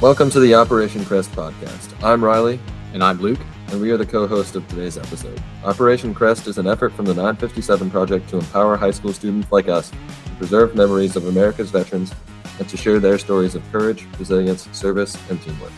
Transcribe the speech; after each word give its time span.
Welcome 0.00 0.30
to 0.30 0.40
the 0.40 0.54
Operation 0.54 1.04
Crest 1.04 1.32
podcast. 1.32 1.92
I'm 2.04 2.22
Riley, 2.24 2.60
And 2.92 3.02
I'm 3.02 3.18
Luke. 3.20 3.40
and 3.70 3.80
we 3.80 3.90
are 3.90 3.96
the 3.96 4.06
co 4.06 4.26
host 4.26 4.54
of 4.56 4.66
today's 4.68 4.96
episode. 4.96 5.42
Operation 5.64 6.14
Crest 6.14 6.46
is 6.46 6.56
an 6.58 6.66
effort 6.66 6.92
from 6.92 7.04
the 7.04 7.14
957 7.14 7.90
Project 7.90 8.28
to 8.30 8.38
empower 8.38 8.76
high 8.76 8.92
school 8.92 9.12
students 9.12 9.50
like 9.50 9.68
us 9.68 9.90
to 9.90 10.30
preserve 10.38 10.74
memories 10.76 11.16
of 11.16 11.26
America's 11.26 11.70
veterans 11.70 12.12
and 12.58 12.68
to 12.68 12.76
share 12.76 13.00
their 13.00 13.18
stories 13.18 13.54
of 13.54 13.72
courage, 13.72 14.06
resilience, 14.18 14.68
service, 14.72 15.16
and 15.30 15.40
teamwork. 15.42 15.72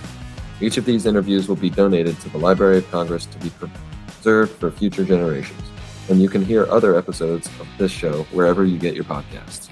Each 0.60 0.76
of 0.76 0.84
these 0.84 1.06
interviews 1.06 1.48
will 1.48 1.56
be 1.56 1.70
donated 1.70 2.20
to 2.20 2.28
the 2.28 2.38
Library 2.38 2.78
of 2.78 2.90
Congress 2.90 3.26
to 3.26 3.38
be 3.38 3.50
preserved 3.50 4.52
for 4.52 4.70
future 4.70 5.04
generations. 5.04 5.62
And 6.10 6.20
you 6.20 6.28
can 6.28 6.44
hear 6.44 6.66
other 6.70 6.96
episodes 6.96 7.46
of 7.58 7.66
this 7.78 7.90
show 7.92 8.24
wherever 8.32 8.64
you 8.64 8.78
get 8.78 8.94
your 8.94 9.04
podcasts. 9.04 9.70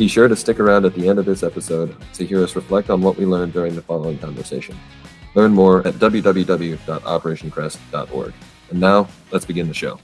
Be 0.00 0.08
sure 0.08 0.26
to 0.28 0.34
stick 0.34 0.58
around 0.58 0.86
at 0.86 0.94
the 0.94 1.06
end 1.06 1.18
of 1.18 1.26
this 1.26 1.42
episode 1.42 1.94
to 2.14 2.24
hear 2.24 2.42
us 2.42 2.56
reflect 2.56 2.88
on 2.88 3.02
what 3.02 3.18
we 3.18 3.26
learned 3.26 3.52
during 3.52 3.74
the 3.74 3.82
following 3.82 4.16
conversation. 4.16 4.74
Learn 5.34 5.52
more 5.52 5.86
at 5.86 5.92
www.operationcrest.org. 5.96 8.32
And 8.70 8.80
now, 8.80 9.08
let's 9.30 9.44
begin 9.44 9.68
the 9.68 9.74
show. 9.74 10.00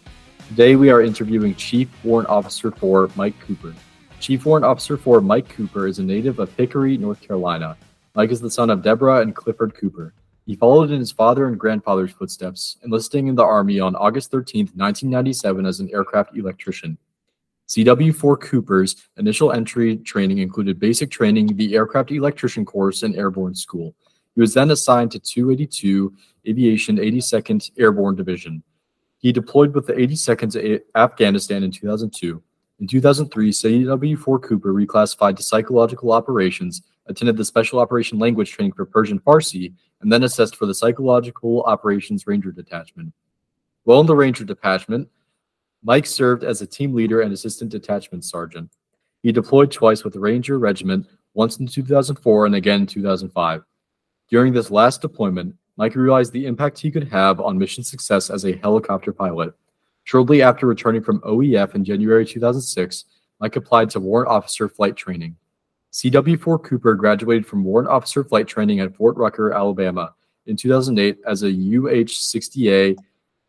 Today 0.48 0.76
we 0.76 0.90
are 0.90 1.00
interviewing 1.00 1.54
Chief 1.54 1.88
Warrant 2.04 2.28
Officer 2.28 2.70
4 2.72 3.08
Mike 3.16 3.40
Cooper. 3.40 3.72
Chief 4.20 4.44
Warrant 4.44 4.66
Officer 4.66 4.98
4 4.98 5.22
Mike 5.22 5.48
Cooper 5.48 5.86
is 5.86 5.98
a 5.98 6.02
native 6.02 6.40
of 6.40 6.54
Hickory, 6.56 6.98
North 6.98 7.22
Carolina. 7.22 7.74
Mike 8.14 8.30
is 8.30 8.42
the 8.42 8.50
son 8.50 8.68
of 8.68 8.82
Deborah 8.82 9.22
and 9.22 9.34
Clifford 9.34 9.74
Cooper. 9.74 10.12
He 10.44 10.56
followed 10.56 10.90
in 10.90 10.98
his 10.98 11.12
father 11.12 11.46
and 11.46 11.58
grandfather's 11.58 12.12
footsteps, 12.12 12.76
enlisting 12.84 13.28
in 13.28 13.34
the 13.34 13.44
Army 13.44 13.80
on 13.80 13.96
August 13.96 14.30
13, 14.30 14.66
1997 14.74 15.64
as 15.64 15.80
an 15.80 15.88
aircraft 15.90 16.36
electrician. 16.36 16.98
CW4 17.68 18.40
Cooper's 18.40 18.96
initial 19.16 19.52
entry 19.52 19.96
training 19.96 20.38
included 20.38 20.78
basic 20.78 21.10
training, 21.10 21.48
the 21.56 21.74
aircraft 21.74 22.10
electrician 22.12 22.64
course, 22.64 23.02
and 23.02 23.16
airborne 23.16 23.54
school. 23.54 23.94
He 24.34 24.40
was 24.40 24.54
then 24.54 24.70
assigned 24.70 25.10
to 25.12 25.18
282 25.18 26.14
Aviation 26.46 26.96
82nd 26.96 27.70
Airborne 27.78 28.14
Division. 28.14 28.62
He 29.18 29.32
deployed 29.32 29.74
with 29.74 29.86
the 29.86 29.94
82nd 29.94 30.52
to 30.52 30.80
Afghanistan 30.94 31.62
in 31.62 31.70
2002. 31.70 32.42
In 32.78 32.86
2003, 32.86 33.50
CW4 33.50 34.42
Cooper 34.42 34.72
reclassified 34.74 35.36
to 35.36 35.42
psychological 35.42 36.12
operations, 36.12 36.82
attended 37.06 37.36
the 37.38 37.44
Special 37.44 37.80
Operation 37.80 38.18
Language 38.18 38.52
Training 38.52 38.72
for 38.72 38.84
Persian 38.84 39.18
Farsi, 39.20 39.72
and 40.02 40.12
then 40.12 40.22
assessed 40.22 40.56
for 40.56 40.66
the 40.66 40.74
Psychological 40.74 41.62
Operations 41.62 42.26
Ranger 42.26 42.52
Detachment. 42.52 43.14
While 43.84 44.00
in 44.00 44.06
the 44.06 44.14
Ranger 44.14 44.44
Detachment, 44.44 45.08
Mike 45.86 46.04
served 46.04 46.42
as 46.42 46.60
a 46.60 46.66
team 46.66 46.92
leader 46.92 47.20
and 47.20 47.32
assistant 47.32 47.70
detachment 47.70 48.24
sergeant. 48.24 48.68
He 49.22 49.30
deployed 49.30 49.70
twice 49.70 50.02
with 50.02 50.14
the 50.14 50.20
Ranger 50.20 50.58
Regiment, 50.58 51.06
once 51.34 51.58
in 51.58 51.68
2004 51.68 52.46
and 52.46 52.56
again 52.56 52.80
in 52.80 52.86
2005. 52.88 53.62
During 54.28 54.52
this 54.52 54.72
last 54.72 55.00
deployment, 55.00 55.54
Mike 55.76 55.94
realized 55.94 56.32
the 56.32 56.46
impact 56.46 56.80
he 56.80 56.90
could 56.90 57.06
have 57.08 57.40
on 57.40 57.56
mission 57.56 57.84
success 57.84 58.30
as 58.30 58.44
a 58.44 58.56
helicopter 58.56 59.12
pilot. 59.12 59.54
Shortly 60.02 60.42
after 60.42 60.66
returning 60.66 61.04
from 61.04 61.20
OEF 61.20 61.76
in 61.76 61.84
January 61.84 62.26
2006, 62.26 63.04
Mike 63.38 63.54
applied 63.54 63.88
to 63.90 64.00
Warrant 64.00 64.28
Officer 64.28 64.68
Flight 64.68 64.96
Training. 64.96 65.36
CW4 65.92 66.64
Cooper 66.64 66.94
graduated 66.94 67.46
from 67.46 67.62
Warrant 67.62 67.90
Officer 67.90 68.24
Flight 68.24 68.48
Training 68.48 68.80
at 68.80 68.96
Fort 68.96 69.16
Rucker, 69.16 69.52
Alabama 69.52 70.14
in 70.46 70.56
2008 70.56 71.18
as 71.24 71.44
a 71.44 71.48
UH 71.48 72.10
60A 72.10 72.96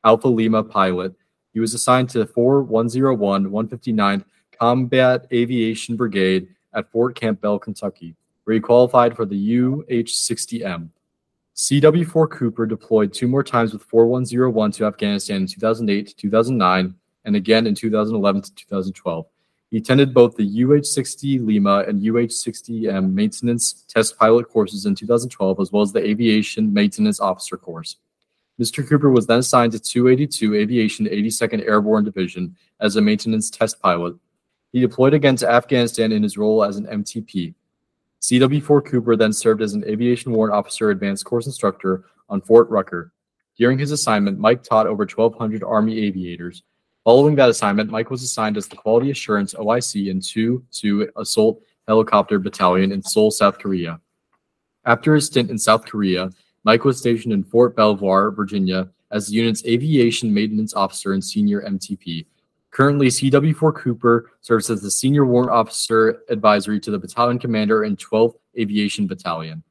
Alpha 0.03 0.27
Lima 0.27 0.63
pilot. 0.63 1.15
He 1.53 1.59
was 1.59 1.73
assigned 1.73 2.09
to 2.11 2.25
4101 2.25 3.45
159th 3.47 4.25
Combat 4.59 5.27
Aviation 5.31 5.95
Brigade 5.95 6.47
at 6.73 6.91
Fort 6.91 7.15
Campbell, 7.15 7.59
Kentucky, 7.59 8.15
where 8.43 8.53
he 8.53 8.59
qualified 8.59 9.15
for 9.15 9.25
the 9.25 9.59
UH 9.59 10.09
60M. 10.09 10.89
CW4 11.55 12.29
Cooper 12.29 12.65
deployed 12.67 13.13
two 13.13 13.27
more 13.27 13.43
times 13.43 13.73
with 13.73 13.81
4101 13.83 14.71
to 14.73 14.85
Afghanistan 14.85 15.41
in 15.41 15.47
2008 15.47 16.07
to 16.07 16.15
2009 16.15 16.93
and 17.25 17.35
again 17.35 17.65
in 17.65 17.73
2011 17.75 18.43
to 18.43 18.55
2012. 18.55 19.25
He 19.69 19.77
attended 19.77 20.13
both 20.13 20.35
the 20.35 20.63
UH 20.63 20.83
60 20.83 21.39
Lima 21.39 21.83
and 21.87 21.99
UH 22.01 22.31
60M 22.31 23.11
maintenance 23.11 23.83
test 23.87 24.17
pilot 24.17 24.47
courses 24.47 24.85
in 24.85 24.95
2012, 24.95 25.59
as 25.59 25.71
well 25.71 25.81
as 25.81 25.91
the 25.91 25.99
aviation 25.99 26.71
maintenance 26.71 27.19
officer 27.19 27.57
course. 27.57 27.97
Mr. 28.59 28.87
Cooper 28.87 29.11
was 29.11 29.27
then 29.27 29.39
assigned 29.39 29.71
to 29.73 29.79
282 29.79 30.55
Aviation 30.55 31.05
82nd 31.05 31.67
Airborne 31.67 32.03
Division 32.03 32.55
as 32.79 32.95
a 32.95 33.01
maintenance 33.01 33.49
test 33.49 33.79
pilot. 33.79 34.15
He 34.71 34.79
deployed 34.79 35.13
again 35.13 35.35
to 35.37 35.49
Afghanistan 35.49 36.11
in 36.11 36.23
his 36.23 36.37
role 36.37 36.63
as 36.63 36.77
an 36.77 36.85
MTP. 36.87 37.53
CW4 38.21 38.85
Cooper 38.85 39.15
then 39.15 39.31
served 39.31 39.61
as 39.61 39.73
an 39.73 39.83
Aviation 39.85 40.31
Warrant 40.31 40.55
Officer 40.55 40.89
Advanced 40.89 41.25
Course 41.25 41.45
Instructor 41.45 42.05
on 42.29 42.41
Fort 42.41 42.69
Rucker. 42.69 43.11
During 43.57 43.77
his 43.77 43.91
assignment, 43.91 44.39
Mike 44.39 44.63
taught 44.63 44.87
over 44.87 45.03
1,200 45.05 45.63
Army 45.63 45.99
aviators. 45.99 46.63
Following 47.03 47.35
that 47.35 47.49
assignment, 47.49 47.89
Mike 47.89 48.09
was 48.09 48.21
assigned 48.23 48.57
as 48.57 48.67
the 48.67 48.75
Quality 48.75 49.11
Assurance 49.11 49.53
OIC 49.53 50.09
in 50.09 50.19
2 50.19 50.63
2 50.71 51.11
Assault 51.15 51.61
Helicopter 51.87 52.37
Battalion 52.37 52.91
in 52.91 53.01
Seoul, 53.01 53.31
South 53.31 53.59
Korea. 53.59 54.01
After 54.85 55.15
his 55.15 55.27
stint 55.27 55.49
in 55.49 55.57
South 55.57 55.85
Korea, 55.85 56.29
Mike 56.63 56.83
was 56.83 56.97
stationed 56.97 57.33
in 57.33 57.43
Fort 57.43 57.75
Belvoir, 57.75 58.31
Virginia, 58.31 58.89
as 59.11 59.27
the 59.27 59.33
unit's 59.33 59.65
aviation 59.65 60.33
maintenance 60.33 60.73
officer 60.73 61.13
and 61.13 61.23
senior 61.23 61.61
MTP. 61.61 62.25
Currently, 62.71 63.07
CW4 63.07 63.75
Cooper 63.75 64.31
serves 64.41 64.69
as 64.69 64.81
the 64.81 64.91
senior 64.91 65.25
warrant 65.25 65.51
officer 65.51 66.23
advisory 66.29 66.79
to 66.81 66.91
the 66.91 66.99
battalion 66.99 67.39
commander 67.39 67.85
in 67.85 67.95
12th 67.95 68.35
Aviation 68.59 69.07
Battalion. 69.07 69.63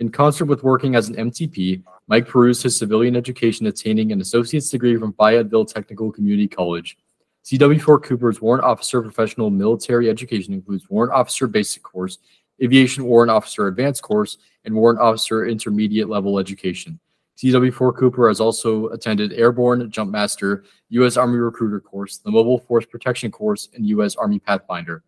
In 0.00 0.10
concert 0.10 0.46
with 0.46 0.64
working 0.64 0.96
as 0.96 1.08
an 1.08 1.16
MTP, 1.16 1.82
Mike 2.08 2.26
perused 2.26 2.62
his 2.62 2.76
civilian 2.76 3.16
education, 3.16 3.66
attaining 3.66 4.12
an 4.12 4.20
associate's 4.20 4.68
degree 4.68 4.96
from 4.96 5.12
Fayetteville 5.12 5.64
Technical 5.64 6.10
Community 6.10 6.48
College. 6.48 6.96
CW4 7.44 8.02
Cooper's 8.02 8.40
warrant 8.40 8.64
officer 8.64 9.02
professional 9.02 9.50
military 9.50 10.08
education 10.08 10.54
includes 10.54 10.88
warrant 10.88 11.12
officer 11.12 11.46
basic 11.46 11.82
course, 11.82 12.18
aviation 12.62 13.04
warrant 13.04 13.30
officer 13.30 13.66
advanced 13.66 14.02
course, 14.02 14.38
and 14.64 14.74
warrant 14.74 15.00
officer 15.00 15.46
intermediate 15.46 16.08
level 16.08 16.38
education. 16.38 16.98
CW4 17.38 17.96
Cooper 17.96 18.28
has 18.28 18.40
also 18.40 18.88
attended 18.88 19.32
Airborne 19.32 19.90
Jumpmaster, 19.90 20.64
U.S. 20.90 21.16
Army 21.16 21.38
Recruiter 21.38 21.80
course, 21.80 22.18
the 22.18 22.30
Mobile 22.30 22.58
Force 22.58 22.86
Protection 22.86 23.30
course, 23.30 23.68
and 23.74 23.86
U.S. 23.86 24.14
Army 24.16 24.38
Pathfinder. 24.38 25.02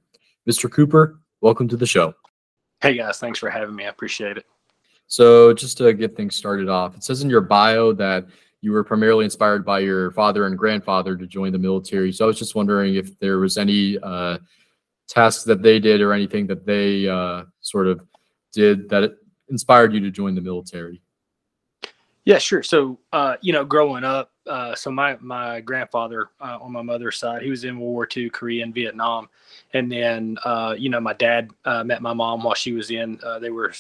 Mr. 0.49 0.71
Cooper, 0.71 1.21
welcome 1.41 1.69
to 1.69 1.77
the 1.77 1.87
show. 1.87 2.15
Hey 2.81 2.97
guys, 2.97 3.19
thanks 3.19 3.39
for 3.39 3.49
having 3.49 3.75
me. 3.75 3.85
I 3.85 3.89
appreciate 3.89 4.37
it. 4.37 4.45
So, 5.07 5.55
just 5.55 5.79
to 5.79 5.93
get 5.95 6.17
things 6.17 6.35
started 6.35 6.69
off, 6.69 6.97
it 6.97 7.05
says 7.05 7.23
in 7.23 7.31
your 7.31 7.41
bio 7.41 7.93
that 7.93 8.27
you 8.61 8.73
were 8.73 8.83
primarily 8.83 9.25
inspired 9.25 9.65
by 9.65 9.79
your 9.79 10.11
father 10.11 10.47
and 10.47 10.59
grandfather 10.59 11.17
to 11.17 11.27
join 11.27 11.53
the 11.53 11.59
military. 11.59 12.13
So, 12.13 12.25
I 12.25 12.27
was 12.27 12.39
just 12.39 12.57
wondering 12.57 12.97
if 12.97 13.17
there 13.21 13.39
was 13.39 13.57
any 13.57 13.99
uh, 14.03 14.39
tasks 15.09 15.45
that 15.45 15.63
they 15.63 15.79
did 15.79 16.01
or 16.01 16.13
anything 16.13 16.49
that 16.49 16.67
they 16.67 17.09
uh, 17.09 17.45
sort 17.61 17.87
of 17.87 18.01
did 18.53 18.89
that 18.89 19.17
inspired 19.49 19.93
you 19.93 20.01
to 20.01 20.11
join 20.11 20.35
the 20.35 20.41
military. 20.41 21.01
Yeah, 22.27 22.39
sure. 22.39 22.65
So, 22.65 22.99
uh, 23.13 23.37
you 23.41 23.53
know, 23.53 23.65
growing 23.65 24.03
up, 24.03 24.33
uh, 24.49 24.75
so 24.75 24.91
my 24.91 25.17
my 25.21 25.61
grandfather 25.61 26.29
uh, 26.41 26.59
on 26.61 26.73
my 26.73 26.83
mother's 26.83 27.19
side, 27.19 27.43
he 27.43 27.51
was 27.51 27.65
in 27.65 27.79
World 27.79 27.93
War 27.93 28.09
II, 28.15 28.31
Korea, 28.31 28.65
and 28.65 28.75
Vietnam, 28.75 29.29
and 29.75 29.91
then 29.91 30.37
uh, 30.45 30.75
you 30.77 30.91
know 30.91 31.01
my 31.01 31.13
dad 31.13 31.51
uh, 31.65 31.85
met 31.85 32.03
my 32.03 32.13
mom 32.13 32.43
while 32.43 32.55
she 32.55 32.73
was 32.73 32.91
in. 32.91 33.21
Uh, 33.23 33.39
they 33.39 33.51
were 33.51 33.73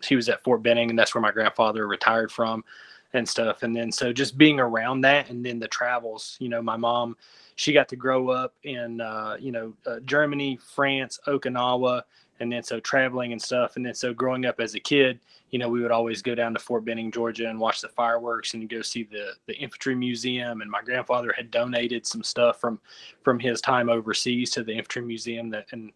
she 0.00 0.16
was 0.16 0.30
at 0.30 0.42
Fort 0.42 0.62
Benning, 0.62 0.88
and 0.88 0.98
that's 0.98 1.14
where 1.14 1.20
my 1.20 1.32
grandfather 1.32 1.86
retired 1.86 2.32
from, 2.32 2.64
and 3.12 3.28
stuff. 3.28 3.62
And 3.62 3.76
then 3.76 3.92
so 3.92 4.10
just 4.10 4.38
being 4.38 4.58
around 4.58 5.02
that, 5.02 5.28
and 5.28 5.44
then 5.44 5.58
the 5.58 5.68
travels. 5.68 6.38
You 6.40 6.48
know, 6.48 6.62
my 6.62 6.78
mom, 6.78 7.14
she 7.56 7.74
got 7.74 7.88
to 7.90 7.96
grow 7.96 8.30
up 8.30 8.54
in 8.62 9.02
you 9.38 9.52
know 9.52 9.74
Germany, 10.06 10.58
France, 10.74 11.20
Okinawa, 11.26 12.04
and 12.40 12.50
then 12.50 12.62
so 12.62 12.80
traveling 12.80 13.32
and 13.32 13.40
stuff. 13.40 13.76
And 13.76 13.84
then 13.84 13.94
so 13.94 14.12
growing 14.12 14.46
up 14.46 14.60
as 14.60 14.74
a 14.74 14.80
kid, 14.80 15.20
you 15.50 15.58
know, 15.58 15.68
we 15.68 15.82
would 15.82 15.90
always 15.90 16.22
go 16.22 16.34
down 16.34 16.54
to 16.54 16.58
Fort 16.58 16.84
Benning, 16.84 17.12
Georgia, 17.12 17.48
and 17.48 17.60
watch 17.60 17.80
the 17.80 17.88
fireworks 17.88 18.54
and 18.54 18.68
go 18.68 18.82
see 18.82 19.04
the 19.04 19.34
the 19.46 19.54
infantry 19.56 19.94
museum. 19.94 20.62
And 20.62 20.70
my 20.70 20.82
grandfather 20.82 21.32
had 21.36 21.50
donated 21.50 22.06
some 22.06 22.22
stuff 22.22 22.60
from 22.60 22.80
from 23.22 23.38
his 23.38 23.60
time 23.60 23.88
overseas 23.88 24.50
to 24.52 24.64
the 24.64 24.72
infantry 24.72 25.02
museum 25.02 25.50
that 25.50 25.66
and 25.72 25.92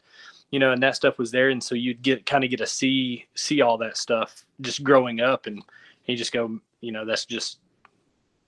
you 0.50 0.61
know, 0.61 0.73
and 0.73 0.82
that 0.82 0.94
stuff 0.94 1.19
was 1.19 1.31
there. 1.31 1.49
And 1.49 1.62
so 1.62 1.75
you'd 1.75 2.02
get 2.02 2.26
kind 2.26 2.44
of 2.44 2.50
get 2.50 2.58
to 2.58 2.67
see 2.67 3.26
see 3.35 3.61
all 3.62 3.79
that 3.79 3.97
stuff 3.97 4.44
just 4.61 4.85
growing 4.85 5.20
up, 5.20 5.47
and 5.47 5.62
you 6.05 6.17
just 6.17 6.32
go, 6.32 6.61
you 6.81 6.93
know, 6.93 7.05
that's 7.05 7.25
just 7.25 7.58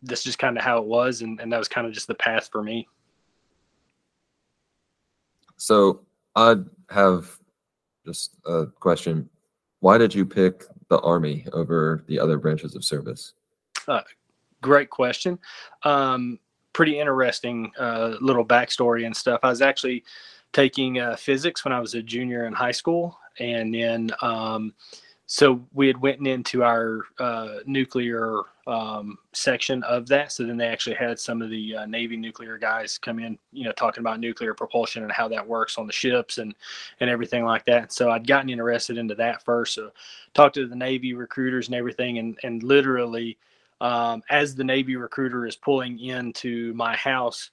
that's 0.03 0.23
just 0.23 0.39
kind 0.39 0.57
of 0.59 0.63
how 0.63 0.79
it 0.79 0.85
was, 0.85 1.23
and 1.23 1.41
and 1.41 1.53
that 1.53 1.59
was 1.59 1.69
kind 1.69 1.87
of 1.87 1.93
just 1.93 2.07
the 2.07 2.15
path 2.15 2.49
for 2.53 2.63
me. 2.63 2.87
So, 5.57 6.03
I 6.35 6.57
have 6.91 7.39
just 8.07 8.37
a 8.47 8.67
question. 8.67 9.29
Why 9.81 9.99
did 9.99 10.15
you 10.15 10.25
pick 10.25 10.65
the 10.89 11.01
Army 11.01 11.47
over 11.53 12.05
the 12.07 12.19
other 12.19 12.39
branches 12.39 12.75
of 12.75 12.85
service? 12.85 13.35
Great 14.63 14.89
question. 14.91 15.39
Um, 15.83 16.39
pretty 16.73 16.99
interesting 16.99 17.73
uh, 17.79 18.17
little 18.21 18.45
backstory 18.45 19.07
and 19.07 19.17
stuff. 19.17 19.41
I 19.43 19.49
was 19.49 19.63
actually 19.63 20.05
taking 20.53 20.99
uh, 20.99 21.17
physics 21.17 21.65
when 21.65 21.73
I 21.73 21.81
was 21.81 21.95
a 21.95 22.03
junior 22.03 22.47
in 22.47 22.53
high 22.53 22.73
school, 22.73 23.19
and 23.39 23.75
then 23.75 24.11
um, 24.23 24.73
so 25.29 25.61
we 25.75 25.89
had 25.89 26.01
went 26.01 26.25
into 26.25 26.63
our 26.63 27.01
uh, 27.19 27.57
nuclear 27.67 28.43
um, 28.69 29.19
section 29.33 29.83
of 29.83 30.07
that. 30.07 30.31
So 30.31 30.45
then 30.45 30.57
they 30.57 30.69
actually 30.69 30.95
had 30.95 31.19
some 31.19 31.43
of 31.43 31.51
the 31.51 31.77
uh, 31.77 31.87
Navy 31.87 32.17
nuclear 32.17 32.57
guys 32.59 32.97
come 32.97 33.19
in, 33.19 33.37
you 33.53 33.65
know, 33.65 33.73
talking 33.73 34.03
about 34.03 34.21
nuclear 34.21 34.55
propulsion 34.55 35.03
and 35.03 35.11
how 35.11 35.27
that 35.29 35.47
works 35.47 35.79
on 35.79 35.87
the 35.89 35.93
ships 35.93 36.39
and 36.39 36.55
and 37.01 37.11
everything 37.11 37.45
like 37.45 37.65
that. 37.67 37.93
So 37.93 38.11
I'd 38.11 38.27
gotten 38.27 38.51
interested 38.51 38.99
into 38.99 39.17
that 39.17 39.45
first. 39.45 39.75
So 39.75 39.91
talked 40.33 40.55
to 40.55 40.69
the 40.69 40.77
Navy 40.77 41.13
recruiters 41.13 41.67
and 41.67 41.75
everything, 41.75 42.19
and 42.19 42.39
and 42.45 42.63
literally 42.63 43.37
um, 43.81 44.23
as 44.31 44.55
the 44.55 44.65
Navy 44.65 44.95
recruiter 44.95 45.45
is 45.45 45.57
pulling 45.57 45.99
into 45.99 46.73
my 46.75 46.95
house. 46.97 47.51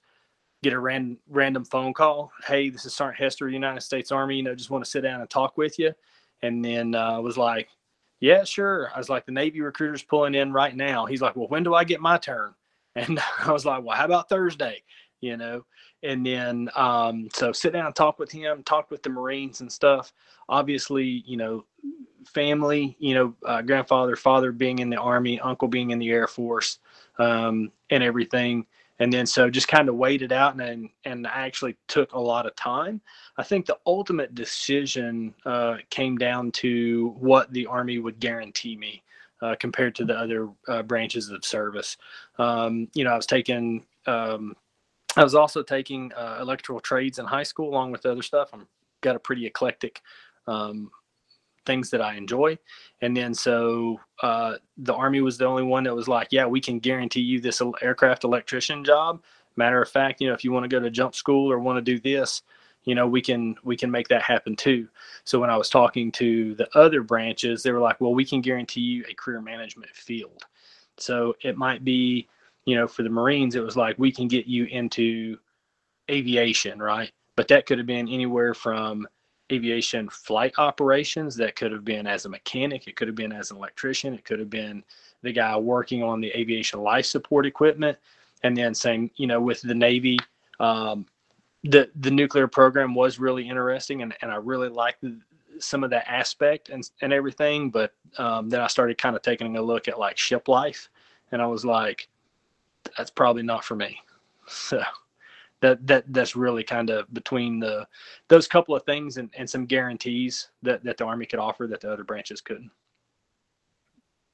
Get 0.62 0.72
a 0.72 0.78
random 0.78 1.18
random 1.28 1.64
phone 1.64 1.92
call. 1.92 2.32
Hey, 2.46 2.70
this 2.70 2.86
is 2.86 2.94
Sergeant 2.94 3.18
Hester, 3.22 3.50
United 3.50 3.82
States 3.82 4.10
Army. 4.10 4.36
You 4.36 4.44
know, 4.44 4.54
just 4.54 4.70
want 4.70 4.82
to 4.82 4.90
sit 4.90 5.02
down 5.02 5.20
and 5.20 5.28
talk 5.28 5.58
with 5.58 5.78
you 5.78 5.92
and 6.44 6.64
then 6.64 6.94
uh, 6.94 7.20
was 7.20 7.36
like, 7.36 7.68
"Yeah, 8.20 8.44
sure." 8.44 8.90
I 8.94 8.98
was 8.98 9.08
like, 9.08 9.26
"The 9.26 9.32
Navy 9.32 9.60
recruiter's 9.60 10.02
pulling 10.02 10.34
in 10.34 10.52
right 10.52 10.74
now." 10.74 11.06
He's 11.06 11.22
like, 11.22 11.36
"Well, 11.36 11.48
when 11.48 11.62
do 11.62 11.74
I 11.74 11.84
get 11.84 12.00
my 12.00 12.18
turn?" 12.18 12.54
And 12.96 13.18
I 13.44 13.50
was 13.50 13.66
like, 13.66 13.82
"Well, 13.82 13.96
how 13.96 14.04
about 14.04 14.28
Thursday?" 14.28 14.82
You 15.20 15.36
know. 15.36 15.64
And 16.02 16.24
then 16.24 16.68
um, 16.76 17.28
so 17.32 17.50
sit 17.50 17.72
down 17.72 17.86
and 17.86 17.94
talk 17.94 18.18
with 18.18 18.30
him, 18.30 18.62
talk 18.62 18.90
with 18.90 19.02
the 19.02 19.08
Marines 19.08 19.62
and 19.62 19.72
stuff. 19.72 20.12
Obviously, 20.50 21.24
you 21.26 21.38
know, 21.38 21.64
family, 22.26 22.94
you 22.98 23.14
know, 23.14 23.34
uh, 23.46 23.62
grandfather, 23.62 24.16
father 24.16 24.52
being 24.52 24.80
in 24.80 24.90
the 24.90 24.98
Army, 24.98 25.40
uncle 25.40 25.66
being 25.66 25.90
in 25.90 25.98
the 25.98 26.10
Air 26.10 26.26
Force, 26.26 26.78
um, 27.18 27.72
and 27.90 28.02
everything 28.02 28.66
and 29.00 29.12
then 29.12 29.26
so 29.26 29.50
just 29.50 29.68
kind 29.68 29.88
of 29.88 29.96
waited 29.96 30.32
out 30.32 30.60
and 30.60 30.88
and 31.04 31.26
actually 31.26 31.76
took 31.88 32.12
a 32.12 32.20
lot 32.20 32.46
of 32.46 32.54
time. 32.56 33.00
I 33.38 33.42
think 33.42 33.66
the 33.66 33.78
ultimate 33.86 34.34
decision 34.34 35.34
uh, 35.44 35.76
came 35.90 36.16
down 36.16 36.52
to 36.52 37.14
what 37.18 37.52
the 37.52 37.66
army 37.66 37.98
would 37.98 38.20
guarantee 38.20 38.76
me 38.76 39.02
uh, 39.42 39.56
compared 39.58 39.94
to 39.96 40.04
the 40.04 40.16
other 40.16 40.48
uh, 40.68 40.82
branches 40.82 41.30
of 41.30 41.44
service. 41.44 41.96
Um, 42.38 42.88
you 42.94 43.04
know 43.04 43.10
i 43.10 43.16
was 43.16 43.26
taking 43.26 43.84
um, 44.06 44.54
i 45.16 45.24
was 45.24 45.34
also 45.34 45.62
taking 45.62 46.12
uh, 46.14 46.38
electrical 46.40 46.80
trades 46.80 47.18
in 47.18 47.26
high 47.26 47.42
school 47.42 47.68
along 47.68 47.92
with 47.92 48.06
other 48.06 48.22
stuff. 48.22 48.50
I'm 48.52 48.66
got 49.00 49.16
a 49.16 49.20
pretty 49.20 49.46
eclectic 49.46 50.00
um, 50.46 50.90
things 51.66 51.90
that 51.90 52.00
I 52.00 52.14
enjoy. 52.14 52.58
And 53.00 53.16
then 53.16 53.34
so 53.34 54.00
uh, 54.22 54.56
the 54.76 54.94
Army 54.94 55.20
was 55.20 55.38
the 55.38 55.46
only 55.46 55.62
one 55.62 55.84
that 55.84 55.94
was 55.94 56.08
like, 56.08 56.28
yeah, 56.30 56.46
we 56.46 56.60
can 56.60 56.78
guarantee 56.78 57.20
you 57.20 57.40
this 57.40 57.62
aircraft 57.82 58.24
electrician 58.24 58.84
job. 58.84 59.22
Matter 59.56 59.80
of 59.80 59.88
fact, 59.88 60.20
you 60.20 60.28
know, 60.28 60.34
if 60.34 60.44
you 60.44 60.52
want 60.52 60.64
to 60.64 60.68
go 60.68 60.80
to 60.80 60.90
jump 60.90 61.14
school 61.14 61.50
or 61.50 61.58
want 61.58 61.76
to 61.76 61.82
do 61.82 62.00
this, 62.00 62.42
you 62.84 62.94
know, 62.94 63.06
we 63.06 63.22
can 63.22 63.56
we 63.64 63.76
can 63.76 63.90
make 63.90 64.08
that 64.08 64.22
happen 64.22 64.56
too. 64.56 64.88
So 65.24 65.40
when 65.40 65.50
I 65.50 65.56
was 65.56 65.70
talking 65.70 66.12
to 66.12 66.54
the 66.54 66.68
other 66.76 67.02
branches, 67.02 67.62
they 67.62 67.72
were 67.72 67.80
like, 67.80 68.00
well, 68.00 68.14
we 68.14 68.24
can 68.24 68.40
guarantee 68.40 68.82
you 68.82 69.04
a 69.08 69.14
career 69.14 69.40
management 69.40 69.94
field. 69.94 70.44
So 70.98 71.34
it 71.42 71.56
might 71.56 71.82
be, 71.84 72.28
you 72.66 72.76
know, 72.76 72.86
for 72.86 73.02
the 73.02 73.10
Marines, 73.10 73.54
it 73.54 73.62
was 73.62 73.76
like 73.76 73.98
we 73.98 74.12
can 74.12 74.28
get 74.28 74.46
you 74.46 74.66
into 74.66 75.38
aviation, 76.10 76.80
right? 76.80 77.10
But 77.36 77.48
that 77.48 77.66
could 77.66 77.78
have 77.78 77.86
been 77.86 78.08
anywhere 78.08 78.54
from 78.54 79.08
aviation 79.52 80.08
flight 80.08 80.54
operations. 80.58 81.36
That 81.36 81.56
could 81.56 81.72
have 81.72 81.84
been 81.84 82.06
as 82.06 82.24
a 82.24 82.28
mechanic, 82.28 82.86
it 82.88 82.96
could 82.96 83.08
have 83.08 83.16
been 83.16 83.32
as 83.32 83.50
an 83.50 83.56
electrician, 83.56 84.14
it 84.14 84.24
could 84.24 84.38
have 84.38 84.50
been 84.50 84.84
the 85.22 85.32
guy 85.32 85.56
working 85.56 86.02
on 86.02 86.20
the 86.20 86.30
aviation 86.38 86.80
life 86.80 87.06
support 87.06 87.46
equipment. 87.46 87.98
And 88.42 88.56
then 88.56 88.74
same, 88.74 89.10
you 89.16 89.26
know, 89.26 89.40
with 89.40 89.62
the 89.62 89.74
Navy, 89.74 90.18
um, 90.60 91.06
the 91.64 91.90
the 91.98 92.10
nuclear 92.10 92.46
program 92.46 92.94
was 92.94 93.18
really 93.18 93.48
interesting, 93.48 94.02
and, 94.02 94.14
and 94.20 94.30
I 94.30 94.36
really 94.36 94.68
liked 94.68 95.02
some 95.58 95.82
of 95.82 95.90
that 95.90 96.06
aspect 96.06 96.68
and 96.68 96.88
and 97.00 97.12
everything. 97.12 97.70
But 97.70 97.94
um, 98.18 98.50
then 98.50 98.60
I 98.60 98.66
started 98.66 98.98
kind 98.98 99.16
of 99.16 99.22
taking 99.22 99.56
a 99.56 99.62
look 99.62 99.88
at 99.88 99.98
like 99.98 100.18
ship 100.18 100.46
life, 100.46 100.90
and 101.32 101.40
I 101.40 101.46
was 101.46 101.64
like, 101.64 102.08
that's 102.96 103.10
probably 103.10 103.42
not 103.42 103.64
for 103.64 103.76
me. 103.76 103.98
So 104.46 104.82
that 105.64 105.86
that 105.86 106.04
that's 106.12 106.36
really 106.36 106.62
kind 106.62 106.90
of 106.90 107.12
between 107.14 107.58
the 107.58 107.86
those 108.28 108.46
couple 108.46 108.76
of 108.76 108.82
things 108.84 109.16
and, 109.16 109.30
and 109.36 109.48
some 109.48 109.64
guarantees 109.64 110.50
that, 110.62 110.84
that 110.84 110.98
the 110.98 111.04
army 111.04 111.24
could 111.24 111.38
offer 111.38 111.66
that 111.66 111.80
the 111.80 111.90
other 111.90 112.04
branches 112.04 112.40
couldn't. 112.40 112.70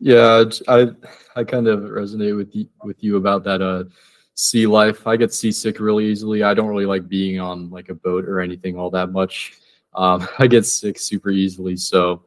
Yeah 0.01 0.45
i 0.67 0.89
i 1.37 1.45
kind 1.45 1.69
of 1.69 1.81
resonate 1.81 2.37
with 2.37 2.55
you 2.55 2.67
with 2.83 3.03
you 3.05 3.17
about 3.17 3.45
that 3.45 3.63
uh 3.63 3.85
sea 4.35 4.67
life. 4.67 5.07
I 5.07 5.17
get 5.17 5.35
seasick 5.35 5.79
really 5.81 6.07
easily. 6.07 6.43
I 6.43 6.55
don't 6.55 6.69
really 6.69 6.87
like 6.87 7.07
being 7.09 7.39
on 7.39 7.69
like 7.69 7.91
a 7.91 7.95
boat 7.95 8.25
or 8.25 8.41
anything 8.41 8.79
all 8.79 8.91
that 8.91 9.13
much. 9.13 9.53
Um, 9.95 10.27
i 10.39 10.47
get 10.47 10.65
sick 10.67 10.99
super 10.99 11.31
easily. 11.31 11.77
So 11.77 12.25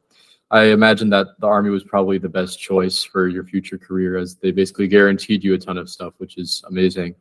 i 0.51 0.65
imagine 0.65 1.09
that 1.09 1.27
the 1.39 1.47
army 1.47 1.71
was 1.71 1.83
probably 1.83 2.19
the 2.19 2.29
best 2.29 2.59
choice 2.59 3.03
for 3.03 3.27
your 3.27 3.43
future 3.43 3.79
career 3.79 4.17
as 4.17 4.35
they 4.35 4.51
basically 4.51 4.87
guaranteed 4.87 5.43
you 5.43 5.55
a 5.55 5.57
ton 5.57 5.77
of 5.77 5.89
stuff 5.89 6.13
which 6.19 6.37
is 6.37 6.63
amazing. 6.67 7.15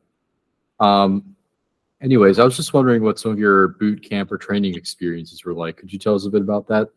Um, 0.79 1.35
Anyways, 2.03 2.41
I 2.41 2.45
was 2.45 2.57
just 2.57 2.75
wondering 2.75 3.03
what 3.03 3.21
some 3.21 3.31
of 3.31 3.39
your 3.39 3.69
boot 3.69 4.03
camp 4.03 4.33
or 4.33 4.37
training 4.37 4.75
experiences 4.75 5.45
were 5.45 5.55
like. 5.55 5.77
Could 5.77 5.93
you 5.93 5.99
tell 5.99 6.17
us 6.17 6.27
a 6.27 6.31
bit 6.31 6.43
about 6.43 6.67
that? 6.67 6.89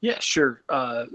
Yeah, 0.00 0.18
sure. 0.20 0.62
Uh, 0.68 1.06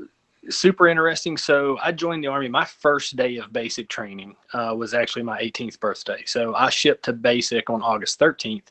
super 0.49 0.87
interesting. 0.87 1.37
So 1.37 1.77
I 1.81 1.91
joined 1.91 2.23
the 2.23 2.27
Army. 2.27 2.49
My 2.49 2.65
first 2.65 3.15
day 3.15 3.37
of 3.37 3.53
basic 3.53 3.87
training 3.87 4.35
uh, 4.53 4.73
was 4.75 4.95
actually 4.95 5.23
my 5.23 5.39
18th 5.39 5.79
birthday. 5.79 6.23
So 6.25 6.55
I 6.55 6.71
shipped 6.71 7.05
to 7.05 7.13
basic 7.13 7.69
on 7.69 7.83
August 7.83 8.19
13th. 8.19 8.63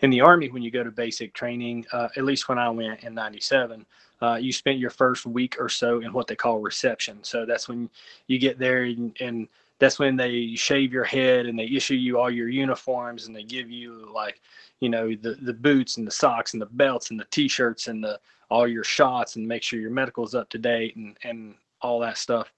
In 0.00 0.10
the 0.10 0.20
Army, 0.20 0.50
when 0.50 0.62
you 0.62 0.72
go 0.72 0.82
to 0.82 0.90
basic 0.90 1.32
training, 1.32 1.86
uh, 1.92 2.08
at 2.16 2.24
least 2.24 2.48
when 2.48 2.58
I 2.58 2.68
went 2.70 3.04
in 3.04 3.14
97, 3.14 3.86
uh, 4.20 4.34
you 4.34 4.52
spent 4.52 4.78
your 4.78 4.90
first 4.90 5.24
week 5.24 5.56
or 5.60 5.68
so 5.68 6.00
in 6.00 6.12
what 6.12 6.26
they 6.26 6.34
call 6.34 6.58
reception. 6.58 7.18
So 7.22 7.46
that's 7.46 7.68
when 7.68 7.88
you 8.26 8.38
get 8.40 8.58
there 8.58 8.82
and, 8.82 9.16
and 9.20 9.48
that's 9.78 9.98
when 9.98 10.16
they 10.16 10.54
shave 10.54 10.92
your 10.92 11.04
head 11.04 11.46
and 11.46 11.58
they 11.58 11.66
issue 11.66 11.94
you 11.94 12.18
all 12.18 12.30
your 12.30 12.48
uniforms 12.48 13.26
and 13.26 13.34
they 13.36 13.44
give 13.44 13.70
you 13.70 14.10
like 14.12 14.40
you 14.80 14.88
know 14.88 15.14
the 15.14 15.34
the 15.42 15.52
boots 15.52 15.96
and 15.96 16.06
the 16.06 16.12
socks 16.12 16.52
and 16.52 16.62
the 16.62 16.66
belts 16.66 17.10
and 17.10 17.18
the 17.18 17.26
t-shirts 17.30 17.88
and 17.88 18.02
the 18.02 18.18
all 18.50 18.66
your 18.66 18.84
shots 18.84 19.36
and 19.36 19.46
make 19.46 19.62
sure 19.62 19.80
your 19.80 19.90
medical's 19.90 20.34
up 20.34 20.48
to 20.50 20.58
date 20.58 20.96
and 20.96 21.16
and 21.24 21.54
all 21.80 22.00
that 22.00 22.18
stuff. 22.18 22.52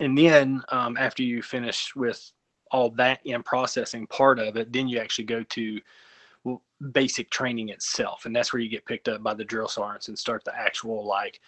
And 0.00 0.16
then 0.16 0.62
um, 0.70 0.96
after 0.96 1.22
you 1.22 1.42
finish 1.42 1.94
with 1.94 2.30
all 2.70 2.90
that 2.90 3.20
in 3.24 3.42
processing 3.42 4.06
part 4.06 4.38
of 4.38 4.56
it 4.56 4.72
then 4.72 4.88
you 4.88 4.98
actually 4.98 5.24
go 5.24 5.42
to 5.42 5.80
basic 6.92 7.28
training 7.30 7.68
itself. 7.68 8.24
And 8.24 8.34
that's 8.34 8.52
where 8.52 8.60
you 8.60 8.70
get 8.70 8.86
picked 8.86 9.08
up 9.08 9.22
by 9.22 9.34
the 9.34 9.44
drill 9.44 9.68
sergeants 9.68 10.08
and 10.08 10.18
start 10.18 10.44
the 10.44 10.56
actual 10.56 11.06
like 11.06 11.40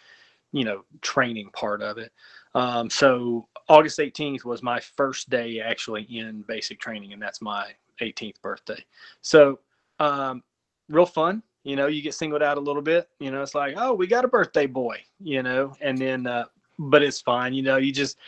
you 0.52 0.64
know 0.64 0.84
training 1.00 1.48
part 1.54 1.82
of 1.82 1.98
it 1.98 2.12
um, 2.54 2.90
so 2.90 3.48
August 3.68 3.98
18th 3.98 4.44
was 4.44 4.62
my 4.62 4.80
first 4.80 5.30
day 5.30 5.60
actually 5.60 6.02
in 6.02 6.44
basic 6.46 6.80
training, 6.80 7.12
and 7.12 7.22
that's 7.22 7.40
my 7.40 7.72
18th 8.00 8.40
birthday. 8.42 8.84
So 9.22 9.58
um, 9.98 10.42
real 10.88 11.06
fun. 11.06 11.42
You 11.64 11.76
know, 11.76 11.86
you 11.86 12.02
get 12.02 12.14
singled 12.14 12.42
out 12.42 12.58
a 12.58 12.60
little 12.60 12.82
bit. 12.82 13.08
You 13.20 13.30
know, 13.30 13.40
it's 13.40 13.54
like, 13.54 13.74
oh, 13.76 13.94
we 13.94 14.06
got 14.06 14.24
a 14.24 14.28
birthday 14.28 14.66
boy. 14.66 14.98
You 15.20 15.42
know, 15.42 15.74
and 15.80 15.96
then, 15.96 16.26
uh, 16.26 16.46
but 16.78 17.02
it's 17.02 17.20
fine. 17.20 17.54
You 17.54 17.62
know, 17.62 17.76
you 17.76 17.92
just 17.92 18.18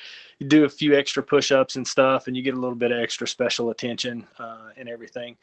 do 0.47 0.65
a 0.65 0.69
few 0.69 0.97
extra 0.97 1.23
push-ups 1.23 1.77
and 1.77 1.87
stuff, 1.87 2.27
and 2.27 2.37
you 2.37 2.43
get 2.43 2.55
a 2.55 2.61
little 2.61 2.77
bit 2.77 2.93
of 2.93 3.01
extra 3.01 3.27
special 3.27 3.71
attention 3.71 4.27
uh, 4.39 4.69
and 4.77 4.89
everything. 4.89 5.37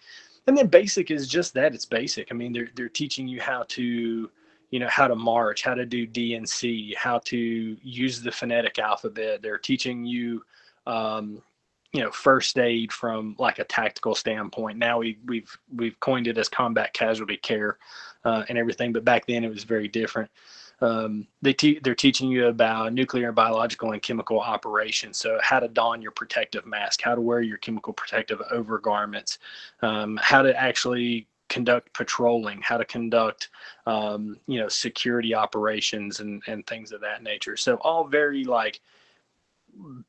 And 0.47 0.57
then 0.57 0.67
basic 0.67 1.11
is 1.11 1.27
just 1.27 1.53
that. 1.53 1.75
It's 1.75 1.85
basic. 1.85 2.31
I 2.31 2.33
mean, 2.33 2.53
they're 2.53 2.69
they're 2.75 2.89
teaching 2.89 3.27
you 3.27 3.41
how 3.41 3.65
to 3.69 4.31
you 4.71 4.79
know 4.79 4.87
how 4.89 5.07
to 5.07 5.15
march 5.15 5.61
how 5.63 5.75
to 5.75 5.85
do 5.85 6.07
dnc 6.07 6.95
how 6.95 7.19
to 7.19 7.77
use 7.83 8.21
the 8.21 8.31
phonetic 8.31 8.79
alphabet. 8.79 9.41
They're 9.41 9.57
teaching 9.57 10.05
you 10.05 10.43
um, 10.87 11.43
you 11.93 12.01
know 12.01 12.09
first 12.11 12.57
aid 12.57 12.91
from 12.91 13.35
like 13.37 13.59
a 13.59 13.65
tactical 13.65 14.15
standpoint. 14.15 14.79
Now 14.79 14.99
we, 14.99 15.19
we've 15.25 15.55
we've 15.75 15.99
coined 15.99 16.27
it 16.27 16.37
as 16.37 16.49
combat 16.49 16.93
casualty 16.93 17.37
care 17.37 17.77
uh, 18.23 18.43
and 18.49 18.57
everything 18.57 18.93
but 18.93 19.05
back 19.05 19.27
then 19.27 19.43
it 19.43 19.49
was 19.49 19.65
very 19.65 19.87
different. 19.87 20.31
Um, 20.79 21.27
they 21.43 21.53
te- 21.53 21.79
they're 21.83 21.93
teaching 21.93 22.31
you 22.31 22.47
about 22.47 22.91
nuclear 22.91 23.31
biological 23.31 23.91
and 23.91 24.01
chemical 24.01 24.39
operations. 24.39 25.15
So 25.17 25.37
how 25.43 25.59
to 25.59 25.67
don 25.67 26.01
your 26.01 26.11
protective 26.11 26.65
mask 26.65 27.01
how 27.03 27.13
to 27.13 27.21
wear 27.21 27.41
your 27.41 27.57
chemical 27.57 27.93
protective 27.93 28.41
overgarments 28.51 29.37
um, 29.81 30.17
how 30.23 30.41
to 30.41 30.55
actually 30.59 31.27
conduct 31.51 31.93
patrolling, 31.93 32.61
how 32.61 32.77
to 32.77 32.85
conduct, 32.85 33.49
um, 33.85 34.37
you 34.47 34.57
know, 34.57 34.69
security 34.69 35.35
operations 35.35 36.21
and, 36.21 36.41
and 36.47 36.65
things 36.65 36.93
of 36.93 37.01
that 37.01 37.21
nature. 37.21 37.57
So 37.57 37.75
all 37.81 38.07
very 38.07 38.45
like 38.45 38.79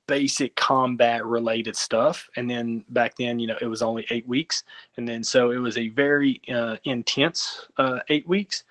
basic 0.07 0.55
combat 0.55 1.27
related 1.27 1.75
stuff. 1.77 2.29
And 2.37 2.49
then 2.49 2.85
back 2.91 3.17
then, 3.17 3.41
you 3.41 3.49
know, 3.49 3.59
it 3.61 3.67
was 3.67 3.83
only 3.83 4.07
eight 4.11 4.27
weeks. 4.27 4.63
And 4.97 5.07
then 5.07 5.25
so 5.25 5.51
it 5.51 5.59
was 5.59 5.77
a 5.77 5.89
very 5.89 6.41
uh, 6.53 6.77
intense 6.85 7.67
uh, 7.77 7.99
eight 8.09 8.27
weeks. 8.29 8.63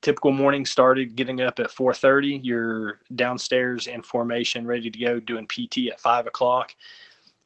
Typical 0.00 0.30
morning 0.30 0.64
started 0.64 1.16
getting 1.16 1.40
up 1.40 1.58
at 1.58 1.70
4:30. 1.70 2.40
You're 2.42 3.00
downstairs 3.16 3.88
in 3.88 4.00
formation, 4.02 4.64
ready 4.64 4.90
to 4.90 4.98
go, 4.98 5.20
doing 5.20 5.46
PT 5.46 5.90
at 5.90 6.00
five 6.00 6.26
o'clock. 6.26 6.74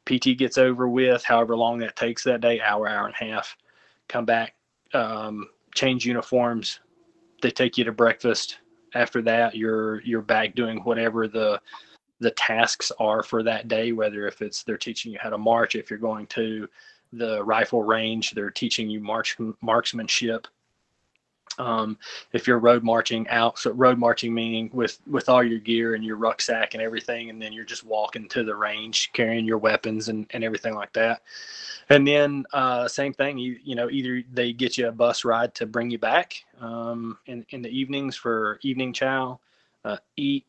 PT 0.05 0.37
gets 0.37 0.59
over 0.59 0.87
with, 0.87 1.25
however 1.25 1.57
long 1.57 1.79
that 1.79 1.97
takes 1.97 2.23
that 2.25 2.43
day, 2.43 2.61
hour, 2.61 2.87
hour 2.87 3.07
and 3.07 3.15
a 3.19 3.25
half 3.25 3.57
come 4.09 4.25
back, 4.25 4.55
um, 4.93 5.49
change 5.75 6.07
uniforms. 6.07 6.81
They 7.43 7.51
take 7.51 7.77
you 7.77 7.85
to 7.85 7.93
breakfast, 7.93 8.59
after 8.95 9.21
that, 9.23 9.55
you're 9.55 10.01
you're 10.03 10.23
back 10.23 10.55
doing 10.55 10.79
whatever 10.79 11.29
the 11.29 11.61
the 12.21 12.31
tasks 12.33 12.93
are 12.99 13.23
for 13.23 13.43
that 13.43 13.69
day. 13.69 13.93
Whether 13.93 14.27
if 14.27 14.41
it's 14.41 14.63
they're 14.63 14.79
teaching 14.79 15.13
you 15.13 15.19
how 15.21 15.31
to 15.31 15.39
march, 15.39 15.75
if 15.75 15.91
you're 15.91 15.99
going 15.99 16.27
to 16.29 16.69
the 17.13 17.45
rifle 17.45 17.83
range, 17.83 18.33
they're 18.33 18.51
teaching 18.51 18.89
you 18.89 19.01
march 19.01 19.37
marksmanship. 19.61 20.47
Um, 21.59 21.99
if 22.33 22.47
you're 22.47 22.59
road 22.59 22.83
marching 22.83 23.29
out, 23.29 23.59
so 23.59 23.71
road 23.71 23.99
marching 23.99 24.35
meaning 24.35 24.71
with 24.73 24.99
with 25.07 25.29
all 25.29 25.43
your 25.43 25.61
gear 25.61 25.95
and 25.95 26.05
your 26.05 26.17
rucksack 26.17 26.75
and 26.75 26.83
everything, 26.83 27.31
and 27.31 27.41
then 27.41 27.53
you're 27.53 27.65
just 27.65 27.85
walking 27.85 28.29
to 28.31 28.43
the 28.45 28.55
range 28.55 29.11
carrying 29.13 29.45
your 29.45 29.59
weapons 29.59 30.09
and, 30.09 30.27
and 30.31 30.43
everything 30.43 30.75
like 30.75 30.93
that. 30.95 31.23
And 31.91 32.07
then 32.07 32.45
uh, 32.53 32.89
same 32.89 33.13
thing, 33.13 33.39
you 33.39 33.59
you 33.63 33.75
know 33.75 33.91
either 33.91 34.23
they 34.33 34.53
get 34.53 34.77
you 34.79 34.89
a 34.89 34.93
bus 34.93 35.25
ride 35.25 35.55
to 35.57 35.67
bring 35.67 35.91
you 35.91 35.99
back 35.99 36.45
um, 36.61 37.19
in 37.27 37.45
in 37.51 37.63
the 37.63 37.71
evenings 37.71 38.17
for 38.17 38.59
evening 38.63 38.93
chow, 38.93 39.39
uh, 39.85 39.99
eat, 40.17 40.45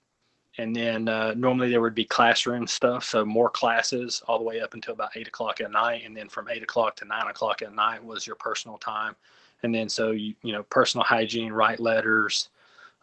and 0.57 0.75
then 0.75 1.07
uh, 1.07 1.33
normally 1.35 1.69
there 1.69 1.81
would 1.81 1.95
be 1.95 2.05
classroom 2.05 2.65
stuff, 2.65 3.03
so 3.03 3.23
more 3.25 3.49
classes 3.49 4.23
all 4.27 4.39
the 4.39 4.45
way 4.45 4.61
up 4.61 4.73
until 4.73 4.93
about 4.93 5.15
eight 5.15 5.27
o'clock 5.27 5.61
at 5.61 5.71
night, 5.71 6.03
and 6.05 6.15
then 6.17 6.29
from 6.29 6.49
eight 6.49 6.63
o'clock 6.63 6.95
to 6.95 7.05
nine 7.05 7.27
o'clock 7.27 7.61
at 7.61 7.75
night 7.75 8.03
was 8.03 8.25
your 8.25 8.37
personal 8.37 8.77
time 8.77 9.15
and 9.65 9.75
then 9.75 9.89
so 9.89 10.11
you 10.11 10.33
you 10.43 10.53
know 10.53 10.63
personal 10.63 11.03
hygiene 11.03 11.51
write 11.51 11.79
letters 11.79 12.49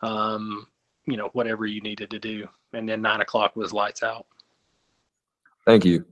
um, 0.01 0.67
you 1.07 1.17
know 1.17 1.29
whatever 1.33 1.67
you 1.67 1.81
needed 1.81 2.11
to 2.11 2.19
do. 2.19 2.49
And 2.73 2.89
then 2.89 3.03
nine 3.03 3.21
o'clock 3.21 3.55
was 3.55 3.73
lights 3.73 4.03
out. 4.03 4.27
Thank 5.67 5.85
you. 5.85 6.07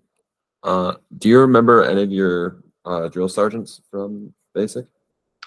Uh, 0.62 0.95
do 1.16 1.28
you 1.28 1.38
remember 1.40 1.85
any 1.85 2.02
of 2.02 2.12
your 2.12 2.62
uh, 2.85 3.09
drill 3.09 3.28
sergeants 3.28 3.80
from 3.90 4.35
basic? 4.52 4.87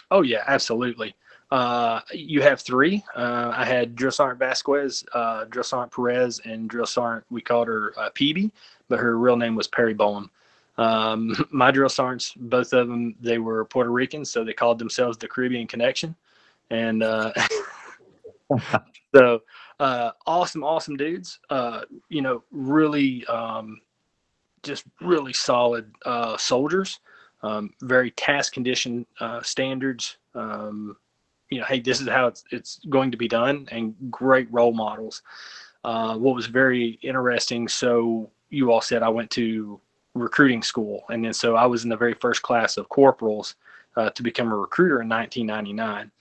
Oh 0.09 0.21
yeah 0.21 0.43
absolutely. 0.47 1.15
Uh, 1.51 2.01
you 2.11 2.41
have 2.41 2.61
three. 2.61 3.03
Uh, 3.15 3.53
I 3.55 3.63
had 3.63 3.95
Drill 3.95 4.09
Sergeant 4.09 4.39
Vasquez, 4.39 5.05
uh, 5.13 5.45
Drill 5.45 5.63
Sergeant 5.63 5.91
Perez, 5.91 6.41
and 6.45 6.67
Drill 6.67 6.87
Sergeant, 6.87 7.25
we 7.29 7.41
called 7.41 7.67
her 7.67 7.93
uh, 7.95 8.09
Peavy, 8.15 8.51
but 8.89 8.97
her 8.97 9.19
real 9.19 9.35
name 9.35 9.55
was 9.55 9.67
Perry 9.67 9.93
Bowen. 9.93 10.31
Um, 10.77 11.35
my 11.51 11.71
drill 11.71 11.89
sergeants, 11.89 12.33
both 12.35 12.73
of 12.73 12.87
them, 12.87 13.15
they 13.21 13.37
were 13.37 13.65
Puerto 13.65 13.91
Ricans, 13.91 14.29
so 14.29 14.43
they 14.43 14.53
called 14.53 14.79
themselves 14.79 15.17
the 15.17 15.27
Caribbean 15.27 15.67
Connection. 15.67 16.15
And 16.69 17.03
uh, 17.03 17.31
so 19.15 19.41
uh, 19.79 20.11
awesome, 20.25 20.63
awesome 20.63 20.95
dudes. 20.95 21.39
Uh, 21.49 21.81
you 22.09 22.21
know, 22.21 22.43
really, 22.51 23.25
um, 23.27 23.81
just 24.63 24.85
really 25.01 25.33
solid 25.33 25.91
uh, 26.05 26.37
soldiers. 26.37 26.99
Um, 27.43 27.73
very 27.81 28.11
task 28.11 28.53
condition 28.53 29.05
uh, 29.19 29.41
standards. 29.41 30.17
Um, 30.33 30.95
you 31.49 31.59
know, 31.59 31.65
hey, 31.65 31.81
this 31.81 31.99
is 31.99 32.07
how 32.07 32.27
it's, 32.27 32.45
it's 32.51 32.79
going 32.89 33.11
to 33.11 33.17
be 33.17 33.27
done, 33.27 33.67
and 33.71 33.93
great 34.09 34.47
role 34.51 34.73
models. 34.73 35.21
Uh, 35.83 36.15
what 36.17 36.33
was 36.33 36.45
very 36.45 36.97
interesting. 37.01 37.67
So 37.67 38.29
you 38.49 38.71
all 38.71 38.81
said 38.81 39.03
I 39.03 39.09
went 39.09 39.29
to 39.31 39.79
recruiting 40.13 40.63
school. 40.63 41.03
And 41.09 41.23
then 41.23 41.33
so 41.33 41.55
I 41.55 41.65
was 41.65 41.83
in 41.83 41.89
the 41.89 41.97
very 41.97 42.13
first 42.13 42.41
class 42.41 42.77
of 42.77 42.89
corporals 42.89 43.55
uh, 43.95 44.09
to 44.11 44.23
become 44.23 44.51
a 44.51 44.57
recruiter 44.57 45.01
in 45.01 45.09
1999. 45.09 46.11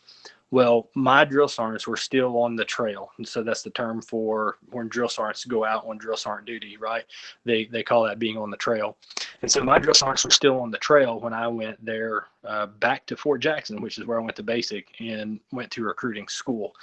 Well, 0.52 0.90
my 0.94 1.24
drill 1.24 1.48
sergeants 1.48 1.86
were 1.86 1.96
still 1.96 2.36
on 2.42 2.56
the 2.56 2.64
trail, 2.66 3.10
and 3.16 3.26
so 3.26 3.42
that's 3.42 3.62
the 3.62 3.70
term 3.70 4.02
for 4.02 4.58
when 4.70 4.86
drill 4.88 5.08
sergeants 5.08 5.46
go 5.46 5.64
out 5.64 5.86
on 5.86 5.96
drill 5.96 6.18
sergeant 6.18 6.46
duty, 6.46 6.76
right? 6.76 7.04
They 7.46 7.64
they 7.64 7.82
call 7.82 8.04
that 8.04 8.18
being 8.18 8.36
on 8.36 8.50
the 8.50 8.58
trail. 8.58 8.98
And 9.40 9.50
so 9.50 9.64
my 9.64 9.78
drill 9.78 9.94
sergeants 9.94 10.26
were 10.26 10.30
still 10.30 10.60
on 10.60 10.70
the 10.70 10.76
trail 10.76 11.18
when 11.18 11.32
I 11.32 11.48
went 11.48 11.82
there 11.82 12.26
uh, 12.44 12.66
back 12.66 13.06
to 13.06 13.16
Fort 13.16 13.40
Jackson, 13.40 13.80
which 13.80 13.96
is 13.96 14.04
where 14.04 14.20
I 14.20 14.22
went 14.22 14.36
to 14.36 14.42
basic 14.42 14.88
and 15.00 15.40
went 15.52 15.70
to 15.70 15.84
recruiting 15.84 16.28
school. 16.28 16.74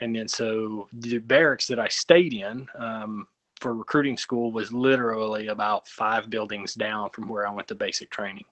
And 0.00 0.16
then 0.16 0.26
so 0.26 0.88
the 0.94 1.18
barracks 1.18 1.66
that 1.66 1.78
I 1.78 1.88
stayed 1.88 2.32
in, 2.32 2.66
um, 2.78 3.28
for 3.60 3.74
recruiting 3.74 4.16
school 4.16 4.52
was 4.52 4.72
literally 4.72 5.48
about 5.48 5.86
five 5.88 6.30
buildings 6.30 6.74
down 6.74 7.10
from 7.10 7.28
where 7.28 7.46
I 7.46 7.52
went 7.52 7.68
to 7.68 7.74
basic 7.74 8.10
training. 8.10 8.44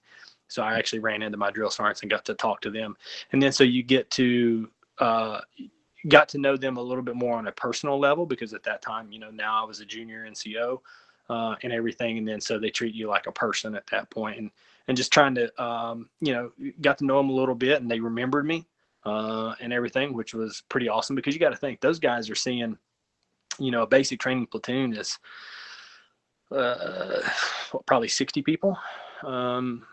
So 0.48 0.62
I 0.62 0.78
actually 0.78 1.00
ran 1.00 1.22
into 1.22 1.38
my 1.38 1.50
drill 1.50 1.70
sergeants 1.70 2.02
and 2.02 2.10
got 2.10 2.24
to 2.26 2.34
talk 2.34 2.60
to 2.62 2.70
them. 2.70 2.96
And 3.32 3.42
then 3.42 3.52
so 3.52 3.64
you 3.64 3.82
get 3.82 4.10
to 4.12 4.68
uh, 4.98 5.40
got 6.08 6.28
to 6.30 6.38
know 6.38 6.56
them 6.56 6.76
a 6.76 6.82
little 6.82 7.02
bit 7.02 7.16
more 7.16 7.36
on 7.36 7.48
a 7.48 7.52
personal 7.52 7.98
level 7.98 8.26
because 8.26 8.54
at 8.54 8.62
that 8.64 8.82
time, 8.82 9.10
you 9.10 9.18
know, 9.18 9.30
now 9.30 9.62
I 9.62 9.66
was 9.66 9.80
a 9.80 9.84
junior 9.84 10.26
NCO 10.28 10.80
uh, 11.28 11.56
and 11.62 11.72
everything. 11.72 12.18
And 12.18 12.26
then 12.26 12.40
so 12.40 12.58
they 12.58 12.70
treat 12.70 12.94
you 12.94 13.08
like 13.08 13.26
a 13.26 13.32
person 13.32 13.74
at 13.74 13.86
that 13.88 14.10
point 14.10 14.38
and 14.38 14.50
and 14.88 14.96
just 14.96 15.12
trying 15.12 15.34
to 15.34 15.62
um, 15.62 16.08
you 16.20 16.32
know 16.32 16.52
got 16.80 16.98
to 16.98 17.04
know 17.04 17.16
them 17.16 17.28
a 17.28 17.34
little 17.34 17.56
bit 17.56 17.80
and 17.80 17.90
they 17.90 17.98
remembered 17.98 18.46
me 18.46 18.66
uh, 19.04 19.54
and 19.60 19.72
everything, 19.72 20.12
which 20.12 20.34
was 20.34 20.62
pretty 20.68 20.88
awesome 20.88 21.16
because 21.16 21.34
you 21.34 21.40
got 21.40 21.50
to 21.50 21.56
think 21.56 21.80
those 21.80 21.98
guys 21.98 22.30
are 22.30 22.34
seeing 22.36 22.76
you 23.58 23.70
know, 23.70 23.82
a 23.82 23.86
basic 23.86 24.20
training 24.20 24.46
platoon 24.46 24.94
is 24.96 25.18
uh, 26.50 27.20
probably 27.86 28.08
60 28.08 28.42
people, 28.42 28.78
um, 29.24 29.84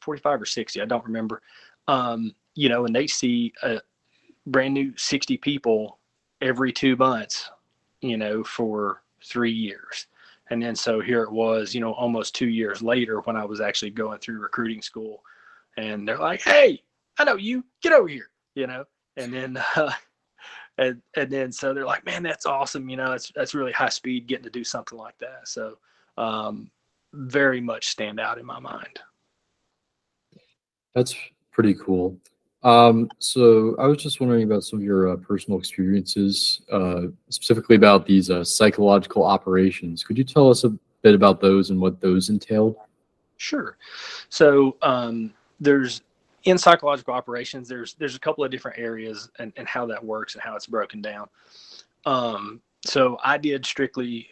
45 0.00 0.42
or 0.42 0.46
60, 0.46 0.80
I 0.80 0.84
don't 0.84 1.04
remember. 1.04 1.42
Um, 1.86 2.34
you 2.54 2.68
know, 2.68 2.86
and 2.86 2.94
they 2.94 3.06
see 3.06 3.52
a 3.62 3.80
brand 4.46 4.74
new 4.74 4.92
60 4.96 5.36
people 5.38 5.98
every 6.40 6.72
two 6.72 6.96
months, 6.96 7.50
you 8.00 8.16
know, 8.16 8.44
for 8.44 9.02
three 9.24 9.52
years. 9.52 10.06
And 10.50 10.62
then 10.62 10.76
so 10.76 11.00
here 11.00 11.22
it 11.22 11.32
was, 11.32 11.74
you 11.74 11.80
know, 11.80 11.92
almost 11.92 12.34
two 12.34 12.48
years 12.48 12.82
later 12.82 13.20
when 13.20 13.36
I 13.36 13.44
was 13.44 13.60
actually 13.60 13.90
going 13.90 14.18
through 14.18 14.40
recruiting 14.40 14.82
school. 14.82 15.22
And 15.76 16.06
they're 16.06 16.18
like, 16.18 16.42
hey, 16.42 16.82
I 17.18 17.24
know 17.24 17.36
you, 17.36 17.64
get 17.82 17.92
over 17.92 18.08
here, 18.08 18.30
you 18.54 18.66
know. 18.66 18.84
And 19.16 19.32
then 19.32 19.56
uh, 19.76 19.92
and 20.78 21.00
and 21.16 21.30
then 21.30 21.52
so 21.52 21.72
they're 21.72 21.86
like, 21.86 22.04
man, 22.04 22.22
that's 22.22 22.46
awesome. 22.46 22.88
You 22.88 22.96
know, 22.96 23.10
that's 23.10 23.30
that's 23.34 23.54
really 23.54 23.72
high 23.72 23.88
speed 23.88 24.26
getting 24.26 24.44
to 24.44 24.50
do 24.50 24.64
something 24.64 24.98
like 24.98 25.18
that. 25.18 25.48
So 25.48 25.78
um, 26.16 26.70
very 27.12 27.60
much 27.60 27.88
stand 27.88 28.20
out 28.20 28.38
in 28.38 28.46
my 28.46 28.58
mind. 28.58 29.00
That's 30.94 31.14
pretty 31.52 31.74
cool. 31.74 32.16
Um, 32.62 33.10
so 33.18 33.76
I 33.78 33.86
was 33.86 33.98
just 33.98 34.20
wondering 34.20 34.44
about 34.44 34.64
some 34.64 34.78
of 34.78 34.84
your 34.84 35.12
uh, 35.12 35.16
personal 35.16 35.58
experiences, 35.58 36.62
uh, 36.72 37.02
specifically 37.28 37.76
about 37.76 38.06
these 38.06 38.30
uh, 38.30 38.42
psychological 38.42 39.22
operations. 39.22 40.02
Could 40.02 40.16
you 40.16 40.24
tell 40.24 40.48
us 40.48 40.64
a 40.64 40.70
bit 41.02 41.14
about 41.14 41.40
those 41.40 41.68
and 41.68 41.78
what 41.78 42.00
those 42.00 42.30
entailed? 42.30 42.76
Sure. 43.36 43.76
So 44.30 44.76
um, 44.80 45.34
there's 45.60 46.00
in 46.44 46.58
psychological 46.58 47.14
operations, 47.14 47.68
there's 47.68 47.94
there's 47.94 48.16
a 48.16 48.20
couple 48.20 48.44
of 48.44 48.50
different 48.50 48.78
areas 48.78 49.30
and, 49.38 49.52
and 49.56 49.66
how 49.66 49.86
that 49.86 50.04
works 50.04 50.34
and 50.34 50.42
how 50.42 50.54
it's 50.56 50.66
broken 50.66 51.00
down. 51.00 51.28
Um, 52.06 52.60
so 52.84 53.18
I 53.24 53.38
did 53.38 53.64
strictly 53.64 54.28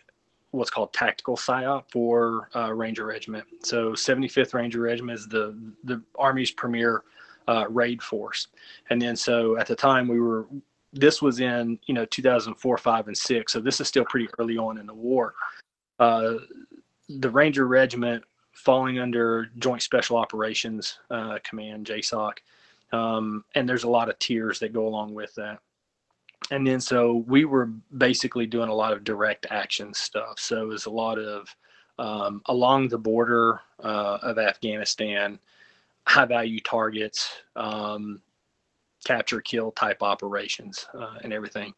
what's 0.50 0.70
called 0.70 0.92
tactical 0.92 1.36
psyop 1.36 1.84
for 1.90 2.50
uh, 2.54 2.72
Ranger 2.72 3.06
Regiment. 3.06 3.46
So 3.62 3.92
75th 3.92 4.52
Ranger 4.52 4.80
Regiment 4.80 5.18
is 5.18 5.28
the 5.28 5.56
the 5.84 6.02
Army's 6.18 6.50
premier 6.50 7.02
uh, 7.48 7.64
raid 7.68 8.02
force, 8.02 8.48
and 8.90 9.00
then 9.00 9.16
so 9.16 9.56
at 9.56 9.66
the 9.66 9.76
time 9.76 10.06
we 10.06 10.20
were 10.20 10.46
this 10.92 11.22
was 11.22 11.40
in 11.40 11.78
you 11.86 11.94
know 11.94 12.04
2004, 12.04 12.78
five, 12.78 13.06
and 13.08 13.16
six. 13.16 13.52
So 13.52 13.60
this 13.60 13.80
is 13.80 13.88
still 13.88 14.04
pretty 14.04 14.28
early 14.38 14.58
on 14.58 14.78
in 14.78 14.86
the 14.86 14.94
war. 14.94 15.34
Uh, 15.98 16.34
the 17.08 17.30
Ranger 17.30 17.66
Regiment 17.66 18.22
falling 18.52 18.98
under 18.98 19.46
Joint 19.58 19.82
Special 19.82 20.16
Operations 20.16 20.98
uh, 21.10 21.38
Command, 21.42 21.86
JSOC. 21.86 22.38
Um, 22.92 23.44
and 23.54 23.68
there's 23.68 23.84
a 23.84 23.90
lot 23.90 24.08
of 24.08 24.18
tiers 24.18 24.58
that 24.60 24.72
go 24.72 24.86
along 24.86 25.14
with 25.14 25.34
that. 25.36 25.58
And 26.50 26.66
then 26.66 26.80
so 26.80 27.24
we 27.26 27.44
were 27.44 27.70
basically 27.96 28.46
doing 28.46 28.68
a 28.68 28.74
lot 28.74 28.92
of 28.92 29.04
direct 29.04 29.46
action 29.50 29.94
stuff. 29.94 30.38
So 30.38 30.62
it 30.62 30.66
was 30.66 30.86
a 30.86 30.90
lot 30.90 31.18
of 31.18 31.54
um, 31.98 32.42
along 32.46 32.88
the 32.88 32.98
border 32.98 33.60
uh, 33.82 34.18
of 34.22 34.38
Afghanistan, 34.38 35.38
high 36.06 36.24
value 36.24 36.60
targets, 36.60 37.30
um, 37.56 38.20
capture 39.04 39.40
kill 39.40 39.72
type 39.72 40.02
operations 40.02 40.86
uh, 40.98 41.14
and 41.22 41.32
everything. 41.32 41.74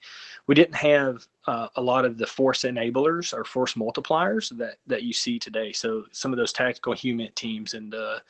We 0.46 0.54
didn't 0.54 0.74
have 0.74 1.26
uh, 1.46 1.68
a 1.76 1.80
lot 1.80 2.04
of 2.04 2.18
the 2.18 2.26
force 2.26 2.62
enablers 2.62 3.32
or 3.32 3.44
force 3.44 3.74
multipliers 3.74 4.56
that 4.58 4.76
that 4.86 5.02
you 5.02 5.12
see 5.12 5.38
today. 5.38 5.72
So 5.72 6.04
some 6.12 6.32
of 6.32 6.36
those 6.36 6.52
tactical 6.52 6.94
HUMINT 6.94 7.34
teams 7.34 7.74
and 7.74 7.92
the 7.92 8.22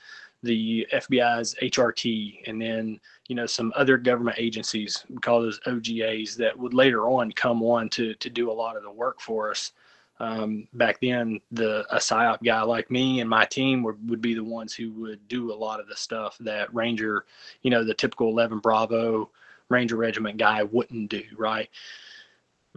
the 0.42 0.86
FBI's 0.92 1.54
HRT, 1.62 2.42
and 2.46 2.60
then 2.60 3.00
you 3.28 3.34
know 3.34 3.46
some 3.46 3.72
other 3.74 3.96
government 3.96 4.36
agencies, 4.38 5.04
we 5.08 5.18
call 5.18 5.40
those 5.40 5.60
OGAs, 5.66 6.36
that 6.36 6.58
would 6.58 6.74
later 6.74 7.08
on 7.08 7.32
come 7.32 7.62
on 7.62 7.88
to 7.90 8.14
to 8.14 8.30
do 8.30 8.50
a 8.50 8.52
lot 8.52 8.76
of 8.76 8.82
the 8.82 8.90
work 8.90 9.20
for 9.20 9.50
us 9.50 9.72
um, 10.20 10.68
back 10.74 11.00
then 11.00 11.40
the 11.50 11.84
a 11.94 11.98
psyop 11.98 12.42
guy 12.42 12.62
like 12.62 12.90
me 12.90 13.20
and 13.20 13.28
my 13.28 13.44
team 13.44 13.82
would, 13.82 14.08
would 14.08 14.20
be 14.20 14.34
the 14.34 14.44
ones 14.44 14.74
who 14.74 14.92
would 14.92 15.26
do 15.28 15.52
a 15.52 15.54
lot 15.54 15.80
of 15.80 15.88
the 15.88 15.96
stuff 15.96 16.36
that 16.40 16.72
ranger 16.74 17.24
you 17.62 17.70
know 17.70 17.84
the 17.84 17.94
typical 17.94 18.28
11 18.28 18.58
bravo 18.58 19.30
ranger 19.68 19.96
regiment 19.96 20.36
guy 20.36 20.62
wouldn't 20.62 21.10
do 21.10 21.22
right? 21.36 21.68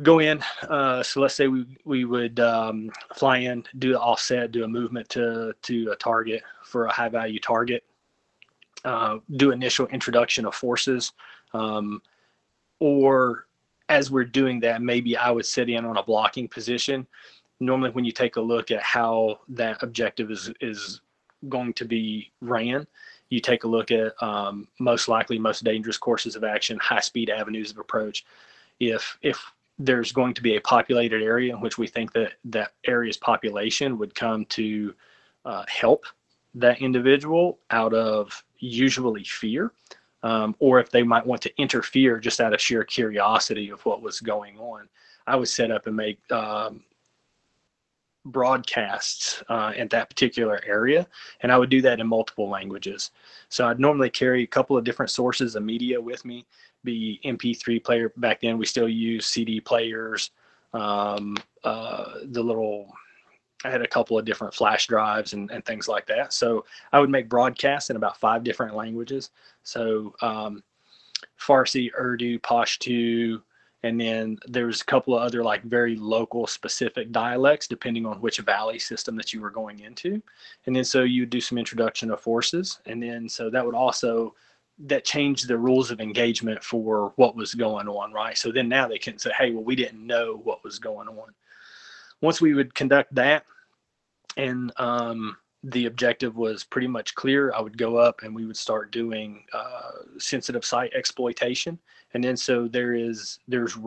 Go 0.04 0.20
in 0.20 0.44
uh, 0.70 1.02
so 1.02 1.22
let's 1.22 1.36
say 1.36 1.48
we 1.48 1.66
we 1.84 2.06
would 2.06 2.40
um, 2.40 2.92
fly 3.16 3.38
in 3.40 3.64
do 3.80 3.92
the 3.92 4.00
offset 4.00 4.52
do 4.52 4.64
a 4.64 4.68
movement 4.68 5.10
to 5.10 5.54
to 5.64 5.92
a 5.92 5.96
target 5.96 6.44
for 6.64 6.86
a 6.86 6.92
high 6.92 7.10
value 7.10 7.40
target 7.40 7.84
uh, 8.86 9.18
do 9.38 9.52
initial 9.52 9.88
introduction 9.88 10.46
of 10.46 10.54
forces 10.54 11.14
um, 11.54 12.02
or 12.80 13.47
as 13.90 14.12
we're 14.12 14.26
doing 14.26 14.60
that, 14.62 14.82
maybe 14.82 15.16
I 15.16 15.32
would 15.32 15.46
sit 15.46 15.70
in 15.70 15.86
on 15.86 15.98
a 15.98 16.04
blocking 16.04 16.48
position. 16.48 17.08
Normally, 17.60 17.92
when 17.92 18.06
you 18.06 18.12
take 18.12 18.36
a 18.36 18.42
look 18.42 18.72
at 18.72 18.84
how 18.84 19.40
that 19.50 19.82
objective 19.82 20.32
is 20.32 20.52
is 20.62 21.02
going 21.50 21.74
to 21.74 21.86
be 21.86 22.32
ran, 22.42 22.86
you 23.30 23.40
take 23.40 23.64
a 23.64 23.68
look 23.68 23.92
at 23.92 24.22
um, 24.22 24.68
most 24.80 25.08
likely 25.08 25.40
most 25.40 25.64
dangerous 25.64 25.98
courses 25.98 26.36
of 26.36 26.44
action, 26.44 26.78
high 26.80 27.00
speed 27.00 27.30
avenues 27.30 27.72
of 27.72 27.78
approach. 27.78 28.26
If 28.80 29.18
if 29.22 29.40
there's 29.80 30.12
going 30.12 30.34
to 30.34 30.42
be 30.42 30.56
a 30.56 30.62
populated 30.62 31.22
area 31.22 31.54
in 31.54 31.62
which 31.62 31.78
we 31.78 31.88
think 31.88 32.12
that 32.14 32.34
that 32.46 32.74
area's 32.86 33.18
population 33.18 33.98
would 33.98 34.16
come 34.16 34.46
to 34.46 34.94
uh, 35.46 35.64
help 35.68 36.06
that 36.56 36.82
individual 36.82 37.60
out 37.70 37.94
of 37.94 38.44
usually 38.58 39.24
fear, 39.24 39.72
um, 40.28 40.54
or 40.60 40.78
if 40.78 40.92
they 40.92 41.04
might 41.04 41.26
want 41.26 41.42
to 41.42 41.58
interfere 41.58 42.20
just 42.20 42.42
out 42.42 42.54
of 42.54 42.60
sheer 42.60 42.84
curiosity 42.84 43.70
of 43.70 43.80
what 43.86 44.02
was 44.02 44.20
going 44.20 44.60
on. 44.60 44.90
I 45.26 45.38
would 45.38 45.48
set 45.48 45.72
up 45.72 45.88
and 45.88 45.96
make 45.96 46.20
um, 46.34 46.84
broadcasts 48.26 49.42
uh, 49.48 49.72
in 49.78 49.88
that 49.88 50.10
particular 50.10 50.60
area, 50.66 51.08
and 51.42 51.50
I 51.52 51.58
would 51.58 51.70
do 51.70 51.82
that 51.82 52.02
in 52.02 52.08
multiple 52.08 52.50
languages. 52.50 53.12
So 53.48 53.68
I'd 53.68 53.80
normally 53.80 54.10
carry 54.10 54.44
a 54.44 54.48
couple 54.48 54.78
of 54.78 54.84
different 54.84 55.12
sources 55.12 55.56
of 55.56 55.64
media 55.64 56.00
with 56.00 56.26
me, 56.26 56.46
be 56.84 57.22
MP3 57.24 57.82
player. 57.82 58.12
Back 58.18 58.42
then, 58.42 58.58
we 58.58 58.66
still 58.66 58.90
use 58.90 59.26
CD 59.26 59.62
players, 59.62 60.32
um, 60.74 61.38
uh, 61.64 62.16
the 62.26 62.44
little 62.44 62.94
I 63.68 63.72
had 63.72 63.82
a 63.82 63.88
couple 63.88 64.18
of 64.18 64.24
different 64.24 64.54
flash 64.54 64.88
drives 64.88 65.34
and, 65.34 65.52
and 65.52 65.64
things 65.66 65.90
like 65.90 66.06
that. 66.08 66.32
So 66.32 66.66
I 66.94 67.00
would 67.00 67.10
make 67.10 67.28
broadcasts 67.28 67.90
in 67.90 67.98
about 67.98 68.18
five 68.18 68.44
different 68.44 68.76
languages. 68.76 69.32
So 69.64 70.16
um, 70.22 70.64
Farsi, 71.40 71.92
Urdu, 72.00 72.40
Pashto, 72.40 73.42
and 73.84 74.00
then 74.00 74.38
there's 74.48 74.82
a 74.82 74.86
couple 74.86 75.16
of 75.16 75.22
other 75.22 75.44
like 75.44 75.64
very 75.64 75.98
local 75.98 76.48
specific 76.48 77.12
dialects 77.12 77.68
depending 77.68 78.06
on 78.06 78.22
which 78.22 78.40
valley 78.40 78.80
system 78.80 79.16
that 79.18 79.34
you 79.34 79.42
were 79.42 79.52
going 79.52 79.82
into. 79.82 80.22
And 80.66 80.76
then 80.76 80.86
so 80.86 81.04
you 81.04 81.24
would 81.24 81.30
do 81.30 81.42
some 81.42 81.58
introduction 81.58 82.10
of 82.10 82.22
forces. 82.22 82.80
And 82.86 83.04
then 83.04 83.28
so 83.28 83.50
that 83.50 83.66
would 83.66 83.76
also 83.76 84.34
that 84.80 85.04
changed 85.04 85.48
the 85.48 85.58
rules 85.58 85.92
of 85.92 86.00
engagement 86.00 86.64
for 86.64 87.12
what 87.18 87.36
was 87.36 87.54
going 87.54 87.88
on, 87.88 88.14
right? 88.14 88.38
So 88.38 88.52
then 88.52 88.70
now 88.70 88.88
they 88.88 89.00
can 89.00 89.18
say, 89.18 89.32
hey, 89.38 89.52
well, 89.52 89.64
we 89.64 89.76
didn't 89.76 90.06
know 90.06 90.40
what 90.44 90.64
was 90.64 90.80
going 90.80 91.08
on 91.08 91.34
once 92.22 92.42
we 92.42 92.54
would 92.54 92.74
conduct 92.74 93.14
that 93.16 93.46
and 94.38 94.72
um, 94.78 95.36
the 95.64 95.88
objective 95.88 96.38
was 96.38 96.64
pretty 96.64 96.88
much 96.88 97.16
clear, 97.16 97.52
I 97.54 97.60
would 97.60 97.78
go 97.78 97.98
up 97.98 98.22
and 98.24 98.34
we 98.34 98.46
would 98.46 98.56
start 98.56 98.92
doing 98.92 99.44
uh, 99.54 99.92
sensitive 100.18 100.64
site 100.64 100.94
exploitation. 100.94 101.78
And 102.14 102.24
then 102.24 102.38
so 102.38 102.68
there 102.68 102.94
is, 102.94 103.40
there's 103.48 103.78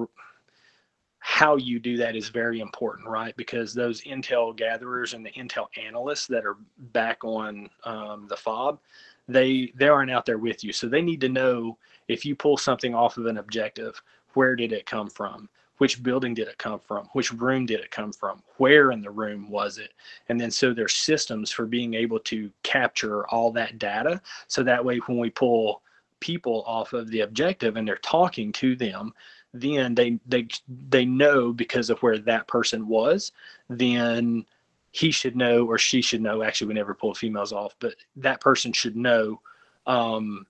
how 1.21 1.57
you 1.57 1.79
do 1.79 1.97
that 1.99 2.17
is 2.17 2.29
very 2.29 2.61
important, 2.61 3.07
right? 3.07 3.37
Because 3.37 3.73
those 3.73 4.03
intel 4.03 4.57
gatherers 4.57 5.15
and 5.15 5.25
the 5.25 5.31
intel 5.31 5.67
analysts 5.77 6.27
that 6.27 6.45
are 6.45 6.57
back 6.93 7.25
on 7.25 7.69
um, 7.85 8.27
the 8.29 8.37
fob, 8.37 8.81
they 9.29 9.73
they 9.77 9.87
aren't 9.87 10.11
out 10.11 10.27
there 10.27 10.39
with 10.39 10.65
you, 10.65 10.73
so 10.73 10.89
they 10.89 11.03
need 11.03 11.21
to 11.21 11.29
know 11.29 11.77
if 12.09 12.25
you 12.25 12.35
pull 12.35 12.57
something 12.57 12.95
off 12.95 13.17
of 13.17 13.27
an 13.27 13.39
objective, 13.39 14.03
where 14.33 14.57
did 14.57 14.73
it 14.73 14.87
come 14.87 15.09
from? 15.09 15.49
Which 15.81 16.03
building 16.03 16.35
did 16.35 16.47
it 16.47 16.59
come 16.59 16.79
from? 16.79 17.09
Which 17.15 17.33
room 17.33 17.65
did 17.65 17.81
it 17.81 17.91
come 17.91 18.13
from? 18.13 18.43
Where 18.59 18.93
in 18.93 19.01
the 19.01 19.11
room 19.11 19.49
was 19.49 19.79
it? 19.79 19.95
And 20.29 20.39
then 20.39 20.51
so 20.51 20.75
there's 20.75 20.95
systems 20.95 21.51
for 21.51 21.65
being 21.65 21.95
able 21.95 22.19
to 22.21 22.51
capture 22.63 23.27
all 23.29 23.51
that 23.53 23.79
data. 23.79 24.21
So 24.47 24.63
that 24.63 24.85
way 24.85 24.99
when 24.99 25.17
we 25.17 25.31
pull 25.31 25.81
people 26.21 26.65
off 26.67 26.93
of 26.93 27.09
the 27.09 27.21
objective 27.23 27.77
and 27.77 27.89
they're 27.89 27.97
talking 27.97 28.53
to 28.53 28.77
them 28.77 29.15
then 29.55 29.95
they 29.95 30.21
they 30.27 30.47
they 30.69 31.07
know 31.07 31.51
because 31.51 31.89
of 31.89 31.99
where 32.01 32.19
that 32.19 32.47
person 32.47 32.87
was 32.87 33.33
then 33.71 34.45
he 34.93 35.11
should 35.11 35.35
know 35.35 35.65
or 35.65 35.79
she 35.79 36.03
should 36.03 36.21
know. 36.21 36.43
Actually 36.43 36.69
we 36.69 36.75
never 36.75 36.93
pulled 36.93 37.17
females 37.17 37.55
off 37.55 37.75
but 37.81 37.95
that 38.17 38.43
person 38.43 38.71
should 38.71 38.97
know 38.97 39.41
um, 39.87 40.47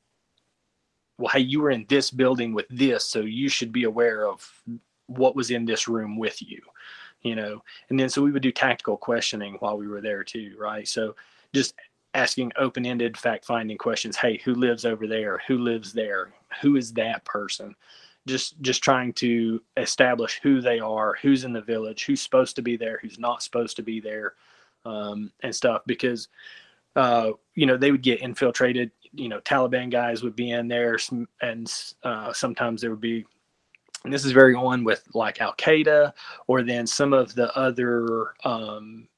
well 1.18 1.30
hey 1.32 1.38
you 1.38 1.60
were 1.60 1.70
in 1.70 1.86
this 1.88 2.10
building 2.10 2.52
with 2.52 2.66
this 2.68 3.04
so 3.04 3.20
you 3.20 3.48
should 3.48 3.70
be 3.70 3.84
aware 3.84 4.26
of 4.26 4.44
what 5.10 5.36
was 5.36 5.50
in 5.50 5.64
this 5.64 5.88
room 5.88 6.16
with 6.16 6.40
you 6.40 6.60
you 7.22 7.34
know? 7.34 7.62
And 7.88 7.98
then 7.98 8.08
so 8.08 8.22
we 8.22 8.32
would 8.32 8.42
do 8.42 8.52
tactical 8.52 8.96
questioning 8.96 9.56
while 9.60 9.76
we 9.76 9.88
were 9.88 10.00
there 10.00 10.24
too 10.24 10.54
right? 10.58 10.86
So 10.86 11.14
just 11.52 11.74
asking 12.14 12.52
open-ended 12.56 13.16
fact-finding 13.16 13.78
questions. 13.78 14.16
Hey 14.16 14.40
who 14.44 14.54
lives 14.54 14.84
over 14.84 15.06
there? 15.06 15.40
Who 15.46 15.58
lives 15.58 15.92
there? 15.92 16.32
Who 16.60 16.76
is 16.76 16.92
that 16.94 17.24
person? 17.24 17.74
Just 18.26 18.60
just 18.60 18.82
trying 18.82 19.12
to 19.14 19.62
establish 19.76 20.40
who 20.42 20.60
they 20.60 20.78
are 20.78 21.16
who's 21.20 21.44
in 21.44 21.52
the 21.52 21.60
village 21.60 22.04
who's 22.04 22.20
supposed 22.20 22.56
to 22.56 22.62
be 22.62 22.76
there 22.76 22.98
who's 23.02 23.18
not 23.18 23.42
supposed 23.42 23.76
to 23.76 23.82
be 23.82 24.00
there 24.00 24.34
um, 24.84 25.32
and 25.42 25.54
stuff. 25.54 25.82
Because 25.86 26.28
uh, 26.96 27.30
you 27.54 27.66
know 27.66 27.76
they 27.76 27.92
would 27.92 28.02
get 28.02 28.22
infiltrated. 28.22 28.90
You 29.12 29.28
know 29.28 29.40
taliban 29.40 29.90
guys 29.90 30.22
would 30.22 30.36
be 30.36 30.50
in 30.50 30.68
there 30.68 30.98
and 31.42 31.72
uh, 32.04 32.32
sometimes 32.32 32.80
there 32.80 32.90
would 32.90 33.00
be 33.00 33.26
and 34.04 34.12
this 34.12 34.24
is 34.24 34.32
very 34.32 34.54
on 34.54 34.84
with 34.84 35.02
like 35.14 35.40
Al 35.40 35.54
Qaeda 35.54 36.12
or 36.46 36.62
then 36.62 36.86
some 36.86 37.12
of 37.12 37.34
the 37.34 37.54
other 37.56 38.34
um, 38.44 39.08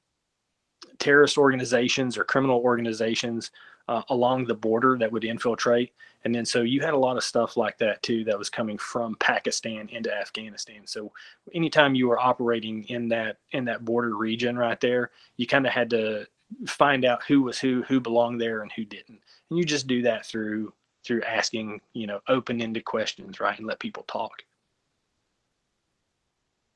terrorist 0.99 1.37
organizations 1.37 2.17
or 2.17 2.23
criminal 2.23 2.59
organizations 2.59 3.51
uh, 3.87 4.01
along 4.09 4.45
the 4.45 4.53
border 4.53 4.97
that 4.97 5.11
would 5.11 5.23
infiltrate. 5.23 5.91
And 6.25 6.33
then 6.33 6.45
so 6.45 6.61
you 6.61 6.81
had 6.81 6.93
a 6.93 6.97
lot 6.97 7.17
of 7.17 7.23
stuff 7.23 7.57
like 7.57 7.77
that 7.79 8.01
too 8.01 8.23
that 8.25 8.37
was 8.39 8.49
coming 8.49 8.77
from 8.77 9.15
Pakistan 9.15 9.89
into 9.89 10.13
Afghanistan. 10.13 10.81
So 10.85 11.11
anytime 11.53 11.95
you 11.95 12.07
were 12.07 12.19
operating 12.19 12.83
in 12.85 13.09
that 13.09 13.37
in 13.51 13.65
that 13.65 13.83
border 13.83 14.15
region 14.15 14.57
right 14.57 14.79
there, 14.79 15.11
you 15.35 15.47
kind 15.47 15.65
of 15.65 15.73
had 15.73 15.89
to 15.89 16.25
find 16.67 17.03
out 17.03 17.23
who 17.27 17.41
was 17.41 17.59
who, 17.59 17.83
who 17.83 17.99
belonged 17.99 18.39
there, 18.39 18.61
and 18.61 18.71
who 18.71 18.85
didn't. 18.85 19.19
And 19.49 19.59
you 19.59 19.65
just 19.65 19.87
do 19.87 20.01
that 20.03 20.25
through 20.25 20.71
through 21.03 21.23
asking 21.23 21.81
you 21.93 22.07
know 22.07 22.21
open 22.29 22.61
ended 22.61 22.85
questions, 22.85 23.41
right, 23.41 23.57
and 23.57 23.67
let 23.67 23.79
people 23.79 24.03
talk. 24.03 24.43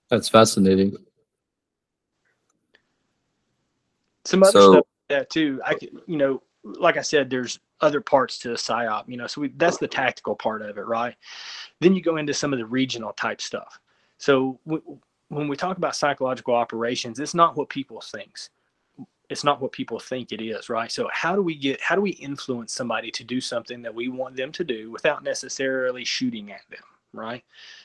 That's 0.09 0.29
fascinating. 0.29 0.95
Some 4.25 4.43
other 4.43 4.51
so, 4.51 4.71
stuff 4.73 4.85
that 5.09 5.29
too. 5.29 5.61
I 5.65 5.73
can, 5.73 5.89
you 6.05 6.17
know, 6.17 6.41
like 6.63 6.97
I 6.97 7.01
said, 7.01 7.29
there's 7.29 7.59
other 7.81 8.01
parts 8.01 8.37
to 8.39 8.49
the 8.49 8.55
psyop. 8.55 9.03
You 9.07 9.17
know, 9.17 9.27
so 9.27 9.41
we, 9.41 9.49
that's 9.55 9.77
the 9.77 9.87
tactical 9.87 10.35
part 10.35 10.61
of 10.61 10.77
it, 10.77 10.85
right? 10.85 11.15
Then 11.79 11.95
you 11.95 12.01
go 12.01 12.17
into 12.17 12.33
some 12.33 12.53
of 12.53 12.59
the 12.59 12.65
regional 12.65 13.13
type 13.13 13.41
stuff. 13.41 13.79
So 14.17 14.59
when 14.65 15.47
we 15.47 15.55
talk 15.55 15.77
about 15.77 15.95
psychological 15.95 16.55
operations, 16.55 17.19
it's 17.19 17.33
not 17.33 17.55
what 17.55 17.69
people 17.69 18.01
thinks. 18.01 18.49
It's 19.29 19.43
not 19.43 19.61
what 19.61 19.73
people 19.73 19.99
think 19.99 20.31
it 20.31 20.41
is, 20.41 20.69
right? 20.69 20.91
So 20.91 21.09
how 21.11 21.35
do 21.35 21.41
we 21.41 21.53
get? 21.55 21.81
How 21.81 21.95
do 21.95 22.01
we 22.01 22.11
influence 22.11 22.73
somebody 22.73 23.11
to 23.11 23.23
do 23.25 23.41
something 23.41 23.81
that 23.81 23.93
we 23.93 24.07
want 24.07 24.37
them 24.37 24.53
to 24.53 24.63
do 24.63 24.89
without 24.89 25.23
necessarily 25.23 26.05
shooting 26.05 26.51
at 26.51 26.61
them, 26.69 26.83
right? 27.11 27.43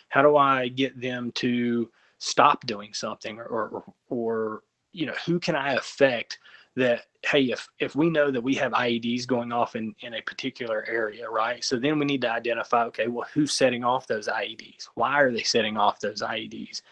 How 0.08 0.22
do 0.22 0.36
I 0.36 0.68
get 0.68 1.00
them 1.00 1.32
to 1.32 1.90
stop 2.22 2.64
doing 2.66 2.94
something 2.94 3.40
or, 3.40 3.46
or, 3.46 3.84
or 4.08 4.62
you 4.92 5.06
know 5.06 5.14
who 5.26 5.40
can 5.40 5.56
i 5.56 5.72
affect 5.72 6.38
that 6.76 7.02
hey 7.26 7.50
if 7.50 7.68
if 7.80 7.96
we 7.96 8.08
know 8.08 8.30
that 8.30 8.40
we 8.40 8.54
have 8.54 8.70
ieds 8.70 9.26
going 9.26 9.50
off 9.50 9.74
in 9.74 9.92
in 10.02 10.14
a 10.14 10.22
particular 10.22 10.84
area 10.88 11.28
right? 11.28 11.64
So 11.64 11.80
then 11.80 11.98
we 11.98 12.06
need 12.06 12.20
to 12.20 12.30
identify 12.30 12.84
okay 12.84 13.08
well 13.08 13.26
who's 13.34 13.52
setting 13.52 13.82
off 13.82 14.06
those 14.06 14.28
ieds 14.28 14.88
why 14.94 15.20
are 15.20 15.32
they 15.32 15.42
setting 15.42 15.76
off 15.76 15.98
those 15.98 16.22
ieds 16.22 16.82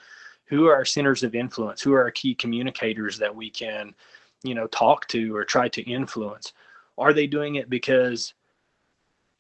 who 0.47 0.67
are 0.67 0.75
our 0.75 0.85
centers 0.85 1.23
of 1.23 1.37
influence? 1.37 1.81
Who 1.81 1.93
are 1.93 2.03
our 2.03 2.11
key 2.11 2.35
communicators 2.35 3.17
that 3.19 3.35
we 3.35 3.51
can 3.51 3.95
you 4.43 4.57
know 4.57 4.67
talk 4.67 5.07
to 5.09 5.37
or 5.37 5.45
try 5.45 5.69
to 5.69 5.83
influence? 5.83 6.55
Are 6.99 7.13
they 7.13 7.29
doing 7.29 7.55
it 7.55 7.71
because 7.71 8.35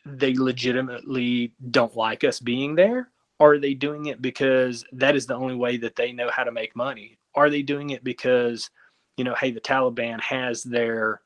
they 0.07 0.35
legitimately 0.35 1.53
don't 1.72 1.96
like 1.96 2.22
us 2.22 2.38
being 2.38 2.76
there 2.76 3.11
are 3.40 3.59
they 3.59 3.74
doing 3.74 4.07
it 4.07 4.20
because 4.20 4.85
that 4.92 5.16
is 5.16 5.26
the 5.26 5.35
only 5.35 5.57
way 5.57 5.79
that 5.79 5.96
they 5.96 6.12
know 6.12 6.31
how 6.31 6.44
to 6.44 6.53
make 6.53 6.76
money? 6.76 7.18
Are 7.35 7.48
they 7.48 7.62
doing 7.62 7.90
it 7.90 8.05
because, 8.05 8.70
you 9.16 9.24
know, 9.24 9.35
hey, 9.35 9.50
the 9.50 9.61
Taliban 9.61 10.20
has 10.20 10.62
their, 10.62 11.22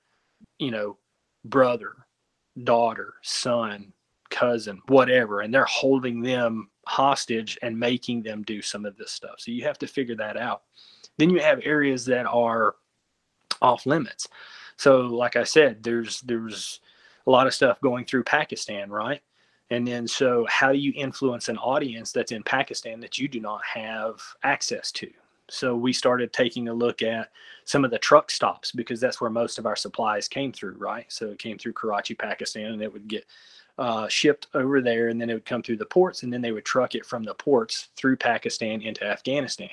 you 0.59 0.71
know, 0.71 0.97
brother, 1.45 1.97
daughter, 2.63 3.15
son, 3.23 3.93
cousin, 4.31 4.81
whatever, 4.87 5.41
and 5.41 5.53
they're 5.53 5.65
holding 5.65 6.23
them 6.23 6.71
hostage 6.87 7.59
and 7.63 7.79
making 7.79 8.23
them 8.23 8.43
do 8.43 8.63
some 8.63 8.85
of 8.85 8.97
this 8.97 9.11
stuff. 9.11 9.37
So 9.39 9.51
you 9.51 9.65
have 9.65 9.79
to 9.79 9.87
figure 9.87 10.17
that 10.17 10.37
out. 10.37 10.63
Then 11.19 11.31
you 11.31 11.41
have 11.41 11.61
areas 11.65 12.05
that 12.07 12.27
are 12.27 12.77
off 13.61 13.87
limits. 13.87 14.29
So 14.77 15.03
like 15.03 15.37
I 15.37 15.45
said, 15.45 15.83
there's 15.83 16.21
there's 16.23 16.81
a 17.27 17.31
lot 17.31 17.47
of 17.47 17.55
stuff 17.55 17.81
going 17.81 18.05
through 18.05 18.25
Pakistan, 18.25 18.91
right? 18.91 19.23
And 19.75 19.87
then, 19.87 20.07
so 20.07 20.47
how 20.49 20.73
do 20.73 20.79
you 20.79 20.93
influence 20.95 21.49
an 21.49 21.59
audience 21.59 22.13
that's 22.13 22.33
in 22.33 22.43
Pakistan 22.43 23.01
that 23.01 23.19
you 23.19 23.29
do 23.29 23.41
not 23.41 23.61
have 23.65 24.21
access 24.43 24.93
to? 24.93 25.11
so 25.49 25.77
we 25.77 25.93
started 25.93 26.33
taking 26.33 26.69
a 26.69 26.75
look 26.75 27.03
at 27.03 27.31
some 27.65 27.85
of 27.85 27.91
the 27.91 27.99
truck 27.99 28.31
stops 28.31 28.73
because 28.73 29.01
that's 29.01 29.21
where 29.21 29.31
most 29.31 29.59
of 29.59 29.67
our 29.67 29.77
supplies 29.77 30.29
came 30.29 30.53
through, 30.53 30.77
right? 30.79 31.07
So 31.09 31.31
it 31.31 31.39
came 31.39 31.59
through 31.59 31.75
Karachi, 31.75 32.15
Pakistan, 32.15 32.73
and 32.73 32.83
it 32.83 32.93
would 32.93 33.09
get 33.09 33.27
uh, 33.79 34.09
shipped 34.09 34.47
over 34.55 34.81
there, 34.81 35.09
and 35.09 35.21
then 35.21 35.29
it 35.29 35.35
would 35.35 35.45
come 35.45 35.63
through 35.63 35.77
the 35.77 35.87
ports, 35.87 36.23
and 36.23 36.33
then 36.33 36.41
they 36.41 36.53
would 36.53 36.65
truck 36.65 36.95
it 36.95 37.05
from 37.05 37.25
the 37.25 37.35
ports 37.35 37.89
through 37.97 38.17
Pakistan 38.17 38.81
into 38.83 39.05
Afghanistan. 39.05 39.71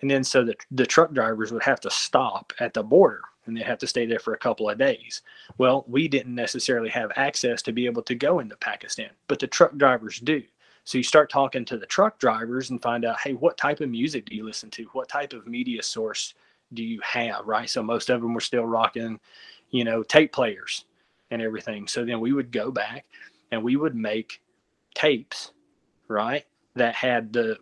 And 0.00 0.10
then 0.10 0.24
so 0.24 0.44
the, 0.44 0.54
the 0.70 0.86
truck 0.86 1.12
drivers 1.12 1.52
would 1.52 1.62
have 1.62 1.80
to 1.80 1.90
stop 1.90 2.52
at 2.60 2.74
the 2.74 2.82
border 2.82 3.22
and 3.46 3.56
they 3.56 3.62
have 3.62 3.78
to 3.78 3.86
stay 3.86 4.06
there 4.06 4.18
for 4.18 4.34
a 4.34 4.38
couple 4.38 4.68
of 4.68 4.78
days. 4.78 5.22
Well, 5.58 5.84
we 5.88 6.08
didn't 6.08 6.34
necessarily 6.34 6.90
have 6.90 7.12
access 7.16 7.62
to 7.62 7.72
be 7.72 7.86
able 7.86 8.02
to 8.02 8.14
go 8.14 8.40
into 8.40 8.56
Pakistan, 8.56 9.10
but 9.28 9.38
the 9.38 9.46
truck 9.46 9.76
drivers 9.76 10.20
do. 10.20 10.42
So 10.84 10.98
you 10.98 11.04
start 11.04 11.30
talking 11.30 11.64
to 11.66 11.78
the 11.78 11.86
truck 11.86 12.18
drivers 12.18 12.70
and 12.70 12.80
find 12.82 13.04
out, 13.04 13.20
hey, 13.20 13.32
what 13.32 13.56
type 13.56 13.80
of 13.80 13.88
music 13.88 14.26
do 14.26 14.36
you 14.36 14.44
listen 14.44 14.70
to? 14.70 14.84
What 14.92 15.08
type 15.08 15.32
of 15.32 15.46
media 15.46 15.82
source 15.82 16.34
do 16.74 16.82
you 16.82 17.00
have? 17.02 17.46
Right. 17.46 17.70
So 17.70 17.82
most 17.82 18.10
of 18.10 18.20
them 18.20 18.34
were 18.34 18.40
still 18.40 18.66
rocking, 18.66 19.18
you 19.70 19.84
know, 19.84 20.02
tape 20.02 20.32
players 20.32 20.84
and 21.30 21.40
everything. 21.40 21.88
So 21.88 22.04
then 22.04 22.20
we 22.20 22.32
would 22.32 22.52
go 22.52 22.70
back 22.70 23.06
and 23.50 23.62
we 23.62 23.76
would 23.76 23.96
make 23.96 24.42
tapes, 24.94 25.52
right, 26.08 26.44
that 26.76 26.94
had 26.94 27.32
the 27.32 27.58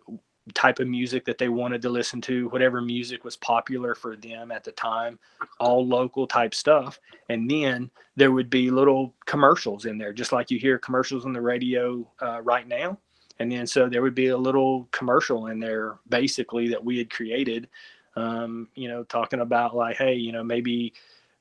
type 0.53 0.79
of 0.79 0.87
music 0.87 1.23
that 1.25 1.37
they 1.37 1.47
wanted 1.47 1.81
to 1.81 1.89
listen 1.89 2.19
to, 2.21 2.49
whatever 2.49 2.81
music 2.81 3.23
was 3.23 3.37
popular 3.37 3.95
for 3.95 4.15
them 4.15 4.51
at 4.51 4.63
the 4.63 4.71
time, 4.73 5.17
all 5.59 5.85
local 5.85 6.27
type 6.27 6.53
stuff. 6.53 6.99
And 7.29 7.49
then 7.49 7.89
there 8.15 8.31
would 8.31 8.49
be 8.49 8.69
little 8.69 9.13
commercials 9.25 9.85
in 9.85 9.97
there, 9.97 10.11
just 10.11 10.33
like 10.33 10.51
you 10.51 10.59
hear 10.59 10.77
commercials 10.77 11.25
on 11.25 11.33
the 11.33 11.41
radio 11.41 12.05
uh, 12.21 12.41
right 12.41 12.67
now. 12.67 12.97
And 13.39 13.51
then 13.51 13.65
so 13.65 13.87
there 13.87 14.01
would 14.01 14.15
be 14.15 14.27
a 14.27 14.37
little 14.37 14.87
commercial 14.91 15.47
in 15.47 15.59
there 15.59 15.97
basically 16.09 16.67
that 16.69 16.83
we 16.83 16.97
had 16.97 17.09
created, 17.09 17.69
um, 18.15 18.67
you 18.75 18.87
know, 18.89 19.03
talking 19.03 19.39
about 19.39 19.75
like, 19.75 19.97
hey, 19.97 20.13
you 20.13 20.31
know, 20.31 20.43
maybe 20.43 20.93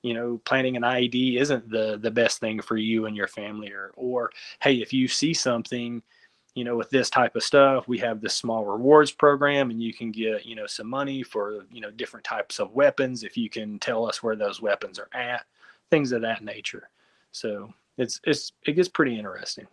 you 0.02 0.14
know 0.14 0.40
planning 0.44 0.76
an 0.76 0.82
ied 0.82 1.40
isn't 1.40 1.70
the 1.70 1.96
the 2.02 2.10
best 2.10 2.40
thing 2.40 2.60
for 2.60 2.76
you 2.76 3.06
and 3.06 3.16
your 3.16 3.28
family 3.28 3.70
or 3.70 3.92
or 3.94 4.32
hey 4.60 4.82
if 4.82 4.92
you 4.92 5.06
see 5.06 5.32
something 5.32 6.02
you 6.54 6.64
know 6.64 6.76
with 6.76 6.90
this 6.90 7.08
type 7.08 7.34
of 7.36 7.42
stuff 7.42 7.88
we 7.88 7.98
have 7.98 8.20
this 8.20 8.34
small 8.34 8.64
rewards 8.64 9.10
program 9.10 9.70
and 9.70 9.82
you 9.82 9.92
can 9.92 10.10
get 10.10 10.44
you 10.44 10.54
know 10.54 10.66
some 10.66 10.88
money 10.88 11.22
for 11.22 11.64
you 11.72 11.80
know 11.80 11.90
different 11.90 12.24
types 12.24 12.58
of 12.58 12.72
weapons 12.72 13.24
if 13.24 13.36
you 13.36 13.48
can 13.48 13.78
tell 13.78 14.06
us 14.06 14.22
where 14.22 14.36
those 14.36 14.60
weapons 14.60 14.98
are 14.98 15.08
at 15.14 15.44
things 15.90 16.12
of 16.12 16.22
that 16.22 16.42
nature 16.42 16.88
so 17.32 17.72
it's 17.98 18.20
it's 18.24 18.52
it 18.66 18.72
gets 18.72 18.88
pretty 18.88 19.16
interesting 19.16 19.66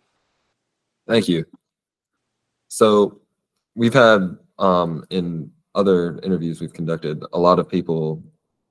thank 1.06 1.28
you 1.28 1.44
so 2.68 3.20
we've 3.74 3.94
had 3.94 4.36
um, 4.58 5.04
in 5.10 5.50
other 5.74 6.18
interviews 6.22 6.60
we've 6.60 6.72
conducted 6.72 7.22
a 7.32 7.38
lot 7.38 7.58
of 7.58 7.68
people 7.68 8.22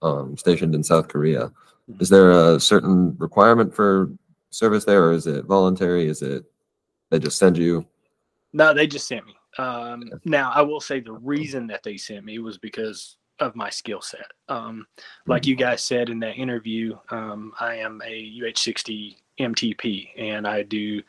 um, 0.02 0.38
stationed 0.38 0.76
in 0.76 0.84
South 0.84 1.08
Korea. 1.08 1.48
Mm-hmm. 1.90 2.02
Is 2.02 2.10
there 2.10 2.32
a 2.32 2.60
certain 2.60 3.16
requirement 3.18 3.74
for 3.74 4.12
service 4.50 4.86
there, 4.86 5.06
or 5.06 5.12
is 5.14 5.28
it 5.28 5.46
voluntary? 5.46 6.08
Is 6.08 6.22
it 6.22 6.46
they 7.10 7.20
just 7.20 7.38
send 7.38 7.58
you? 7.58 7.86
No, 8.54 8.74
they 8.74 8.88
just 8.88 9.08
sent 9.08 9.26
me. 9.26 9.36
Um, 9.58 10.10
now, 10.26 10.52
I 10.54 10.62
will 10.62 10.80
say 10.80 11.00
the 11.00 11.12
reason 11.12 11.68
that 11.68 11.84
they 11.84 11.98
sent 11.98 12.26
me 12.26 12.40
was 12.40 12.58
because 12.58 13.18
of 13.40 13.56
my 13.56 13.70
skill 13.70 14.02
set. 14.02 14.32
Um, 14.48 14.86
like 15.28 15.44
mm-hmm. 15.44 15.50
you 15.50 15.56
guys 15.56 15.84
said 15.84 16.10
in 16.10 16.20
that 16.20 16.36
interview, 16.36 16.98
um, 17.10 17.54
I 17.60 17.76
am 17.76 18.02
a 18.06 18.42
UH-60 18.42 19.16
MTP, 19.40 20.10
and 20.18 20.48
I 20.48 20.64
do 20.64 21.02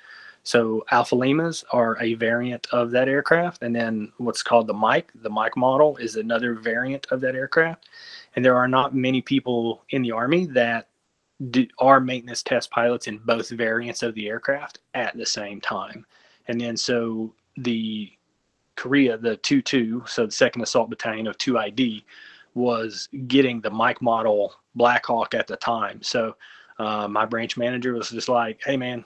so 0.43 0.85
Alpha 0.91 1.15
Limas 1.15 1.65
are 1.73 2.01
a 2.01 2.15
variant 2.15 2.67
of 2.73 2.91
that 2.93 3.09
aircraft, 3.09 3.63
and 3.63 3.75
then 3.75 4.13
what's 4.17 4.43
called 4.43 4.67
the 4.67 4.75
Mike, 4.75 5.13
the 5.15 5.29
Mike 5.29 5.57
model, 5.57 5.97
is 5.99 6.17
another 6.17 6.55
variant 6.55 7.07
of 7.11 7.21
that 7.21 7.35
aircraft. 7.35 7.89
And 8.35 8.45
there 8.45 8.57
are 8.57 8.69
not 8.69 8.95
many 8.95 9.21
people 9.21 9.85
in 9.91 10.03
the 10.03 10.13
Army 10.13 10.47
that 10.47 10.89
do, 11.51 11.67
are 11.79 12.01
maintenance 12.01 12.43
test 12.43 12.71
pilots 12.71 13.07
in 13.07 13.19
both 13.19 13.51
variants 13.51 14.03
of 14.03 14.15
the 14.15 14.29
aircraft 14.29 14.79
at 14.95 15.17
the 15.17 15.27
same 15.27 15.61
time. 15.61 16.07
And 16.51 16.61
then 16.61 16.77
so 16.77 17.33
the 17.59 18.11
Korea, 18.75 19.17
the 19.17 19.37
2 19.37 19.63
2, 19.63 20.03
so 20.07 20.27
the 20.27 20.33
2nd 20.33 20.63
Assault 20.63 20.91
Battalion 20.91 21.29
of 21.29 21.39
2ID, 21.39 22.03
was 22.55 23.09
getting 23.29 23.61
the 23.61 23.71
Mike 23.71 24.03
model 24.03 24.57
Black 24.75 25.07
Hawk 25.07 25.33
at 25.35 25.47
the 25.47 25.57
time. 25.57 26.03
So 26.03 26.35
uh, 26.81 27.07
my 27.07 27.25
branch 27.25 27.57
manager 27.57 27.95
was 27.95 28.11
just 28.11 28.29
like, 28.29 28.61
hey, 28.65 28.77
man, 28.77 29.05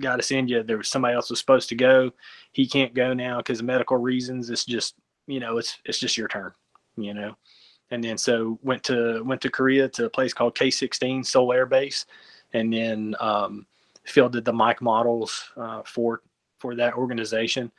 got 0.00 0.16
to 0.16 0.22
send 0.24 0.50
you. 0.50 0.64
There 0.64 0.78
was 0.78 0.88
somebody 0.88 1.14
else 1.14 1.30
was 1.30 1.38
supposed 1.38 1.68
to 1.68 1.76
go. 1.76 2.10
He 2.50 2.66
can't 2.66 2.92
go 2.92 3.14
now 3.14 3.36
because 3.36 3.60
of 3.60 3.66
medical 3.66 3.96
reasons. 3.96 4.50
It's 4.50 4.64
just, 4.64 4.96
you 5.28 5.38
know, 5.38 5.58
it's 5.58 5.78
it's 5.84 6.00
just 6.00 6.16
your 6.16 6.26
turn, 6.26 6.50
you 6.96 7.14
know. 7.14 7.36
And 7.92 8.02
then 8.02 8.18
so 8.18 8.58
went 8.64 8.82
to 8.84 9.22
went 9.22 9.40
to 9.42 9.50
Korea 9.50 9.88
to 9.90 10.06
a 10.06 10.10
place 10.10 10.34
called 10.34 10.56
K16 10.56 11.24
Seoul 11.24 11.52
Air 11.52 11.66
Base, 11.66 12.04
and 12.52 12.72
then 12.72 13.14
um, 13.20 13.64
fielded 14.04 14.44
the 14.44 14.52
Mike 14.52 14.82
models 14.82 15.52
uh, 15.56 15.82
for 15.84 16.22
for 16.58 16.74
that 16.76 16.94
organization. 16.94 17.70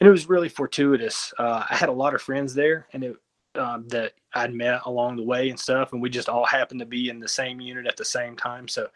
And 0.00 0.08
it 0.08 0.12
was 0.12 0.28
really 0.28 0.48
fortuitous. 0.48 1.32
Uh, 1.38 1.64
I 1.68 1.74
had 1.74 1.88
a 1.88 1.92
lot 1.92 2.14
of 2.14 2.22
friends 2.22 2.54
there, 2.54 2.86
and 2.92 3.02
it 3.02 3.16
um, 3.54 3.88
that 3.88 4.12
I'd 4.34 4.54
met 4.54 4.82
along 4.86 5.16
the 5.16 5.22
way 5.22 5.50
and 5.50 5.58
stuff, 5.58 5.92
and 5.92 6.00
we 6.00 6.10
just 6.10 6.28
all 6.28 6.46
happened 6.46 6.80
to 6.80 6.86
be 6.86 7.08
in 7.08 7.18
the 7.18 7.28
same 7.28 7.60
unit 7.60 7.86
at 7.86 7.96
the 7.96 8.04
same 8.04 8.36
time. 8.36 8.68
So 8.68 8.88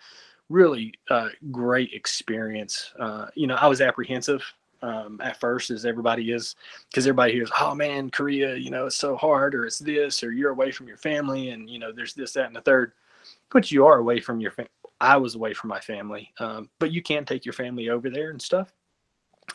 really 0.49 0.95
uh, 1.11 1.29
great 1.51 1.93
experience. 1.93 2.93
Uh, 2.99 3.27
you 3.35 3.47
know, 3.47 3.57
I 3.57 3.67
was 3.67 3.81
apprehensive 3.81 4.43
um, 4.83 5.21
at 5.23 5.41
first, 5.41 5.71
as 5.71 5.87
everybody 5.87 6.33
is, 6.33 6.57
because 6.91 7.07
everybody 7.07 7.33
hears, 7.33 7.51
"Oh 7.61 7.75
man, 7.75 8.11
Korea, 8.11 8.57
you 8.57 8.71
know, 8.71 8.87
it's 8.87 8.97
so 8.97 9.17
hard, 9.17 9.55
or 9.55 9.67
it's 9.67 9.79
this, 9.79 10.23
or 10.23 10.33
you're 10.33 10.51
away 10.51 10.71
from 10.71 10.89
your 10.89 10.97
family, 10.97 11.51
and 11.51 11.69
you 11.69 11.79
know, 11.79 11.93
there's 11.93 12.15
this, 12.15 12.33
that, 12.33 12.47
and 12.47 12.57
the 12.57 12.61
third. 12.61 12.93
But 13.51 13.71
you 13.71 13.87
are 13.87 13.99
away 13.99 14.21
from 14.21 14.41
your 14.41 14.51
family. 14.51 14.71
I 15.01 15.17
was 15.17 15.35
away 15.35 15.53
from 15.53 15.69
my 15.69 15.81
family, 15.81 16.33
um, 16.39 16.71
but 16.79 16.93
you 16.93 17.03
can 17.03 17.25
take 17.25 17.45
your 17.45 17.53
family 17.53 17.89
over 17.89 18.09
there 18.11 18.31
and 18.31 18.41
stuff. 18.41 18.73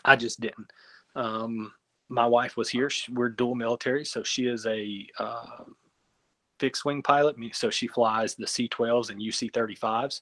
I 0.06 0.16
just 0.16 0.40
didn't. 0.40 0.72
Um, 1.16 1.74
my 2.10 2.26
wife 2.26 2.58
was 2.58 2.70
here. 2.70 2.90
She, 2.90 3.12
we're 3.12 3.30
dual 3.30 3.56
military, 3.56 4.06
so 4.06 4.24
she 4.24 4.48
is 4.48 4.66
a 4.66 5.08
uh, 5.20 5.64
fixed 6.60 6.86
wing 6.86 7.02
pilot. 7.02 7.36
So 7.54 7.70
she 7.70 7.88
flies 7.88 8.36
the 8.36 8.48
C-12s 8.48 9.10
and 9.10 9.22
UC-35s 9.22 10.22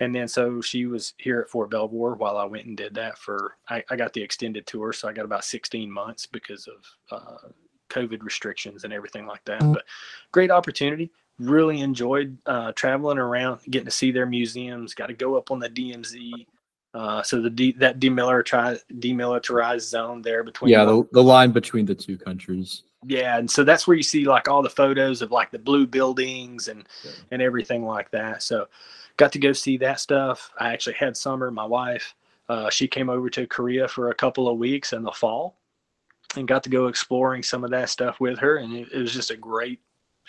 and 0.00 0.14
then 0.14 0.26
so 0.26 0.60
she 0.60 0.86
was 0.86 1.14
here 1.18 1.40
at 1.40 1.48
Fort 1.48 1.70
Belvoir 1.70 2.14
while 2.14 2.36
I 2.36 2.44
went 2.44 2.66
and 2.66 2.76
did 2.76 2.94
that 2.94 3.18
for 3.18 3.56
I, 3.68 3.84
I 3.90 3.96
got 3.96 4.12
the 4.12 4.22
extended 4.22 4.66
tour, 4.66 4.92
so 4.92 5.08
I 5.08 5.12
got 5.12 5.24
about 5.24 5.44
16 5.44 5.90
months 5.90 6.26
because 6.26 6.68
of 6.68 6.84
uh, 7.10 7.48
COVID 7.90 8.22
restrictions 8.22 8.84
and 8.84 8.92
everything 8.92 9.26
like 9.26 9.44
that. 9.44 9.60
But 9.60 9.84
great 10.32 10.50
opportunity. 10.50 11.10
Really 11.38 11.80
enjoyed 11.80 12.38
uh, 12.46 12.72
traveling 12.72 13.18
around, 13.18 13.60
getting 13.70 13.86
to 13.86 13.90
see 13.90 14.10
their 14.10 14.26
museums. 14.26 14.94
Got 14.94 15.06
to 15.06 15.14
go 15.14 15.36
up 15.36 15.50
on 15.50 15.58
the 15.58 15.68
DMZ. 15.68 16.46
Uh, 16.94 17.22
so 17.22 17.42
the 17.42 17.50
de- 17.50 17.72
that 17.72 17.98
demilitarized 17.98 18.82
demilitarized 19.00 19.80
zone 19.80 20.22
there 20.22 20.44
between 20.44 20.70
yeah 20.70 20.84
the, 20.84 21.02
the 21.10 21.22
line 21.22 21.50
between 21.50 21.84
the 21.84 21.94
two 21.94 22.16
countries 22.16 22.84
yeah 23.04 23.36
and 23.36 23.50
so 23.50 23.64
that's 23.64 23.88
where 23.88 23.96
you 23.96 24.02
see 24.02 24.24
like 24.24 24.46
all 24.48 24.62
the 24.62 24.70
photos 24.70 25.20
of 25.20 25.32
like 25.32 25.50
the 25.50 25.58
blue 25.58 25.88
buildings 25.88 26.68
and 26.68 26.86
yeah. 27.04 27.10
and 27.32 27.42
everything 27.42 27.84
like 27.84 28.08
that 28.12 28.44
so 28.44 28.68
got 29.16 29.32
to 29.32 29.38
go 29.38 29.52
see 29.52 29.76
that 29.78 30.00
stuff. 30.00 30.50
I 30.58 30.72
actually 30.72 30.96
had 30.96 31.16
Summer, 31.16 31.50
my 31.50 31.64
wife. 31.64 32.14
Uh, 32.48 32.68
she 32.70 32.86
came 32.86 33.08
over 33.08 33.30
to 33.30 33.46
Korea 33.46 33.88
for 33.88 34.10
a 34.10 34.14
couple 34.14 34.48
of 34.48 34.58
weeks 34.58 34.92
in 34.92 35.02
the 35.02 35.12
fall, 35.12 35.56
and 36.36 36.48
got 36.48 36.62
to 36.64 36.70
go 36.70 36.88
exploring 36.88 37.42
some 37.42 37.64
of 37.64 37.70
that 37.70 37.88
stuff 37.88 38.20
with 38.20 38.38
her. 38.38 38.56
And 38.56 38.72
it, 38.74 38.88
it 38.92 38.98
was 38.98 39.12
just 39.12 39.30
a 39.30 39.36
great. 39.36 39.80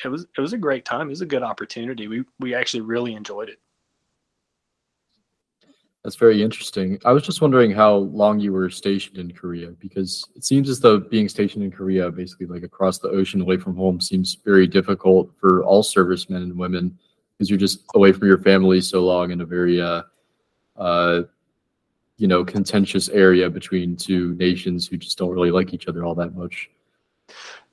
It 0.04 0.10
was 0.10 0.25
it 0.38 0.41
was 0.41 0.54
a 0.54 0.58
great 0.58 0.86
time. 0.86 1.08
It 1.08 1.12
was 1.12 1.21
a 1.21 1.25
good 1.25 1.43
opportunity. 1.43 2.08
We 2.08 2.23
we 2.39 2.54
actually 2.54 2.82
really 2.82 3.15
enjoyed 3.15 3.49
it. 3.49 3.60
That's 6.06 6.18
very 6.18 6.44
interesting. 6.44 7.00
I 7.04 7.12
was 7.13 7.24
just 7.24 7.41
wondering 7.41 7.72
how 7.72 7.96
long 7.96 8.39
you 8.39 8.54
were 8.54 8.70
stationed 8.70 9.18
in 9.18 9.32
Korea 9.32 9.70
because 9.72 10.24
it 10.36 10.46
seems 10.46 10.70
as 10.70 10.80
though 10.80 11.00
being 11.00 11.28
stationed 11.28 11.63
in 11.63 11.72
Korea, 11.72 12.12
basically 12.12 12.46
like 12.46 12.62
across 12.62 13.00
the 13.00 13.10
ocean 13.10 13.41
away 13.41 13.58
from 13.58 13.76
home, 13.76 14.00
seems 14.00 14.36
very 14.46 14.68
difficult 14.68 15.32
for 15.39 15.63
all 15.63 15.82
servicemen 15.82 16.44
and 16.44 16.56
women 16.56 16.96
because 17.34 17.50
you're 17.50 17.58
just 17.58 17.80
away 17.96 18.12
from 18.12 18.28
your 18.28 18.38
family 18.38 18.82
so 18.82 19.04
long 19.04 19.32
in 19.32 19.41
a 19.41 19.46
very 19.46 19.82
uh, 19.82 20.04
uh, 20.78 21.24
you 22.18 22.28
know 22.28 22.46
contentious 22.46 23.10
area 23.10 23.50
between 23.50 23.96
two 23.96 24.36
nations 24.36 24.88
who 24.88 24.98
just 24.98 25.18
don't 25.18 25.32
really 25.32 25.50
like 25.50 25.74
each 25.74 25.88
other 25.88 26.06
all 26.06 26.13
that 26.13 26.36
much 26.36 26.70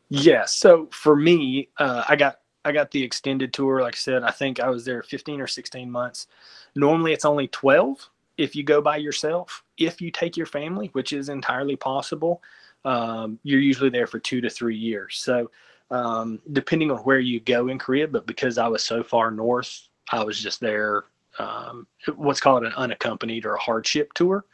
yeah 0.09 0.45
so 0.45 0.88
for 0.90 1.14
me 1.14 1.68
uh, 1.79 2.03
i 2.09 2.16
got 2.16 2.40
i 2.64 2.73
got 2.73 2.90
the 2.90 3.03
extended 3.03 3.53
tour 3.53 3.81
like 3.83 3.95
i 3.95 3.99
said 3.99 4.25
i 4.25 4.31
think 4.31 4.59
i 4.59 4.68
was 4.68 4.85
there 4.85 5.03
15 5.03 5.40
or 5.40 5.47
16 5.47 5.90
months 5.90 6.27
normally 6.75 7.12
it's 7.12 7.25
only 7.25 7.47
12 7.49 8.11
if 8.42 8.55
you 8.57 8.62
go 8.62 8.81
by 8.81 8.96
yourself 8.96 9.64
if 9.78 10.00
you 10.00 10.11
take 10.11 10.37
your 10.37 10.46
family 10.46 10.88
which 10.92 11.12
is 11.12 11.28
entirely 11.28 11.76
possible 11.76 12.42
um, 12.85 13.38
you're 13.44 13.61
usually 13.61 13.90
there 13.90 14.07
for 14.07 14.18
two 14.18 14.40
to 14.40 14.50
three 14.50 14.76
years 14.76 15.18
so 15.18 15.48
um, 15.92 16.40
depending 16.52 16.90
on 16.90 16.98
where 16.98 17.20
you 17.20 17.38
go 17.38 17.68
in 17.68 17.78
Korea. 17.78 18.09
But 18.09 18.26
because 18.26 18.59
I 18.59 18.66
was 18.66 18.83
so 18.83 19.05
far 19.05 19.31
north, 19.31 19.88
I 20.11 20.24
was 20.24 20.40
just 20.40 20.59
there. 20.59 21.05
Um, 21.38 21.87
what's 22.16 22.40
called 22.40 22.64
an 22.64 22.72
unaccompanied 22.76 23.44
or 23.44 23.55
a 23.55 23.61
hardship 23.61 24.12
tour. 24.14 24.44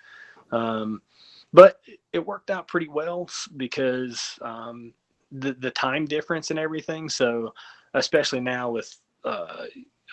Um, 0.51 1.01
but 1.53 1.81
it 2.12 2.24
worked 2.24 2.51
out 2.51 2.68
pretty 2.68 2.88
well 2.88 3.29
because 3.57 4.38
um, 4.42 4.92
the 5.31 5.55
the 5.55 5.70
time 5.70 6.05
difference 6.05 6.51
and 6.51 6.59
everything. 6.59 7.09
So 7.09 7.55
especially 7.94 8.40
now 8.40 8.70
with 8.70 8.94
uh, 9.24 9.66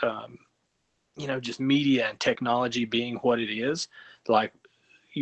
um, 0.03 0.37
you 1.17 1.27
know 1.27 1.39
just 1.39 1.59
media 1.59 2.09
and 2.09 2.19
technology 2.19 2.85
being 2.85 3.15
what 3.17 3.39
it 3.39 3.53
is, 3.53 3.87
like 4.27 4.53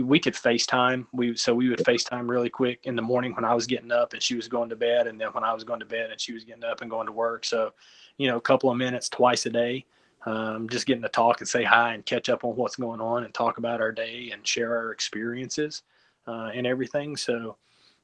we 0.02 0.20
could 0.20 0.34
FaceTime. 0.34 1.06
We 1.14 1.36
so 1.36 1.54
we 1.54 1.70
would 1.70 1.80
FaceTime 1.80 2.28
really 2.28 2.50
quick 2.50 2.80
in 2.84 2.96
the 2.96 3.02
morning 3.02 3.36
when 3.36 3.46
I 3.46 3.54
was 3.54 3.68
getting 3.68 3.92
up 3.92 4.14
and 4.14 4.22
she 4.22 4.36
was 4.36 4.48
going 4.48 4.70
to 4.70 4.76
bed, 4.76 5.08
and 5.08 5.20
then 5.20 5.30
when 5.30 5.44
I 5.44 5.54
was 5.54 5.64
going 5.64 5.80
to 5.82 5.86
bed 5.86 6.10
and 6.10 6.20
she 6.20 6.34
was 6.34 6.44
getting 6.44 6.64
up 6.64 6.82
and 6.82 6.90
going 6.90 7.06
to 7.06 7.12
work. 7.12 7.46
So, 7.46 7.74
you 8.18 8.28
know, 8.28 8.38
a 8.38 8.42
couple 8.42 8.72
of 8.72 8.78
minutes 8.78 9.10
twice 9.10 9.46
a 9.46 9.52
day, 9.52 9.86
um, 10.26 10.68
just 10.68 10.88
getting 10.88 11.04
to 11.04 11.10
talk 11.10 11.42
and 11.42 11.48
say 11.48 11.64
hi 11.64 11.94
and 11.94 12.06
catch 12.06 12.30
up 12.30 12.44
on 12.44 12.56
what's 12.56 12.76
going 12.76 13.02
on 13.02 13.24
and 13.24 13.34
talk 13.34 13.60
about 13.60 13.82
our 13.82 13.92
day 13.92 14.32
and 14.34 14.46
share 14.48 14.76
our 14.76 14.92
experiences 14.92 15.84
uh, 16.28 16.50
and 16.54 16.66
everything. 16.66 17.16
So, 17.16 17.58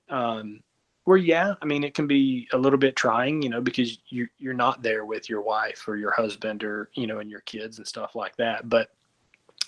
um, 0.10 0.62
where 1.06 1.18
yeah, 1.18 1.56
I 1.62 1.66
mean, 1.66 1.84
it 1.84 1.94
can 1.94 2.08
be 2.08 2.48
a 2.54 2.58
little 2.58 2.80
bit 2.80 2.96
trying, 2.96 3.42
you 3.42 3.50
know, 3.50 3.62
because 3.62 3.98
you 4.10 4.28
you're 4.38 4.54
not 4.54 4.84
there 4.84 5.06
with 5.06 5.30
your 5.30 5.42
wife 5.42 5.88
or 5.88 5.96
your 5.96 6.12
husband 6.12 6.64
or 6.64 6.90
you 6.94 7.08
know 7.08 7.20
and 7.20 7.30
your 7.30 7.42
kids 7.42 7.78
and 7.78 7.88
stuff 7.88 8.16
like 8.16 8.36
that, 8.38 8.70
but 8.70 8.90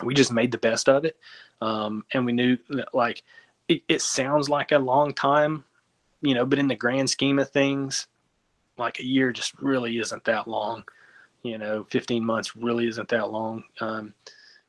we 0.04 0.14
just 0.14 0.32
made 0.32 0.52
the 0.52 0.58
best 0.58 0.90
of 0.90 1.06
it. 1.06 1.18
Um, 1.62 2.06
and 2.14 2.26
we 2.26 2.32
knew 2.32 2.58
that, 2.70 2.94
like, 2.94 3.24
it, 3.68 3.84
it 3.88 4.02
sounds 4.02 4.50
like 4.50 4.72
a 4.72 4.80
long 4.80 5.14
time, 5.14 5.64
you 6.22 6.34
know, 6.34 6.46
but 6.46 6.60
in 6.60 6.68
the 6.68 6.76
grand 6.76 7.10
scheme 7.10 7.40
of 7.40 7.50
things, 7.50 8.08
like 8.78 9.00
a 9.00 9.06
year 9.06 9.32
just 9.32 9.54
really 9.60 9.98
isn't 10.00 10.24
that 10.26 10.48
long. 10.48 10.84
You 11.44 11.58
know, 11.58 11.86
15 11.90 12.24
months 12.24 12.56
really 12.56 12.88
isn't 12.88 13.10
that 13.10 13.32
long. 13.32 13.64
Um, 13.80 14.14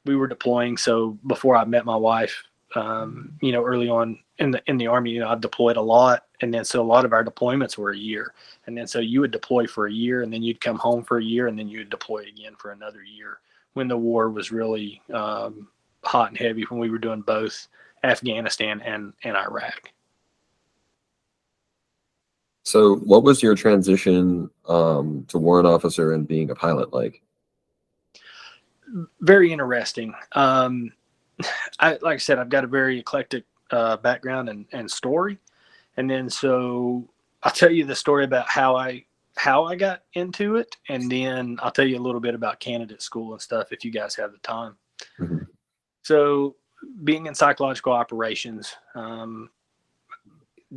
we 0.05 0.17
were 0.17 0.27
deploying. 0.27 0.77
So 0.77 1.19
before 1.27 1.57
I 1.57 1.65
met 1.65 1.85
my 1.85 1.97
wife, 1.97 2.45
um, 2.75 3.35
you 3.41 3.53
know, 3.53 3.65
early 3.65 3.89
on 3.89 4.19
in 4.39 4.51
the 4.51 4.63
in 4.67 4.79
the 4.79 4.87
army, 4.87 5.11
you 5.11 5.21
know, 5.21 5.29
I 5.29 5.35
deployed 5.35 5.77
a 5.77 5.83
lot, 5.83 6.25
and 6.43 6.53
then 6.53 6.65
so 6.65 6.83
a 6.83 6.85
lot 6.85 7.05
of 7.05 7.13
our 7.13 7.25
deployments 7.25 7.79
were 7.79 7.93
a 7.93 7.97
year, 7.97 8.35
and 8.67 8.77
then 8.77 8.87
so 8.87 8.99
you 8.99 9.21
would 9.21 9.31
deploy 9.31 9.67
for 9.67 9.87
a 9.87 9.93
year, 9.93 10.23
and 10.23 10.33
then 10.33 10.43
you'd 10.43 10.61
come 10.61 10.77
home 10.77 11.03
for 11.03 11.19
a 11.19 11.25
year, 11.25 11.47
and 11.47 11.59
then 11.59 11.69
you'd 11.69 11.91
deploy 11.91 12.25
again 12.29 12.55
for 12.59 12.73
another 12.73 13.03
year 13.03 13.39
when 13.75 13.89
the 13.89 13.97
war 13.97 14.29
was 14.29 14.53
really 14.53 15.01
um, 15.15 15.69
hot 16.05 16.29
and 16.29 16.39
heavy 16.39 16.65
when 16.65 16.81
we 16.81 16.91
were 16.91 16.99
doing 16.99 17.23
both 17.23 17.69
Afghanistan 18.05 18.81
and, 18.85 19.13
and 19.25 19.37
Iraq. 19.37 19.91
So, 22.65 22.97
what 22.97 23.23
was 23.23 23.43
your 23.43 23.55
transition 23.55 24.51
um, 24.69 25.25
to 25.29 25.39
warrant 25.39 25.67
officer 25.67 26.13
and 26.13 26.27
being 26.27 26.51
a 26.51 26.55
pilot 26.55 26.93
like? 26.93 27.23
Very 29.21 29.53
interesting. 29.53 30.15
Um, 30.33 30.93
I, 31.81 31.99
like 32.03 32.15
I 32.15 32.19
said, 32.19 32.39
I've 32.39 32.49
got 32.49 32.65
a 32.65 32.69
very 32.69 32.99
eclectic 32.99 33.45
uh, 33.71 33.97
background 33.97 34.49
and, 34.49 34.67
and 34.73 34.91
story, 34.91 35.39
and 35.97 36.11
then 36.11 36.29
so 36.31 37.09
I'll 37.43 37.53
tell 37.53 37.71
you 37.71 37.85
the 37.85 37.97
story 37.97 38.25
about 38.25 38.49
how 38.49 38.77
I 38.77 39.05
how 39.37 39.65
I 39.65 39.77
got 39.77 40.03
into 40.15 40.57
it, 40.57 40.77
and 40.89 41.11
then 41.11 41.59
I'll 41.63 41.71
tell 41.71 41.87
you 41.87 41.99
a 41.99 42.01
little 42.01 42.21
bit 42.21 42.35
about 42.35 42.61
candidate 42.61 43.03
school 43.03 43.33
and 43.33 43.41
stuff 43.41 43.73
if 43.73 43.85
you 43.85 43.91
guys 43.91 44.15
have 44.17 44.33
the 44.33 44.39
time. 44.39 44.77
Mm-hmm. 45.19 45.45
So, 46.03 46.57
being 47.05 47.27
in 47.27 47.35
psychological 47.35 47.93
operations, 47.93 48.75
um, 48.95 49.51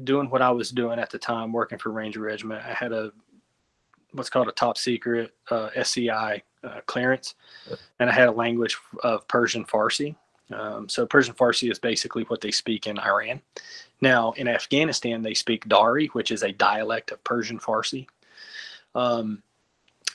doing 0.04 0.30
what 0.30 0.42
I 0.42 0.52
was 0.52 0.72
doing 0.72 1.00
at 1.00 1.10
the 1.10 1.20
time, 1.20 1.52
working 1.52 1.78
for 1.78 1.92
Ranger 1.92 2.22
Regiment, 2.22 2.64
I 2.66 2.74
had 2.74 2.92
a 2.92 3.12
what's 4.14 4.30
called 4.30 4.48
a 4.48 4.54
top 4.54 4.78
secret 4.78 5.34
uh, 5.52 5.70
SCI 5.76 6.42
uh, 6.64 6.82
clearance, 6.86 7.36
and 8.00 8.10
I 8.10 8.14
had 8.14 8.30
a 8.30 8.32
language 8.32 8.78
of 9.04 9.28
Persian 9.28 9.66
Farsi. 9.66 10.16
Um, 10.54 10.88
so 10.88 11.06
Persian 11.06 11.34
Farsi 11.34 11.72
is 11.72 11.80
basically 11.80 12.24
what 12.24 12.42
they 12.42 12.52
speak 12.52 12.88
in 12.88 13.00
Iran. 13.00 13.42
Now 14.02 14.32
in 14.34 14.48
Afghanistan, 14.48 15.22
they 15.22 15.34
speak 15.34 15.68
Dari, 15.68 16.08
which 16.08 16.32
is 16.32 16.44
a 16.44 16.52
dialect 16.52 17.12
of 17.12 17.24
Persian 17.24 17.60
Farsi. 17.60 18.08
Um, 18.94 19.42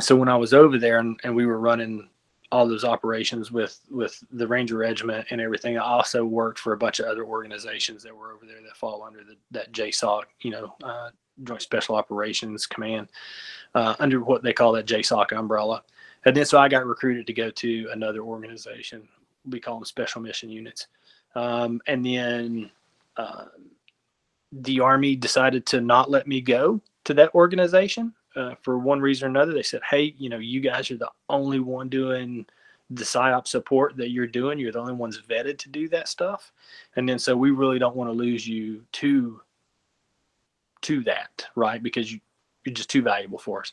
so 0.01 0.17
when 0.17 0.29
I 0.29 0.37
was 0.37 0.55
over 0.55 0.79
there 0.79 0.99
and, 0.99 1.19
and 1.25 1.35
we 1.35 1.47
were 1.47 1.59
running 1.59 2.09
all 2.53 2.67
those 2.67 2.85
operations 2.85 3.53
with 3.53 3.81
with 3.91 4.23
the 4.33 4.47
Ranger 4.47 4.77
Regiment 4.77 5.27
and 5.31 5.41
everything, 5.41 5.79
I 5.79 5.83
also 5.83 6.25
worked 6.25 6.59
for 6.59 6.73
a 6.73 6.77
bunch 6.77 6.99
of 6.99 7.07
other 7.07 7.25
organizations 7.25 8.03
that 8.03 8.17
were 8.17 8.33
over 8.33 8.47
there 8.47 8.61
that 8.63 8.77
fall 8.77 9.03
under 9.03 9.23
the, 9.23 9.37
that 9.53 9.73
JSOC, 9.73 10.23
you 10.41 10.51
know, 10.51 10.75
uh, 10.83 11.11
Joint 11.45 11.63
Special 11.63 11.95
Operations 11.95 12.67
Command, 12.67 13.09
uh, 13.75 13.95
under 13.99 14.21
what 14.21 14.43
they 14.43 14.53
call 14.53 14.73
that 14.73 14.87
JSOC 14.87 15.33
umbrella. 15.33 15.83
And 16.25 16.37
then 16.37 16.45
so 16.45 16.59
I 16.59 16.69
got 16.69 16.87
recruited 16.87 17.27
to 17.29 17.33
go 17.33 17.51
to 17.51 17.89
another 17.93 18.21
organization. 18.21 19.09
We 19.49 19.61
call 19.61 19.77
them 19.77 19.85
Special 19.85 20.21
Mission 20.21 20.51
Units. 20.51 20.87
Um, 21.35 21.81
and 21.87 22.05
then 22.05 22.71
uh, 23.17 23.47
the 24.53 24.81
Army 24.81 25.17
decided 25.17 25.67
to 25.67 25.81
not 25.81 26.11
let 26.11 26.27
me 26.27 26.41
go 26.41 26.81
to 27.05 27.15
that 27.15 27.35
organization 27.35 28.15
uh, 28.37 28.55
for 28.63 28.79
one 28.79 29.01
reason 29.01 29.27
or 29.27 29.31
another, 29.31 29.53
they 29.53 29.63
said, 29.63 29.81
"Hey, 29.89 30.15
you 30.19 30.29
know, 30.29 30.39
you 30.39 30.61
guys 30.61 30.91
are 30.91 30.97
the 30.97 31.11
only 31.29 31.61
one 31.61 31.89
doing 31.89 32.47
the 32.91 33.05
psyop 33.05 33.47
support 33.47 33.97
that 33.97 34.11
you're 34.11 34.27
doing. 34.27 34.59
You're 34.59 34.73
the 34.73 34.81
only 34.81 34.93
ones 34.93 35.21
vetted 35.21 35.59
to 35.59 35.69
do 35.69 35.89
that 35.89 36.09
stuff, 36.09 36.53
and 36.97 37.09
then 37.09 37.19
so 37.19 37.37
we 37.37 37.51
really 37.51 37.79
don't 37.79 37.97
want 37.97 38.09
to 38.09 38.13
lose 38.13 38.47
you 38.47 38.85
to 38.93 39.41
to 40.83 41.03
that, 41.05 41.47
right? 41.57 41.83
Because 41.83 42.13
you 42.13 42.21
you're 42.65 42.75
just 42.75 42.91
too 42.91 43.03
valuable 43.03 43.39
for 43.39 43.61
us." 43.61 43.73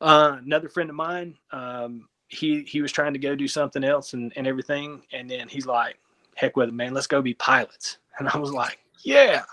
Uh, 0.00 0.38
another 0.42 0.68
friend 0.70 0.88
of 0.88 0.96
mine, 0.96 1.36
um, 1.52 2.08
he 2.30 2.62
he 2.62 2.80
was 2.80 2.92
trying 2.92 3.12
to 3.12 3.18
go 3.18 3.34
do 3.34 3.46
something 3.46 3.84
else 3.84 4.14
and 4.14 4.32
and 4.36 4.46
everything, 4.46 5.02
and 5.12 5.30
then 5.30 5.48
he's 5.48 5.66
like, 5.66 5.98
"Heck 6.34 6.56
with 6.56 6.70
it, 6.70 6.74
man. 6.74 6.94
Let's 6.94 7.06
go 7.06 7.22
be 7.22 7.34
pilots." 7.34 7.98
And 8.18 8.28
I 8.28 8.36
was 8.36 8.52
like, 8.52 8.78
"Yeah, 9.02 9.44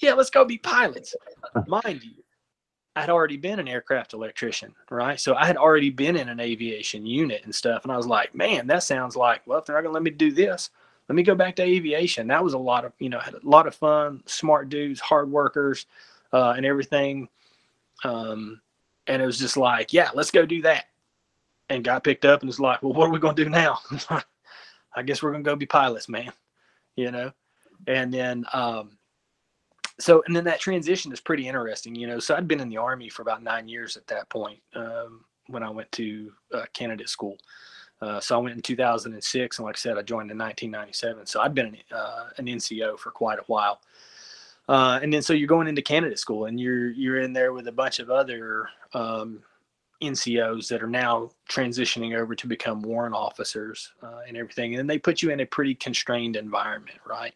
yeah, 0.00 0.14
let's 0.14 0.30
go 0.30 0.44
be 0.44 0.58
pilots." 0.58 1.14
Mind 1.68 2.02
you 2.02 2.24
I'd 2.98 3.10
already 3.10 3.36
been 3.36 3.60
an 3.60 3.68
aircraft 3.68 4.12
electrician, 4.12 4.74
right? 4.90 5.20
So 5.20 5.36
I 5.36 5.46
had 5.46 5.56
already 5.56 5.90
been 5.90 6.16
in 6.16 6.28
an 6.28 6.40
aviation 6.40 7.06
unit 7.06 7.42
and 7.44 7.54
stuff. 7.54 7.84
And 7.84 7.92
I 7.92 7.96
was 7.96 8.08
like, 8.08 8.34
man, 8.34 8.66
that 8.66 8.82
sounds 8.82 9.14
like, 9.14 9.42
well, 9.46 9.60
if 9.60 9.66
they're 9.66 9.76
not 9.76 9.82
going 9.82 9.92
to 9.92 9.94
let 9.94 10.02
me 10.02 10.10
do 10.10 10.32
this, 10.32 10.70
let 11.08 11.14
me 11.14 11.22
go 11.22 11.36
back 11.36 11.54
to 11.56 11.62
aviation. 11.62 12.26
That 12.26 12.42
was 12.42 12.54
a 12.54 12.58
lot 12.58 12.84
of, 12.84 12.92
you 12.98 13.08
know, 13.08 13.20
had 13.20 13.34
a 13.34 13.40
lot 13.44 13.68
of 13.68 13.74
fun, 13.76 14.22
smart 14.26 14.68
dudes, 14.68 14.98
hard 14.98 15.30
workers, 15.30 15.86
uh, 16.32 16.54
and 16.56 16.66
everything. 16.66 17.28
Um, 18.02 18.60
and 19.06 19.22
it 19.22 19.26
was 19.26 19.38
just 19.38 19.56
like, 19.56 19.92
yeah, 19.92 20.10
let's 20.12 20.32
go 20.32 20.44
do 20.44 20.62
that. 20.62 20.86
And 21.70 21.84
got 21.84 22.04
picked 22.04 22.24
up 22.24 22.40
and 22.40 22.48
was 22.48 22.60
like, 22.60 22.82
well, 22.82 22.94
what 22.94 23.08
are 23.08 23.12
we 23.12 23.18
going 23.18 23.36
to 23.36 23.44
do 23.44 23.50
now? 23.50 23.78
I 24.96 25.02
guess 25.02 25.22
we're 25.22 25.32
going 25.32 25.44
to 25.44 25.50
go 25.50 25.54
be 25.54 25.66
pilots, 25.66 26.08
man, 26.08 26.32
you 26.96 27.10
know? 27.10 27.30
And 27.86 28.12
then, 28.12 28.44
um, 28.52 28.98
so 30.00 30.22
and 30.26 30.34
then 30.34 30.44
that 30.44 30.60
transition 30.60 31.12
is 31.12 31.20
pretty 31.20 31.48
interesting 31.48 31.94
you 31.94 32.06
know 32.06 32.18
so 32.18 32.34
i'd 32.36 32.48
been 32.48 32.60
in 32.60 32.68
the 32.68 32.76
army 32.76 33.08
for 33.08 33.22
about 33.22 33.42
nine 33.42 33.68
years 33.68 33.96
at 33.96 34.06
that 34.06 34.28
point 34.28 34.60
um, 34.74 35.24
when 35.48 35.62
i 35.62 35.70
went 35.70 35.90
to 35.92 36.32
uh, 36.54 36.64
candidate 36.72 37.08
school 37.08 37.36
uh, 38.00 38.20
so 38.20 38.36
i 38.36 38.38
went 38.40 38.54
in 38.54 38.62
2006 38.62 39.58
and 39.58 39.64
like 39.64 39.76
i 39.76 39.78
said 39.78 39.98
i 39.98 40.02
joined 40.02 40.30
in 40.30 40.38
1997 40.38 41.26
so 41.26 41.40
i'd 41.40 41.54
been 41.54 41.66
an, 41.66 41.76
uh, 41.92 42.24
an 42.38 42.46
nco 42.46 42.98
for 42.98 43.10
quite 43.10 43.38
a 43.38 43.44
while 43.46 43.80
uh, 44.68 45.00
and 45.02 45.12
then 45.12 45.22
so 45.22 45.32
you're 45.32 45.48
going 45.48 45.66
into 45.66 45.82
candidate 45.82 46.18
school 46.18 46.44
and 46.44 46.60
you're 46.60 46.90
you're 46.90 47.20
in 47.20 47.32
there 47.32 47.52
with 47.52 47.68
a 47.68 47.72
bunch 47.72 47.98
of 47.98 48.10
other 48.10 48.68
um, 48.94 49.40
ncos 50.02 50.68
that 50.68 50.82
are 50.82 50.88
now 50.88 51.30
transitioning 51.50 52.16
over 52.16 52.34
to 52.34 52.46
become 52.46 52.80
warrant 52.82 53.14
officers 53.14 53.92
uh, 54.02 54.20
and 54.26 54.36
everything 54.36 54.76
and 54.76 54.88
they 54.88 54.98
put 54.98 55.22
you 55.22 55.30
in 55.30 55.40
a 55.40 55.46
pretty 55.46 55.74
constrained 55.74 56.36
environment 56.36 56.98
right 57.06 57.34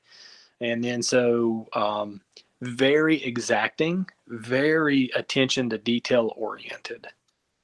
and 0.61 0.83
then 0.83 1.03
so 1.03 1.67
um, 1.73 2.21
very 2.63 3.23
exacting, 3.25 4.07
very 4.29 5.11
attention 5.17 5.69
to 5.71 5.79
detail 5.79 6.33
oriented. 6.37 7.07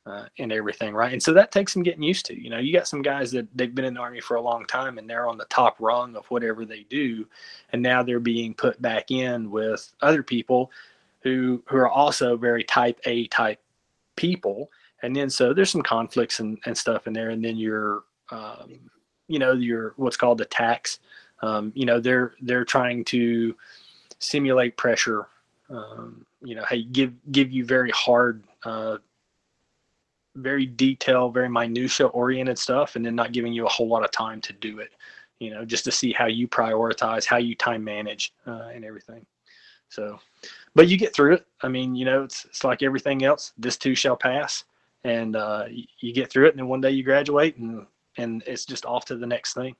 Uh, 0.04 0.26
and 0.38 0.52
everything, 0.52 0.94
right? 0.94 1.12
And 1.12 1.22
so 1.22 1.34
that 1.34 1.52
takes 1.52 1.74
some 1.74 1.82
getting 1.82 2.02
used 2.02 2.24
to. 2.24 2.42
You 2.42 2.48
know, 2.48 2.56
you 2.56 2.72
got 2.72 2.88
some 2.88 3.02
guys 3.02 3.30
that 3.32 3.46
they've 3.54 3.74
been 3.74 3.84
in 3.84 3.92
the 3.92 4.00
army 4.00 4.22
for 4.22 4.38
a 4.38 4.40
long 4.40 4.64
time 4.64 4.96
and 4.96 5.08
they're 5.08 5.28
on 5.28 5.36
the 5.36 5.44
top 5.50 5.76
rung 5.80 6.16
of 6.16 6.24
whatever 6.30 6.64
they 6.64 6.86
do, 6.88 7.26
and 7.74 7.82
now 7.82 8.02
they're 8.02 8.18
being 8.18 8.54
put 8.54 8.80
back 8.80 9.10
in 9.10 9.50
with 9.50 9.92
other 10.00 10.22
people 10.22 10.72
who 11.20 11.62
who 11.68 11.76
are 11.76 11.90
also 11.90 12.38
very 12.38 12.64
type 12.64 12.98
A 13.04 13.26
type 13.26 13.60
people, 14.16 14.70
and 15.02 15.14
then 15.14 15.30
so 15.30 15.54
there's 15.54 15.70
some 15.70 15.82
conflicts 15.82 16.40
and, 16.40 16.58
and 16.66 16.76
stuff 16.76 17.06
in 17.06 17.12
there, 17.12 17.30
and 17.30 17.44
then 17.44 17.56
you're, 17.56 18.02
um, 18.30 18.78
you 19.28 19.38
know, 19.38 19.52
your 19.52 19.94
what's 19.96 20.16
called 20.16 20.38
the 20.38 20.46
TACs. 20.46 20.98
Um, 21.40 21.72
you 21.74 21.86
know, 21.86 22.00
they're 22.00 22.32
they're 22.40 22.64
trying 22.64 23.04
to 23.06 23.54
simulate 24.18 24.76
pressure. 24.76 25.26
Um, 25.70 26.24
you 26.42 26.54
know, 26.54 26.64
hey, 26.68 26.82
give 26.82 27.12
give 27.30 27.52
you 27.52 27.64
very 27.64 27.90
hard, 27.90 28.42
uh, 28.64 28.98
very 30.34 30.66
detailed, 30.66 31.34
very 31.34 31.48
minutia 31.48 32.06
oriented 32.06 32.58
stuff, 32.58 32.96
and 32.96 33.04
then 33.04 33.14
not 33.14 33.32
giving 33.32 33.52
you 33.52 33.66
a 33.66 33.70
whole 33.70 33.88
lot 33.88 34.04
of 34.04 34.10
time 34.10 34.40
to 34.42 34.52
do 34.52 34.78
it. 34.80 34.90
You 35.38 35.50
know, 35.50 35.64
just 35.64 35.84
to 35.84 35.92
see 35.92 36.12
how 36.12 36.26
you 36.26 36.48
prioritize, 36.48 37.24
how 37.24 37.36
you 37.36 37.54
time 37.54 37.84
manage, 37.84 38.32
uh, 38.46 38.70
and 38.74 38.84
everything. 38.84 39.24
So, 39.90 40.18
but 40.74 40.88
you 40.88 40.96
get 40.96 41.14
through 41.14 41.34
it. 41.34 41.46
I 41.62 41.68
mean, 41.68 41.94
you 41.94 42.04
know, 42.04 42.24
it's 42.24 42.44
it's 42.46 42.64
like 42.64 42.82
everything 42.82 43.24
else. 43.24 43.52
This 43.56 43.76
too 43.76 43.94
shall 43.94 44.16
pass, 44.16 44.64
and 45.08 45.36
uh, 45.36 45.64
you, 46.00 46.12
get 46.12 46.30
through 46.30 46.46
it, 46.46 46.50
and 46.50 46.58
then 46.58 46.68
one 46.68 46.80
day 46.80 46.90
you 46.90 47.02
graduate, 47.02 47.56
and 47.56 47.86
and 48.16 48.42
it's 48.46 48.64
just 48.64 48.84
off 48.84 49.04
to 49.06 49.16
the 49.16 49.26
next 49.26 49.54
thing. 49.54 49.74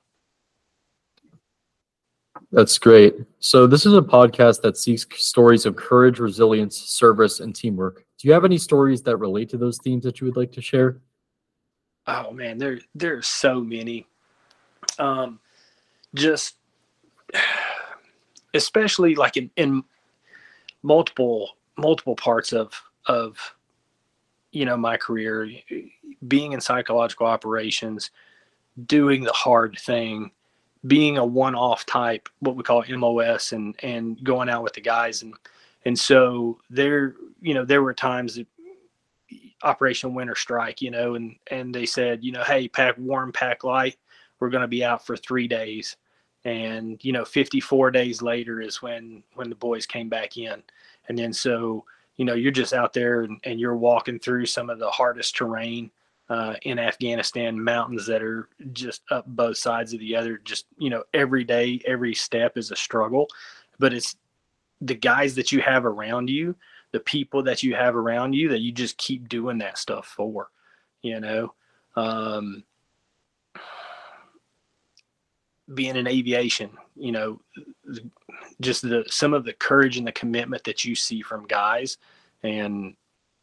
That's 2.51 2.77
great. 2.77 3.15
So, 3.39 3.67
this 3.67 3.85
is 3.85 3.93
a 3.93 4.01
podcast 4.01 4.61
that 4.61 4.77
seeks 4.77 5.05
stories 5.23 5.65
of 5.65 5.75
courage, 5.75 6.19
resilience, 6.19 6.77
service, 6.77 7.39
and 7.39 7.55
teamwork. 7.55 8.05
Do 8.17 8.27
you 8.27 8.33
have 8.33 8.45
any 8.45 8.57
stories 8.57 9.01
that 9.03 9.17
relate 9.17 9.49
to 9.49 9.57
those 9.57 9.77
themes 9.77 10.03
that 10.03 10.19
you 10.19 10.25
would 10.25 10.37
like 10.37 10.51
to 10.53 10.61
share? 10.61 10.99
Oh 12.07 12.31
man, 12.31 12.57
there 12.57 12.79
there 12.95 13.17
are 13.17 13.21
so 13.21 13.61
many. 13.61 14.07
Um, 14.97 15.39
just 16.15 16.55
especially 18.53 19.15
like 19.15 19.37
in, 19.37 19.51
in 19.57 19.83
multiple 20.81 21.51
multiple 21.77 22.15
parts 22.15 22.51
of 22.51 22.73
of 23.05 23.37
you 24.51 24.65
know 24.65 24.77
my 24.77 24.97
career 24.97 25.49
being 26.27 26.53
in 26.53 26.61
psychological 26.61 27.27
operations 27.27 28.11
doing 28.85 29.23
the 29.23 29.33
hard 29.33 29.77
thing 29.79 30.31
being 30.87 31.17
a 31.17 31.25
one-off 31.25 31.85
type 31.85 32.29
what 32.39 32.55
we 32.55 32.63
call 32.63 32.83
MOS 32.89 33.51
and 33.51 33.75
and 33.83 34.23
going 34.23 34.49
out 34.49 34.63
with 34.63 34.73
the 34.73 34.81
guys. 34.81 35.21
And 35.23 35.33
and 35.85 35.97
so 35.97 36.59
there 36.69 37.15
you 37.41 37.53
know 37.53 37.65
there 37.65 37.83
were 37.83 37.93
times 37.93 38.35
that 38.35 38.47
operation 39.61 40.13
winter 40.13 40.35
strike 40.35 40.81
you 40.81 40.89
know 40.89 41.15
and 41.15 41.35
and 41.51 41.75
they 41.75 41.85
said 41.85 42.23
you 42.23 42.31
know 42.31 42.43
hey 42.43 42.67
pack 42.67 42.95
warm 42.97 43.31
pack 43.31 43.63
light. 43.63 43.97
We're 44.39 44.49
going 44.49 44.61
to 44.61 44.69
be 44.69 44.85
out 44.85 45.05
for 45.05 45.17
three 45.17 45.47
days. 45.47 45.97
And 46.45 47.03
you 47.03 47.11
know 47.11 47.25
54 47.25 47.91
days 47.91 48.21
later 48.21 48.61
is 48.61 48.81
when 48.81 49.23
when 49.35 49.49
the 49.49 49.55
boys 49.55 49.85
came 49.85 50.07
back 50.07 50.37
in. 50.37 50.63
And 51.09 51.17
then 51.17 51.33
so 51.33 51.83
you 52.19 52.25
know 52.25 52.33
you're 52.33 52.51
just 52.51 52.73
out 52.73 52.91
there 52.91 53.21
and, 53.21 53.39
and 53.45 53.61
you're 53.61 53.77
walking 53.77 54.19
through 54.19 54.45
some 54.45 54.69
of 54.69 54.77
the 54.77 54.89
hardest 54.89 55.37
terrain 55.37 55.89
uh, 56.29 56.55
in 56.63 56.77
Afghanistan, 56.77 57.63
mountains 57.63 58.05
that 58.07 58.21
are 58.21 58.49
just 58.73 59.01
up 59.09 59.25
both 59.25 59.57
sides 59.57 59.93
of 59.93 60.01
the 60.01 60.17
other. 60.17 60.37
Just 60.43 60.65
you 60.77 60.89
know, 60.89 61.03
every 61.13 61.45
day, 61.45 61.81
every 61.87 62.13
step 62.13 62.57
is 62.57 62.71
a 62.71 62.75
struggle, 62.75 63.27
but 63.79 63.93
it's 63.93 64.17
the 64.81 64.95
guys 64.95 65.33
that 65.35 65.53
you 65.53 65.61
have 65.61 65.85
around 65.85 66.29
you, 66.29 66.57
the 66.91 66.99
people 66.99 67.41
that 67.43 67.63
you 67.63 67.73
have 67.73 67.95
around 67.95 68.33
you 68.33 68.49
that 68.49 68.59
you 68.59 68.73
just 68.73 68.97
keep 68.97 69.29
doing 69.29 69.57
that 69.59 69.77
stuff 69.77 70.05
for. 70.05 70.49
You 71.01 71.21
know, 71.21 71.53
um, 71.95 72.65
being 75.73 75.95
in 75.95 76.05
aviation, 76.05 76.71
you 76.97 77.13
know, 77.13 77.39
just 78.61 78.81
the 78.81 79.05
some 79.07 79.33
of 79.33 79.45
the 79.45 79.53
courage 79.53 79.97
and 79.97 80.07
the 80.07 80.11
commitment 80.11 80.63
that 80.65 80.83
you 80.83 80.95
see 80.95 81.21
from 81.21 81.47
guys 81.47 81.97
and 82.43 82.95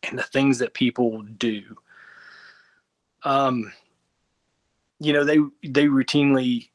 and 0.02 0.18
the 0.18 0.22
things 0.22 0.58
that 0.58 0.74
people 0.74 1.22
do. 1.38 1.62
Um 3.22 3.72
you 4.98 5.12
know 5.12 5.24
they 5.24 5.38
they 5.62 5.86
routinely 5.86 6.68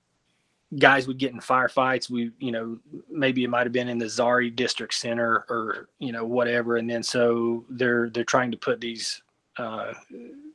guys 0.78 1.08
would 1.08 1.18
get 1.18 1.34
in 1.34 1.40
firefights. 1.40 2.10
We 2.10 2.32
you 2.40 2.52
know 2.52 2.80
maybe 3.10 3.44
it 3.44 3.50
might 3.50 3.66
have 3.66 3.74
been 3.74 3.90
in 3.90 3.98
the 3.98 4.06
Zhari 4.06 4.56
district 4.56 4.94
center 4.94 5.46
or 5.50 5.90
you 6.00 6.12
know 6.12 6.26
whatever. 6.26 6.78
And 6.78 6.90
then 6.90 7.04
so 7.04 7.66
they're 7.70 8.10
they're 8.10 8.24
trying 8.24 8.52
to 8.52 8.58
put 8.58 8.80
these 8.82 9.22
uh, 9.58 9.94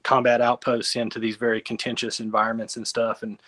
combat 0.02 0.40
outposts 0.40 0.96
into 0.96 1.18
these 1.18 1.36
very 1.36 1.60
contentious 1.60 2.20
environments 2.20 2.76
and 2.76 2.86
stuff. 2.86 3.22
And 3.22 3.40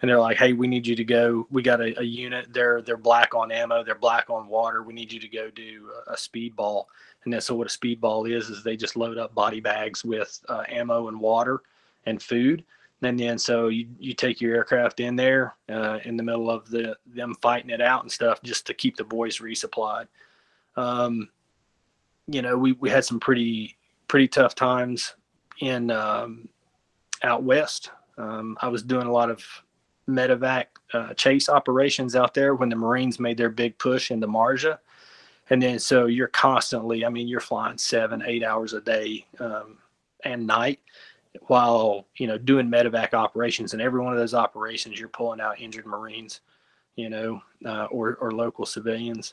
and 0.00 0.08
they're 0.08 0.20
like 0.20 0.36
hey 0.36 0.52
we 0.52 0.66
need 0.66 0.86
you 0.86 0.96
to 0.96 1.04
go. 1.04 1.46
We 1.50 1.62
got 1.62 1.80
a, 1.80 1.98
a 2.00 2.04
unit. 2.04 2.52
They're 2.52 2.82
they're 2.82 2.96
black 2.96 3.34
on 3.34 3.50
ammo. 3.50 3.82
They're 3.84 3.94
black 3.94 4.30
on 4.30 4.48
water. 4.48 4.82
We 4.82 4.94
need 4.94 5.12
you 5.12 5.20
to 5.20 5.28
go 5.28 5.50
do 5.50 5.90
a, 6.06 6.12
a 6.12 6.16
speedball 6.16 6.86
and 7.24 7.32
then 7.32 7.40
so 7.40 7.54
what 7.54 7.72
a 7.72 7.78
speedball 7.78 8.30
is 8.30 8.48
is 8.48 8.62
they 8.62 8.76
just 8.76 8.96
load 8.96 9.18
up 9.18 9.34
body 9.34 9.60
bags 9.60 10.04
with 10.04 10.40
uh, 10.48 10.64
ammo 10.68 11.08
and 11.08 11.20
water 11.20 11.62
and 12.06 12.22
food. 12.22 12.64
And 13.02 13.18
then 13.18 13.38
so 13.38 13.68
you, 13.68 13.88
you 13.98 14.14
take 14.14 14.40
your 14.40 14.54
aircraft 14.54 15.00
in 15.00 15.16
there 15.16 15.56
uh, 15.68 15.98
in 16.04 16.16
the 16.16 16.22
middle 16.22 16.50
of 16.50 16.68
the 16.70 16.96
them 17.06 17.34
fighting 17.42 17.70
it 17.70 17.80
out 17.80 18.02
and 18.02 18.10
stuff 18.10 18.42
just 18.42 18.66
to 18.66 18.74
keep 18.74 18.96
the 18.96 19.04
boys 19.04 19.38
resupplied. 19.38 20.06
Um, 20.76 21.28
you 22.28 22.42
know 22.42 22.56
we, 22.56 22.72
we 22.72 22.90
had 22.90 23.04
some 23.04 23.20
pretty 23.20 23.76
pretty 24.12 24.28
tough 24.28 24.54
times 24.54 25.14
in 25.60 25.90
um, 25.90 26.46
out 27.22 27.42
west. 27.44 27.92
Um, 28.18 28.58
i 28.60 28.68
was 28.68 28.82
doing 28.82 29.06
a 29.06 29.10
lot 29.10 29.30
of 29.30 29.42
medevac 30.06 30.66
uh, 30.92 31.14
chase 31.14 31.48
operations 31.48 32.14
out 32.14 32.34
there 32.34 32.54
when 32.54 32.68
the 32.68 32.76
marines 32.76 33.18
made 33.18 33.38
their 33.38 33.48
big 33.48 33.78
push 33.78 34.10
into 34.10 34.26
marja. 34.26 34.78
And 35.48 35.62
then 35.62 35.78
so 35.78 36.04
you're 36.04 36.28
constantly 36.28 37.06
i 37.06 37.08
mean 37.08 37.26
you're 37.26 37.40
flying 37.40 37.78
seven 37.78 38.22
eight 38.26 38.44
hours 38.44 38.74
a 38.74 38.82
day 38.82 39.24
um, 39.40 39.78
and 40.24 40.46
night 40.46 40.80
while 41.46 42.06
you 42.16 42.26
know 42.26 42.36
doing 42.36 42.68
medevac 42.68 43.14
operations. 43.14 43.72
And 43.72 43.80
every 43.80 44.02
one 44.02 44.12
of 44.12 44.18
those 44.18 44.34
operations 44.34 45.00
you're 45.00 45.08
pulling 45.08 45.40
out 45.40 45.58
injured 45.58 45.86
marines 45.86 46.42
you 46.96 47.08
know 47.08 47.40
uh, 47.64 47.86
or, 47.86 48.16
or 48.16 48.30
local 48.32 48.66
civilians. 48.66 49.32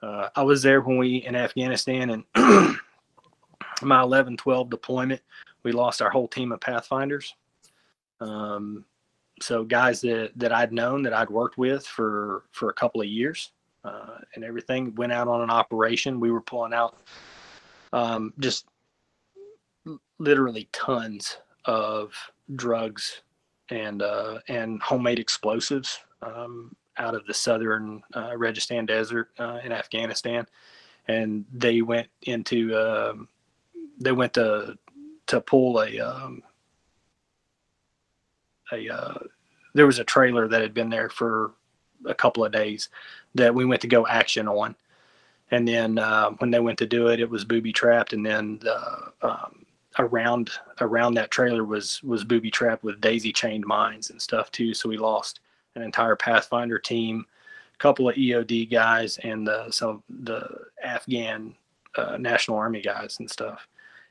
Uh, 0.00 0.28
i 0.36 0.44
was 0.44 0.62
there 0.62 0.80
when 0.80 0.96
we 0.96 1.16
in 1.26 1.34
afghanistan 1.34 2.10
and 2.10 2.76
my 3.82 4.00
11 4.02 4.36
12 4.36 4.70
deployment 4.70 5.20
we 5.62 5.72
lost 5.72 6.00
our 6.00 6.10
whole 6.10 6.28
team 6.28 6.52
of 6.52 6.60
pathfinders. 6.60 7.34
Um, 8.20 8.84
so 9.42 9.64
guys 9.64 10.00
that 10.00 10.30
that 10.36 10.50
i'd 10.50 10.72
known 10.72 11.02
that 11.02 11.12
i'd 11.12 11.28
worked 11.28 11.58
with 11.58 11.86
for 11.86 12.44
for 12.52 12.70
a 12.70 12.72
couple 12.72 13.02
of 13.02 13.06
years 13.06 13.52
uh, 13.86 14.18
and 14.34 14.44
everything 14.44 14.94
went 14.96 15.12
out 15.12 15.28
on 15.28 15.42
an 15.42 15.50
operation. 15.50 16.20
We 16.20 16.32
were 16.32 16.40
pulling 16.40 16.74
out 16.74 16.96
um, 17.92 18.32
just 18.40 18.66
literally 20.18 20.68
tons 20.72 21.38
of 21.64 22.12
drugs 22.56 23.22
and 23.70 24.02
uh, 24.02 24.38
and 24.48 24.82
homemade 24.82 25.18
explosives 25.18 26.00
um, 26.22 26.74
out 26.98 27.14
of 27.14 27.26
the 27.26 27.34
southern 27.34 28.02
uh, 28.14 28.30
Registan 28.30 28.86
Desert 28.86 29.30
uh, 29.38 29.60
in 29.62 29.72
Afghanistan, 29.72 30.46
and 31.06 31.44
they 31.52 31.82
went 31.82 32.08
into 32.22 32.76
um, 32.76 33.28
they 33.98 34.12
went 34.12 34.34
to 34.34 34.76
to 35.26 35.40
pull 35.40 35.80
a 35.80 35.98
um, 36.00 36.42
a 38.72 38.88
uh, 38.88 39.18
there 39.74 39.86
was 39.86 39.98
a 39.98 40.04
trailer 40.04 40.48
that 40.48 40.62
had 40.62 40.74
been 40.74 40.90
there 40.90 41.08
for 41.08 41.52
a 42.06 42.14
couple 42.14 42.44
of 42.44 42.52
days 42.52 42.88
that 43.34 43.54
we 43.54 43.64
went 43.64 43.80
to 43.82 43.88
go 43.88 44.06
action 44.06 44.48
on, 44.48 44.74
and 45.50 45.66
then 45.66 45.98
uh, 45.98 46.30
when 46.38 46.50
they 46.50 46.60
went 46.60 46.78
to 46.78 46.86
do 46.86 47.08
it, 47.08 47.20
it 47.20 47.30
was 47.30 47.44
booby 47.44 47.72
trapped, 47.72 48.12
and 48.12 48.24
then 48.24 48.58
the 48.60 49.12
um, 49.22 49.66
around 49.98 50.50
around 50.80 51.14
that 51.14 51.30
trailer 51.30 51.64
was 51.64 52.02
was 52.02 52.24
booby 52.24 52.50
trapped 52.50 52.84
with 52.84 53.00
daisy 53.00 53.32
chained 53.32 53.64
mines 53.64 54.10
and 54.10 54.20
stuff 54.20 54.50
too. 54.50 54.74
So 54.74 54.88
we 54.88 54.96
lost 54.96 55.40
an 55.74 55.82
entire 55.82 56.16
Pathfinder 56.16 56.78
team, 56.78 57.24
a 57.74 57.78
couple 57.78 58.08
of 58.08 58.16
EOD 58.16 58.70
guys, 58.70 59.18
and 59.18 59.46
the, 59.46 59.70
some 59.70 60.02
the 60.08 60.48
Afghan 60.82 61.54
uh, 61.96 62.16
National 62.18 62.56
Army 62.56 62.80
guys 62.80 63.16
and 63.20 63.30
stuff. 63.30 63.66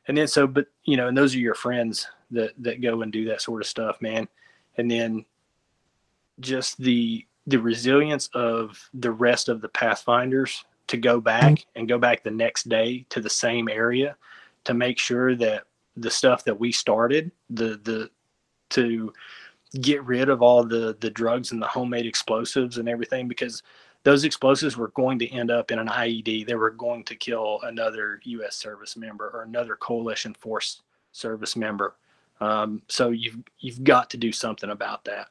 And 0.07 0.17
then 0.17 0.27
so, 0.27 0.47
but 0.47 0.67
you 0.83 0.97
know, 0.97 1.07
and 1.07 1.17
those 1.17 1.35
are 1.35 1.39
your 1.39 1.55
friends 1.55 2.07
that 2.31 2.51
that 2.59 2.81
go 2.81 3.01
and 3.01 3.11
do 3.11 3.25
that 3.25 3.41
sort 3.41 3.61
of 3.61 3.67
stuff, 3.67 4.01
man. 4.01 4.27
And 4.77 4.89
then 4.89 5.25
just 6.39 6.77
the 6.77 7.25
the 7.47 7.59
resilience 7.59 8.29
of 8.33 8.89
the 8.93 9.11
rest 9.11 9.49
of 9.49 9.61
the 9.61 9.69
Pathfinders 9.69 10.65
to 10.87 10.97
go 10.97 11.19
back 11.19 11.43
mm-hmm. 11.43 11.79
and 11.79 11.87
go 11.87 11.97
back 11.97 12.23
the 12.23 12.31
next 12.31 12.69
day 12.69 13.05
to 13.09 13.19
the 13.19 13.29
same 13.29 13.69
area 13.69 14.15
to 14.65 14.73
make 14.73 14.99
sure 14.99 15.35
that 15.35 15.63
the 15.95 16.11
stuff 16.11 16.43
that 16.43 16.59
we 16.59 16.71
started, 16.71 17.31
the 17.49 17.79
the 17.83 18.09
to 18.71 19.13
get 19.81 20.03
rid 20.03 20.29
of 20.29 20.41
all 20.41 20.63
the 20.63 20.95
the 20.99 21.09
drugs 21.09 21.51
and 21.51 21.61
the 21.61 21.67
homemade 21.67 22.05
explosives 22.05 22.77
and 22.77 22.87
everything 22.89 23.27
because 23.27 23.63
those 24.05 24.23
explosives 24.23 24.77
were 24.77 24.89
going 24.89 25.17
to 25.17 25.27
end 25.31 25.49
up 25.49 25.71
in 25.71 25.79
an 25.79 25.87
IED. 25.87 26.45
They 26.45 26.53
were 26.53 26.69
going 26.69 27.03
to 27.05 27.15
kill 27.15 27.59
another 27.63 28.19
U.S. 28.23 28.55
service 28.55 28.95
member 28.95 29.31
or 29.33 29.41
another 29.41 29.75
coalition 29.75 30.35
force 30.35 30.83
service 31.11 31.55
member. 31.55 31.95
Um, 32.39 32.83
so 32.87 33.09
you've 33.09 33.37
you've 33.57 33.83
got 33.83 34.11
to 34.11 34.17
do 34.17 34.31
something 34.31 34.69
about 34.69 35.03
that 35.05 35.29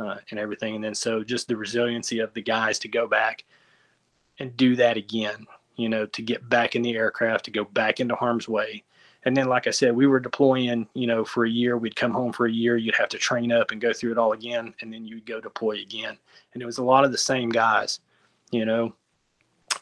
uh, 0.00 0.16
and 0.30 0.40
everything. 0.40 0.74
And 0.74 0.82
then 0.82 0.96
so 0.96 1.22
just 1.22 1.46
the 1.46 1.56
resiliency 1.56 2.18
of 2.18 2.34
the 2.34 2.42
guys 2.42 2.80
to 2.80 2.88
go 2.88 3.06
back 3.06 3.44
and 4.40 4.56
do 4.56 4.74
that 4.76 4.96
again. 4.96 5.46
You 5.76 5.88
know, 5.88 6.04
to 6.06 6.22
get 6.22 6.48
back 6.48 6.74
in 6.74 6.82
the 6.82 6.96
aircraft, 6.96 7.44
to 7.44 7.52
go 7.52 7.64
back 7.64 8.00
into 8.00 8.16
harm's 8.16 8.48
way, 8.48 8.82
and 9.24 9.36
then 9.36 9.46
like 9.46 9.66
i 9.66 9.70
said 9.70 9.94
we 9.94 10.06
were 10.06 10.20
deploying 10.20 10.88
you 10.94 11.06
know 11.06 11.24
for 11.24 11.44
a 11.44 11.50
year 11.50 11.76
we'd 11.76 11.96
come 11.96 12.12
home 12.12 12.32
for 12.32 12.46
a 12.46 12.52
year 12.52 12.76
you'd 12.76 12.94
have 12.94 13.08
to 13.08 13.18
train 13.18 13.52
up 13.52 13.70
and 13.70 13.80
go 13.80 13.92
through 13.92 14.12
it 14.12 14.18
all 14.18 14.32
again 14.32 14.74
and 14.80 14.92
then 14.92 15.04
you'd 15.04 15.26
go 15.26 15.40
deploy 15.40 15.80
again 15.80 16.16
and 16.54 16.62
it 16.62 16.66
was 16.66 16.78
a 16.78 16.84
lot 16.84 17.04
of 17.04 17.12
the 17.12 17.18
same 17.18 17.48
guys 17.48 18.00
you 18.50 18.64
know 18.64 18.94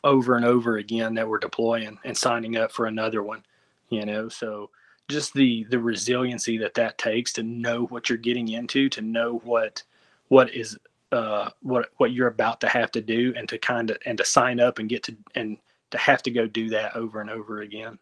over 0.04 0.36
and 0.36 0.44
over 0.44 0.78
again 0.78 1.14
that 1.14 1.28
we're 1.28 1.38
deploying 1.38 1.98
and 2.04 2.16
signing 2.16 2.56
up 2.56 2.70
for 2.72 2.86
another 2.86 3.22
one 3.22 3.42
you 3.90 4.04
know 4.04 4.28
so 4.28 4.70
just 5.08 5.32
the 5.34 5.64
the 5.70 5.78
resiliency 5.78 6.58
that 6.58 6.74
that 6.74 6.98
takes 6.98 7.32
to 7.32 7.42
know 7.42 7.86
what 7.86 8.08
you're 8.08 8.18
getting 8.18 8.48
into 8.48 8.88
to 8.88 9.00
know 9.00 9.40
what 9.44 9.82
what 10.28 10.52
is 10.54 10.76
uh 11.12 11.48
what 11.62 11.90
what 11.96 12.12
you're 12.12 12.28
about 12.28 12.60
to 12.60 12.68
have 12.68 12.90
to 12.90 13.00
do 13.00 13.32
and 13.36 13.48
to 13.48 13.58
kind 13.58 13.90
of 13.90 13.96
and 14.06 14.18
to 14.18 14.24
sign 14.24 14.60
up 14.60 14.78
and 14.78 14.88
get 14.88 15.02
to 15.02 15.16
and 15.34 15.56
to 15.90 15.98
have 15.98 16.22
to 16.22 16.30
go 16.30 16.46
do 16.46 16.68
that 16.68 16.94
over 16.96 17.20
and 17.20 17.30
over 17.30 17.60
again 17.62 17.98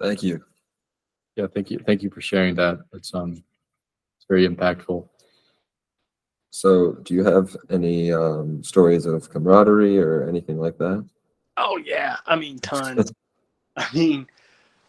Thank 0.00 0.22
you. 0.22 0.44
Yeah, 1.36 1.46
thank 1.52 1.70
you. 1.70 1.78
Thank 1.84 2.02
you 2.02 2.10
for 2.10 2.20
sharing 2.20 2.54
that. 2.56 2.78
It's 2.92 3.14
um 3.14 3.32
it's 3.32 4.26
very 4.28 4.46
impactful. 4.46 5.08
So, 6.50 6.92
do 7.02 7.14
you 7.14 7.24
have 7.24 7.56
any 7.70 8.12
um, 8.12 8.62
stories 8.62 9.06
of 9.06 9.28
camaraderie 9.30 9.98
or 9.98 10.26
anything 10.28 10.58
like 10.58 10.78
that? 10.78 11.06
Oh 11.56 11.76
yeah, 11.76 12.16
I 12.26 12.36
mean 12.36 12.58
tons. 12.58 13.12
I 13.76 13.86
mean, 13.94 14.26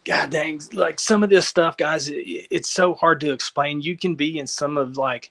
god 0.04 0.30
dang, 0.30 0.60
like 0.72 0.98
some 0.98 1.22
of 1.22 1.30
this 1.30 1.46
stuff, 1.46 1.76
guys, 1.76 2.08
it, 2.08 2.24
it's 2.50 2.70
so 2.70 2.94
hard 2.94 3.20
to 3.20 3.32
explain. 3.32 3.80
You 3.80 3.96
can 3.96 4.14
be 4.14 4.38
in 4.38 4.46
some 4.46 4.76
of 4.76 4.96
like 4.96 5.30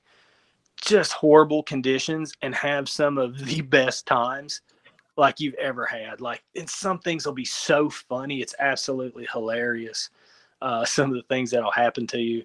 just 0.82 1.12
horrible 1.12 1.64
conditions 1.64 2.34
and 2.42 2.56
have 2.56 2.88
some 2.88 3.18
of 3.18 3.38
the 3.46 3.62
best 3.70 4.06
times 4.06 4.62
like 5.18 5.40
you've 5.40 5.56
ever 5.56 5.86
had. 5.86 6.22
Like, 6.22 6.44
and 6.56 6.70
some 6.70 7.00
things 7.00 7.26
will 7.26 7.34
be 7.34 7.46
so 7.46 7.90
funny. 7.90 8.42
It's 8.42 8.56
absolutely 8.60 9.28
hilarious. 9.32 10.10
Uh, 10.62 10.86
some 10.86 11.10
of 11.10 11.16
the 11.16 11.24
things 11.24 11.52
that'll 11.52 11.72
happen 11.72 12.08
to 12.08 12.20
you. 12.20 12.44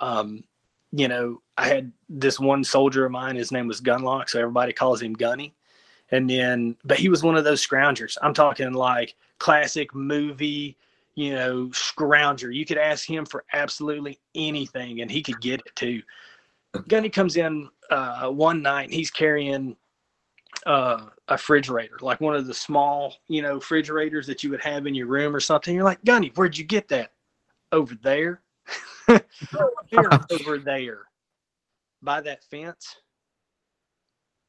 Um, 0.00 0.44
you 0.96 1.08
know, 1.08 1.42
I 1.58 1.66
had 1.66 1.92
this 2.08 2.38
one 2.38 2.62
soldier 2.62 3.04
of 3.04 3.10
mine, 3.10 3.34
his 3.34 3.50
name 3.50 3.66
was 3.66 3.80
Gunlock, 3.80 4.28
so 4.28 4.38
everybody 4.38 4.72
calls 4.72 5.02
him 5.02 5.12
Gunny. 5.12 5.52
And 6.10 6.30
then, 6.30 6.76
but 6.84 6.98
he 6.98 7.08
was 7.08 7.24
one 7.24 7.36
of 7.36 7.42
those 7.42 7.66
scroungers. 7.66 8.16
I'm 8.22 8.34
talking 8.34 8.72
like 8.72 9.16
classic 9.38 9.92
movie, 9.92 10.76
you 11.16 11.34
know, 11.34 11.66
scrounger. 11.72 12.54
You 12.54 12.64
could 12.64 12.78
ask 12.78 13.08
him 13.08 13.26
for 13.26 13.44
absolutely 13.52 14.20
anything 14.36 15.00
and 15.00 15.10
he 15.10 15.20
could 15.20 15.40
get 15.40 15.60
it 15.66 15.74
too. 15.74 16.00
Gunny 16.86 17.08
comes 17.08 17.36
in 17.36 17.68
uh, 17.90 18.28
one 18.28 18.62
night, 18.62 18.92
he's 18.92 19.10
carrying 19.10 19.76
uh, 20.66 21.06
a 21.26 21.32
refrigerator, 21.32 21.96
like 22.02 22.20
one 22.20 22.36
of 22.36 22.46
the 22.46 22.54
small, 22.54 23.16
you 23.26 23.42
know, 23.42 23.54
refrigerators 23.54 24.28
that 24.28 24.44
you 24.44 24.50
would 24.50 24.62
have 24.62 24.86
in 24.86 24.94
your 24.94 25.08
room 25.08 25.34
or 25.34 25.40
something. 25.40 25.74
You're 25.74 25.84
like, 25.84 26.04
Gunny, 26.04 26.30
where'd 26.36 26.56
you 26.56 26.64
get 26.64 26.86
that? 26.88 27.10
Over 27.72 27.96
there. 28.02 28.43
Here, 29.86 30.10
over 30.30 30.58
there 30.58 31.02
by 32.02 32.20
that 32.20 32.44
fence. 32.44 32.96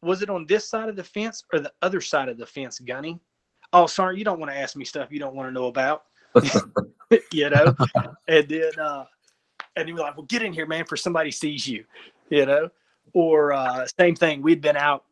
Was 0.01 0.21
it 0.21 0.29
on 0.29 0.45
this 0.45 0.69
side 0.69 0.89
of 0.89 0.95
the 0.95 1.03
fence 1.03 1.43
or 1.51 1.59
the 1.59 1.71
other 1.81 2.01
side 2.01 2.29
of 2.29 2.37
the 2.37 2.45
fence, 2.45 2.79
Gunny? 2.79 3.19
Oh, 3.73 3.87
sorry, 3.87 4.17
you 4.17 4.23
don't 4.23 4.39
want 4.39 4.51
to 4.51 4.57
ask 4.57 4.75
me 4.75 4.85
stuff 4.85 5.11
you 5.11 5.19
don't 5.19 5.35
want 5.35 5.49
to 5.49 5.53
know 5.53 5.67
about. 5.67 6.03
you 7.31 7.49
know? 7.49 7.75
And 8.27 8.49
then 8.49 8.71
uh 8.79 9.05
and 9.75 9.87
you're 9.87 9.97
like, 9.97 10.17
well, 10.17 10.25
get 10.25 10.41
in 10.41 10.53
here, 10.53 10.65
man, 10.65 10.85
for 10.85 10.97
somebody 10.97 11.29
sees 11.31 11.67
you, 11.67 11.85
you 12.29 12.45
know? 12.45 12.69
Or 13.13 13.53
uh 13.53 13.85
same 13.99 14.15
thing, 14.15 14.41
we'd 14.41 14.61
been 14.61 14.77
out, 14.77 15.05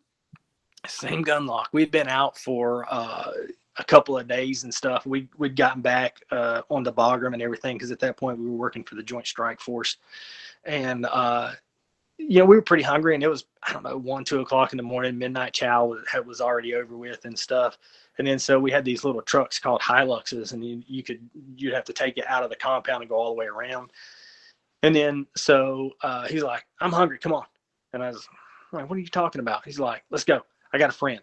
same 0.87 1.23
Gunlock. 1.23 1.65
We'd 1.71 1.91
been 1.91 2.07
out 2.07 2.37
for 2.37 2.85
uh 2.89 3.31
a 3.77 3.83
couple 3.83 4.17
of 4.17 4.27
days 4.27 4.63
and 4.63 4.73
stuff. 4.73 5.05
We 5.05 5.27
we'd 5.37 5.55
gotten 5.55 5.81
back 5.81 6.21
uh, 6.31 6.61
on 6.69 6.83
the 6.83 6.93
Bagram 6.93 7.33
and 7.33 7.41
everything 7.41 7.77
because 7.77 7.91
at 7.91 7.99
that 7.99 8.17
point 8.17 8.39
we 8.39 8.45
were 8.45 8.55
working 8.55 8.83
for 8.83 8.95
the 8.95 9.03
Joint 9.03 9.27
Strike 9.27 9.59
Force, 9.59 9.97
and 10.63 11.05
uh, 11.05 11.53
you 12.17 12.39
know 12.39 12.45
we 12.45 12.55
were 12.55 12.61
pretty 12.61 12.83
hungry 12.83 13.15
and 13.15 13.23
it 13.23 13.27
was 13.27 13.45
I 13.63 13.73
don't 13.73 13.83
know 13.83 13.97
one 13.97 14.23
two 14.23 14.41
o'clock 14.41 14.73
in 14.73 14.77
the 14.77 14.83
morning. 14.83 15.17
Midnight 15.17 15.53
chow 15.53 15.85
was, 15.85 16.05
was 16.25 16.41
already 16.41 16.75
over 16.75 16.95
with 16.95 17.25
and 17.25 17.37
stuff. 17.37 17.77
And 18.17 18.27
then 18.27 18.37
so 18.37 18.59
we 18.59 18.69
had 18.71 18.85
these 18.85 19.03
little 19.03 19.23
trucks 19.23 19.57
called 19.57 19.81
Hiluxes, 19.81 20.53
and 20.53 20.63
you, 20.63 20.83
you 20.87 21.01
could 21.01 21.27
you'd 21.55 21.73
have 21.73 21.85
to 21.85 21.93
take 21.93 22.17
it 22.17 22.27
out 22.27 22.43
of 22.43 22.49
the 22.49 22.55
compound 22.55 23.01
and 23.01 23.09
go 23.09 23.15
all 23.15 23.29
the 23.29 23.39
way 23.39 23.47
around. 23.47 23.91
And 24.83 24.95
then 24.95 25.25
so 25.35 25.91
uh, 26.01 26.27
he's 26.27 26.43
like, 26.43 26.65
"I'm 26.79 26.91
hungry, 26.91 27.17
come 27.17 27.33
on." 27.33 27.45
And 27.93 28.03
I 28.03 28.09
was 28.09 28.27
like, 28.71 28.87
"What 28.87 28.97
are 28.97 29.01
you 29.01 29.07
talking 29.07 29.39
about?" 29.39 29.65
He's 29.65 29.79
like, 29.79 30.03
"Let's 30.11 30.25
go. 30.25 30.41
I 30.71 30.77
got 30.77 30.91
a 30.91 30.93
friend." 30.93 31.21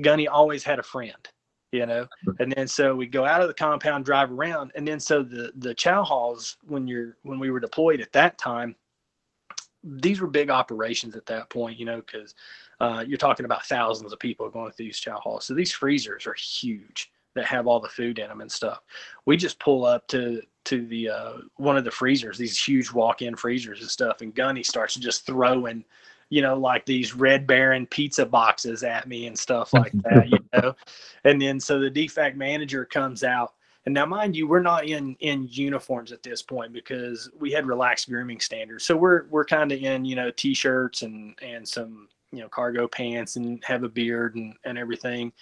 Gunny 0.00 0.28
always 0.28 0.62
had 0.62 0.78
a 0.78 0.82
friend 0.82 1.28
you 1.72 1.86
know? 1.86 2.06
And 2.38 2.52
then 2.52 2.68
so 2.68 2.94
we 2.94 3.06
go 3.06 3.24
out 3.24 3.40
of 3.40 3.48
the 3.48 3.54
compound 3.54 4.04
drive 4.04 4.30
around 4.30 4.72
and 4.74 4.86
then 4.86 5.00
so 5.00 5.22
the 5.22 5.52
the 5.56 5.74
chow 5.74 6.02
halls 6.02 6.56
when 6.66 6.86
you're 6.86 7.16
when 7.22 7.38
we 7.38 7.50
were 7.50 7.60
deployed 7.60 8.00
at 8.00 8.12
that 8.12 8.38
time 8.38 8.76
these 9.84 10.20
were 10.20 10.26
big 10.26 10.50
operations 10.50 11.14
at 11.14 11.26
that 11.26 11.48
point 11.48 11.78
you 11.78 11.84
know 11.84 12.02
because 12.02 12.34
uh, 12.80 13.04
you're 13.06 13.18
talking 13.18 13.46
about 13.46 13.64
thousands 13.66 14.12
of 14.12 14.18
people 14.18 14.50
going 14.50 14.70
through 14.72 14.86
these 14.86 14.98
chow 14.98 15.18
halls. 15.18 15.44
So 15.46 15.54
these 15.54 15.72
freezers 15.72 16.26
are 16.26 16.34
huge 16.34 17.10
that 17.34 17.46
have 17.46 17.66
all 17.66 17.80
the 17.80 17.88
food 17.88 18.18
in 18.18 18.28
them 18.28 18.40
and 18.40 18.50
stuff. 18.50 18.80
We 19.24 19.36
just 19.36 19.58
pull 19.58 19.84
up 19.84 20.06
to 20.08 20.42
to 20.64 20.86
the 20.86 21.08
uh, 21.08 21.32
one 21.56 21.76
of 21.76 21.84
the 21.84 21.90
freezers 21.90 22.36
these 22.36 22.62
huge 22.62 22.92
walk-in 22.92 23.36
freezers 23.36 23.80
and 23.80 23.90
stuff 23.90 24.20
and 24.20 24.34
gunny 24.34 24.64
starts 24.64 24.96
just 24.96 25.24
throwing 25.24 25.84
you 26.30 26.42
know, 26.42 26.58
like 26.58 26.84
these 26.86 27.14
Red 27.14 27.46
Baron 27.46 27.86
pizza 27.86 28.26
boxes 28.26 28.82
at 28.82 29.06
me 29.06 29.26
and 29.26 29.38
stuff 29.38 29.72
like 29.72 29.92
that, 30.02 30.28
you 30.28 30.38
know. 30.54 30.74
And 31.24 31.40
then 31.40 31.60
so 31.60 31.78
the 31.78 31.90
DFAC 31.90 32.36
manager 32.36 32.84
comes 32.84 33.22
out. 33.24 33.54
And 33.84 33.94
now, 33.94 34.04
mind 34.04 34.34
you, 34.34 34.48
we're 34.48 34.62
not 34.62 34.86
in 34.86 35.16
in 35.20 35.46
uniforms 35.48 36.10
at 36.10 36.22
this 36.22 36.42
point 36.42 36.72
because 36.72 37.30
we 37.38 37.52
had 37.52 37.66
relaxed 37.66 38.08
grooming 38.08 38.40
standards. 38.40 38.84
So 38.84 38.96
we're 38.96 39.26
we're 39.28 39.44
kind 39.44 39.70
of 39.70 39.80
in 39.80 40.04
you 40.04 40.16
know 40.16 40.32
t-shirts 40.32 41.02
and 41.02 41.36
and 41.40 41.66
some 41.66 42.08
you 42.32 42.40
know 42.40 42.48
cargo 42.48 42.88
pants 42.88 43.36
and 43.36 43.62
have 43.64 43.84
a 43.84 43.88
beard 43.88 44.34
and 44.34 44.54
and 44.64 44.76
everything 44.76 45.32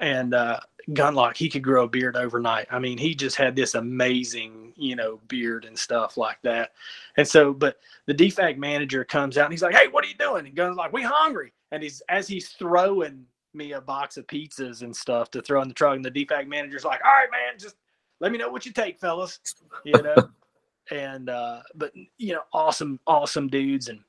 and 0.00 0.34
uh, 0.34 0.60
Gunlock, 0.90 1.36
he 1.36 1.48
could 1.48 1.62
grow 1.62 1.84
a 1.84 1.88
beard 1.88 2.16
overnight. 2.16 2.66
I 2.70 2.78
mean, 2.78 2.98
he 2.98 3.14
just 3.14 3.36
had 3.36 3.54
this 3.54 3.74
amazing, 3.74 4.72
you 4.76 4.96
know, 4.96 5.20
beard 5.28 5.64
and 5.64 5.78
stuff 5.78 6.16
like 6.16 6.38
that. 6.42 6.72
And 7.16 7.26
so, 7.26 7.52
but 7.52 7.78
the 8.06 8.14
DFAC 8.14 8.56
manager 8.56 9.04
comes 9.04 9.38
out 9.38 9.44
and 9.44 9.52
he's 9.52 9.62
like, 9.62 9.74
"Hey, 9.74 9.88
what 9.88 10.04
are 10.04 10.08
you 10.08 10.14
doing?" 10.14 10.46
And 10.46 10.54
Gun's 10.54 10.76
like, 10.76 10.92
"We 10.92 11.02
hungry." 11.02 11.52
And 11.70 11.82
he's 11.82 12.02
as 12.08 12.26
he's 12.26 12.48
throwing 12.50 13.26
me 13.52 13.72
a 13.72 13.80
box 13.80 14.16
of 14.16 14.26
pizzas 14.26 14.82
and 14.82 14.96
stuff 14.96 15.30
to 15.32 15.42
throw 15.42 15.62
in 15.62 15.68
the 15.68 15.74
truck, 15.74 15.96
and 15.96 16.04
the 16.04 16.10
DFAC 16.10 16.48
manager's 16.48 16.84
like, 16.84 17.00
"All 17.04 17.12
right, 17.12 17.30
man, 17.30 17.58
just 17.58 17.76
let 18.20 18.32
me 18.32 18.38
know 18.38 18.48
what 18.50 18.66
you 18.66 18.72
take, 18.72 18.98
fellas." 18.98 19.38
You 19.84 20.02
know. 20.02 20.16
and 20.90 21.28
uh, 21.28 21.60
but 21.74 21.92
you 22.18 22.34
know, 22.34 22.42
awesome, 22.52 22.98
awesome 23.06 23.48
dudes 23.48 23.88
and 23.88 24.00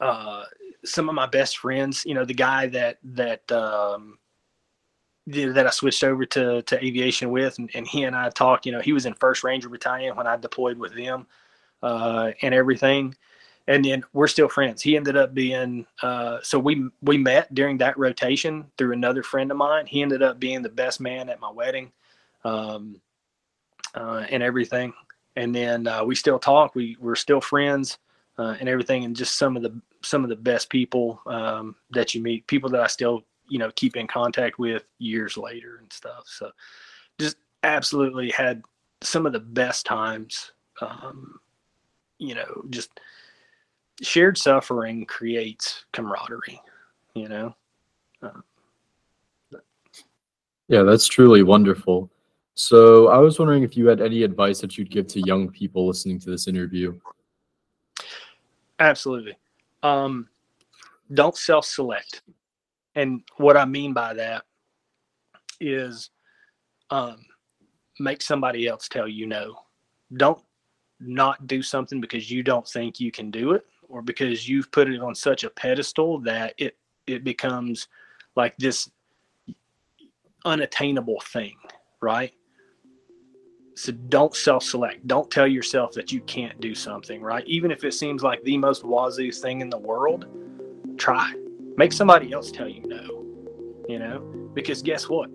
uh, 0.00 0.44
some 0.84 1.08
of 1.08 1.14
my 1.14 1.26
best 1.26 1.58
friends. 1.58 2.04
You 2.06 2.14
know, 2.14 2.24
the 2.24 2.34
guy 2.34 2.68
that 2.68 2.98
that 3.02 3.50
um, 3.52 4.18
that 5.26 5.66
I 5.66 5.70
switched 5.70 6.04
over 6.04 6.24
to 6.26 6.62
to 6.62 6.84
aviation 6.84 7.30
with, 7.30 7.58
and, 7.58 7.70
and, 7.74 7.86
he 7.86 8.04
and 8.04 8.14
I 8.14 8.28
talked. 8.30 8.66
You 8.66 8.72
know, 8.72 8.80
he 8.80 8.92
was 8.92 9.06
in 9.06 9.14
First 9.14 9.44
Ranger 9.44 9.68
Battalion 9.68 10.16
when 10.16 10.26
I 10.26 10.36
deployed 10.36 10.78
with 10.78 10.94
them, 10.94 11.26
uh, 11.82 12.32
and 12.42 12.54
everything. 12.54 13.14
And 13.66 13.82
then 13.82 14.04
we're 14.12 14.28
still 14.28 14.48
friends. 14.48 14.82
He 14.82 14.94
ended 14.94 15.16
up 15.16 15.32
being 15.32 15.86
uh, 16.02 16.38
so 16.42 16.58
we 16.58 16.86
we 17.00 17.16
met 17.16 17.54
during 17.54 17.78
that 17.78 17.98
rotation 17.98 18.66
through 18.76 18.92
another 18.92 19.22
friend 19.22 19.50
of 19.50 19.56
mine. 19.56 19.86
He 19.86 20.02
ended 20.02 20.22
up 20.22 20.38
being 20.38 20.60
the 20.60 20.68
best 20.68 21.00
man 21.00 21.30
at 21.30 21.40
my 21.40 21.50
wedding, 21.50 21.90
um, 22.44 23.00
uh, 23.94 24.26
and 24.28 24.42
everything. 24.42 24.92
And 25.36 25.54
then 25.54 25.86
uh, 25.86 26.04
we 26.04 26.14
still 26.14 26.38
talk. 26.38 26.74
We 26.74 26.98
we're 27.00 27.16
still 27.16 27.40
friends 27.40 27.98
uh, 28.36 28.56
and 28.60 28.68
everything. 28.68 29.04
And 29.04 29.16
just 29.16 29.36
some 29.36 29.56
of 29.56 29.62
the 29.62 29.80
some 30.02 30.22
of 30.22 30.28
the 30.28 30.36
best 30.36 30.68
people 30.68 31.22
um, 31.24 31.74
that 31.90 32.14
you 32.14 32.22
meet, 32.22 32.46
people 32.46 32.68
that 32.68 32.82
I 32.82 32.86
still 32.88 33.24
you 33.48 33.58
know 33.58 33.70
keep 33.76 33.96
in 33.96 34.06
contact 34.06 34.58
with 34.58 34.84
years 34.98 35.36
later 35.36 35.78
and 35.80 35.92
stuff. 35.92 36.24
So 36.26 36.50
just 37.18 37.36
absolutely 37.62 38.30
had 38.30 38.62
some 39.02 39.26
of 39.26 39.32
the 39.32 39.40
best 39.40 39.86
times 39.86 40.52
um, 40.80 41.38
you 42.18 42.34
know 42.34 42.64
just 42.70 43.00
shared 44.02 44.36
suffering 44.36 45.06
creates 45.06 45.84
camaraderie 45.92 46.60
you 47.14 47.28
know? 47.28 47.54
Uh, 48.22 48.30
yeah 50.68 50.82
that's 50.82 51.06
truly 51.06 51.42
wonderful. 51.42 52.10
So 52.56 53.08
i 53.08 53.18
was 53.18 53.38
wondering 53.38 53.62
if 53.62 53.76
you 53.76 53.86
had 53.86 54.00
any 54.00 54.22
advice 54.22 54.60
that 54.60 54.78
you'd 54.78 54.90
give 54.90 55.06
to 55.08 55.20
young 55.20 55.50
people 55.50 55.86
listening 55.86 56.18
to 56.20 56.30
this 56.30 56.48
interview? 56.48 56.98
Absolutely. 58.78 59.36
Um, 59.82 60.28
don't 61.12 61.36
self-select 61.36 62.22
and 62.94 63.22
what 63.36 63.56
I 63.56 63.64
mean 63.64 63.92
by 63.92 64.14
that 64.14 64.44
is 65.60 66.10
um, 66.90 67.16
make 67.98 68.22
somebody 68.22 68.66
else 68.66 68.88
tell 68.88 69.08
you 69.08 69.26
no. 69.26 69.56
Don't 70.16 70.42
not 71.00 71.46
do 71.46 71.62
something 71.62 72.00
because 72.00 72.30
you 72.30 72.42
don't 72.42 72.66
think 72.66 73.00
you 73.00 73.10
can 73.10 73.30
do 73.30 73.52
it 73.52 73.66
or 73.88 74.00
because 74.00 74.48
you've 74.48 74.70
put 74.70 74.88
it 74.88 75.00
on 75.00 75.14
such 75.14 75.44
a 75.44 75.50
pedestal 75.50 76.20
that 76.20 76.54
it 76.58 76.76
it 77.06 77.24
becomes 77.24 77.88
like 78.36 78.56
this 78.56 78.90
unattainable 80.44 81.20
thing, 81.20 81.56
right? 82.00 82.32
So 83.76 83.92
don't 83.92 84.34
self-select. 84.34 85.06
Don't 85.06 85.30
tell 85.30 85.48
yourself 85.48 85.92
that 85.94 86.12
you 86.12 86.20
can't 86.22 86.60
do 86.60 86.74
something, 86.74 87.20
right? 87.20 87.44
Even 87.46 87.70
if 87.70 87.82
it 87.82 87.92
seems 87.92 88.22
like 88.22 88.42
the 88.44 88.56
most 88.56 88.84
wazoo 88.84 89.32
thing 89.32 89.60
in 89.60 89.68
the 89.68 89.78
world, 89.78 90.26
try 90.96 91.34
Make 91.76 91.92
somebody 91.92 92.32
else 92.32 92.52
tell 92.52 92.68
you 92.68 92.82
no, 92.86 93.02
you 93.88 93.98
know, 93.98 94.20
because 94.54 94.80
guess 94.80 95.08
what? 95.08 95.28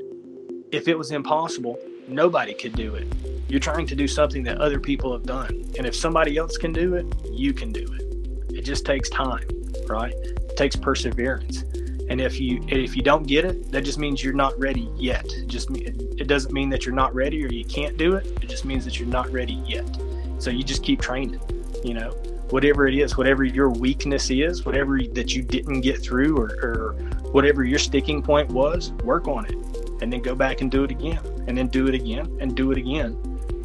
If 0.71 0.87
it 0.87 0.97
was 0.97 1.11
impossible, 1.11 1.77
nobody 2.07 2.53
could 2.53 2.73
do 2.73 2.95
it. 2.95 3.07
You're 3.49 3.59
trying 3.59 3.85
to 3.87 3.95
do 3.95 4.07
something 4.07 4.43
that 4.43 4.57
other 4.59 4.79
people 4.79 5.11
have 5.11 5.23
done. 5.23 5.65
And 5.77 5.85
if 5.85 5.93
somebody 5.93 6.37
else 6.37 6.57
can 6.57 6.71
do 6.71 6.93
it, 6.93 7.05
you 7.29 7.51
can 7.51 7.73
do 7.73 7.85
it. 7.93 8.55
It 8.55 8.61
just 8.61 8.85
takes 8.85 9.09
time, 9.09 9.45
right? 9.87 10.13
It 10.13 10.55
takes 10.55 10.77
perseverance. 10.77 11.63
And 12.09 12.21
if 12.21 12.39
you 12.39 12.63
if 12.69 12.95
you 12.95 13.01
don't 13.01 13.27
get 13.27 13.43
it, 13.43 13.69
that 13.73 13.81
just 13.83 13.99
means 13.99 14.23
you're 14.23 14.33
not 14.33 14.57
ready 14.57 14.89
yet. 14.95 15.25
It 15.25 15.47
just 15.47 15.69
it 15.71 16.27
doesn't 16.27 16.53
mean 16.53 16.69
that 16.69 16.85
you're 16.85 16.95
not 16.95 17.13
ready 17.13 17.43
or 17.43 17.51
you 17.51 17.65
can't 17.65 17.97
do 17.97 18.15
it. 18.15 18.25
It 18.41 18.47
just 18.47 18.63
means 18.63 18.85
that 18.85 18.97
you're 18.97 19.09
not 19.09 19.29
ready 19.29 19.61
yet. 19.67 19.89
So 20.37 20.51
you 20.51 20.63
just 20.63 20.83
keep 20.83 21.01
training, 21.01 21.41
you 21.83 21.95
know 21.95 22.15
whatever 22.51 22.87
it 22.87 22.95
is, 22.95 23.17
whatever 23.17 23.43
your 23.43 23.69
weakness 23.69 24.29
is, 24.29 24.65
whatever 24.65 24.99
that 25.13 25.35
you 25.35 25.41
didn't 25.41 25.81
get 25.81 26.01
through, 26.01 26.37
or, 26.37 26.49
or 26.63 26.93
whatever 27.31 27.63
your 27.63 27.79
sticking 27.79 28.21
point 28.21 28.49
was, 28.49 28.91
work 29.03 29.27
on 29.27 29.45
it, 29.45 29.55
and 30.01 30.11
then 30.11 30.21
go 30.21 30.35
back 30.35 30.61
and 30.61 30.71
do 30.71 30.83
it 30.83 30.91
again, 30.91 31.19
and 31.47 31.57
then 31.57 31.67
do 31.67 31.87
it 31.87 31.95
again, 31.95 32.37
and 32.39 32.55
do 32.55 32.71
it 32.71 32.77
again, 32.77 33.17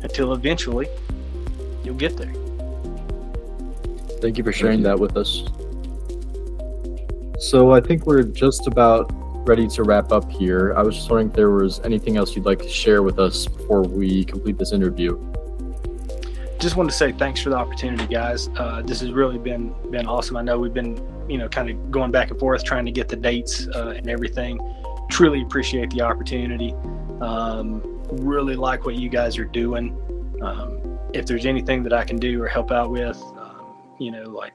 until 0.03 0.35
eventually 0.35 0.87
you'll 1.83 1.95
get 1.95 2.17
there. 2.17 2.33
Thank 4.21 4.39
you 4.39 4.45
for 4.45 4.53
sharing 4.53 4.83
that 4.83 4.99
with 4.99 5.17
us. 5.17 5.45
So 7.39 7.73
I 7.73 7.81
think 7.81 8.07
we're 8.07 8.23
just 8.23 8.67
about 8.67 9.11
ready 9.47 9.69
to 9.69 9.83
wrap 9.83 10.13
up 10.13 10.31
here. 10.31 10.73
I 10.77 10.83
was 10.83 10.97
just 10.97 11.11
wondering 11.11 11.29
if 11.29 11.35
there 11.35 11.51
was 11.51 11.81
anything 11.81 12.17
else 12.17 12.35
you'd 12.35 12.47
like 12.47 12.61
to 12.61 12.69
share 12.69 13.03
with 13.03 13.19
us 13.19 13.47
before 13.47 13.83
we 13.83 14.25
complete 14.25 14.57
this 14.57 14.73
interview. 14.73 15.21
Just 16.65 16.77
wanted 16.77 16.93
to 16.93 16.97
say 16.97 17.13
thanks 17.13 17.43
for 17.43 17.51
the 17.51 17.57
opportunity, 17.57 18.07
guys. 18.07 18.49
Uh, 18.57 18.81
this 18.81 19.01
has 19.01 19.13
really 19.13 19.37
been 19.37 19.75
been 19.91 20.07
awesome. 20.07 20.35
I 20.39 20.41
know 20.41 20.59
we've 20.59 20.73
been, 20.73 20.97
you 21.29 21.37
know, 21.37 21.47
kind 21.47 21.69
of 21.69 21.91
going 21.91 22.11
back 22.11 22.31
and 22.31 22.41
forth 22.41 22.65
trying 22.65 22.87
to 22.87 22.91
get 22.91 23.07
the 23.07 23.17
dates 23.17 23.69
uh, 23.75 23.93
and 23.95 24.09
everything. 24.09 24.59
Truly 25.11 25.43
appreciate 25.43 25.91
the 25.91 26.01
opportunity. 26.01 26.73
Um, 27.21 27.83
really 28.13 28.57
like 28.57 28.87
what 28.87 28.95
you 28.95 29.11
guys 29.11 29.37
are 29.37 29.45
doing. 29.45 29.95
Um, 30.41 30.99
if 31.13 31.27
there's 31.27 31.45
anything 31.45 31.83
that 31.83 31.93
I 31.93 32.03
can 32.03 32.17
do 32.17 32.43
or 32.43 32.49
help 32.49 32.73
out 32.73 32.91
with, 32.91 33.19
um, 33.37 33.77
you 34.01 34.11
know, 34.11 34.31
like 34.31 34.55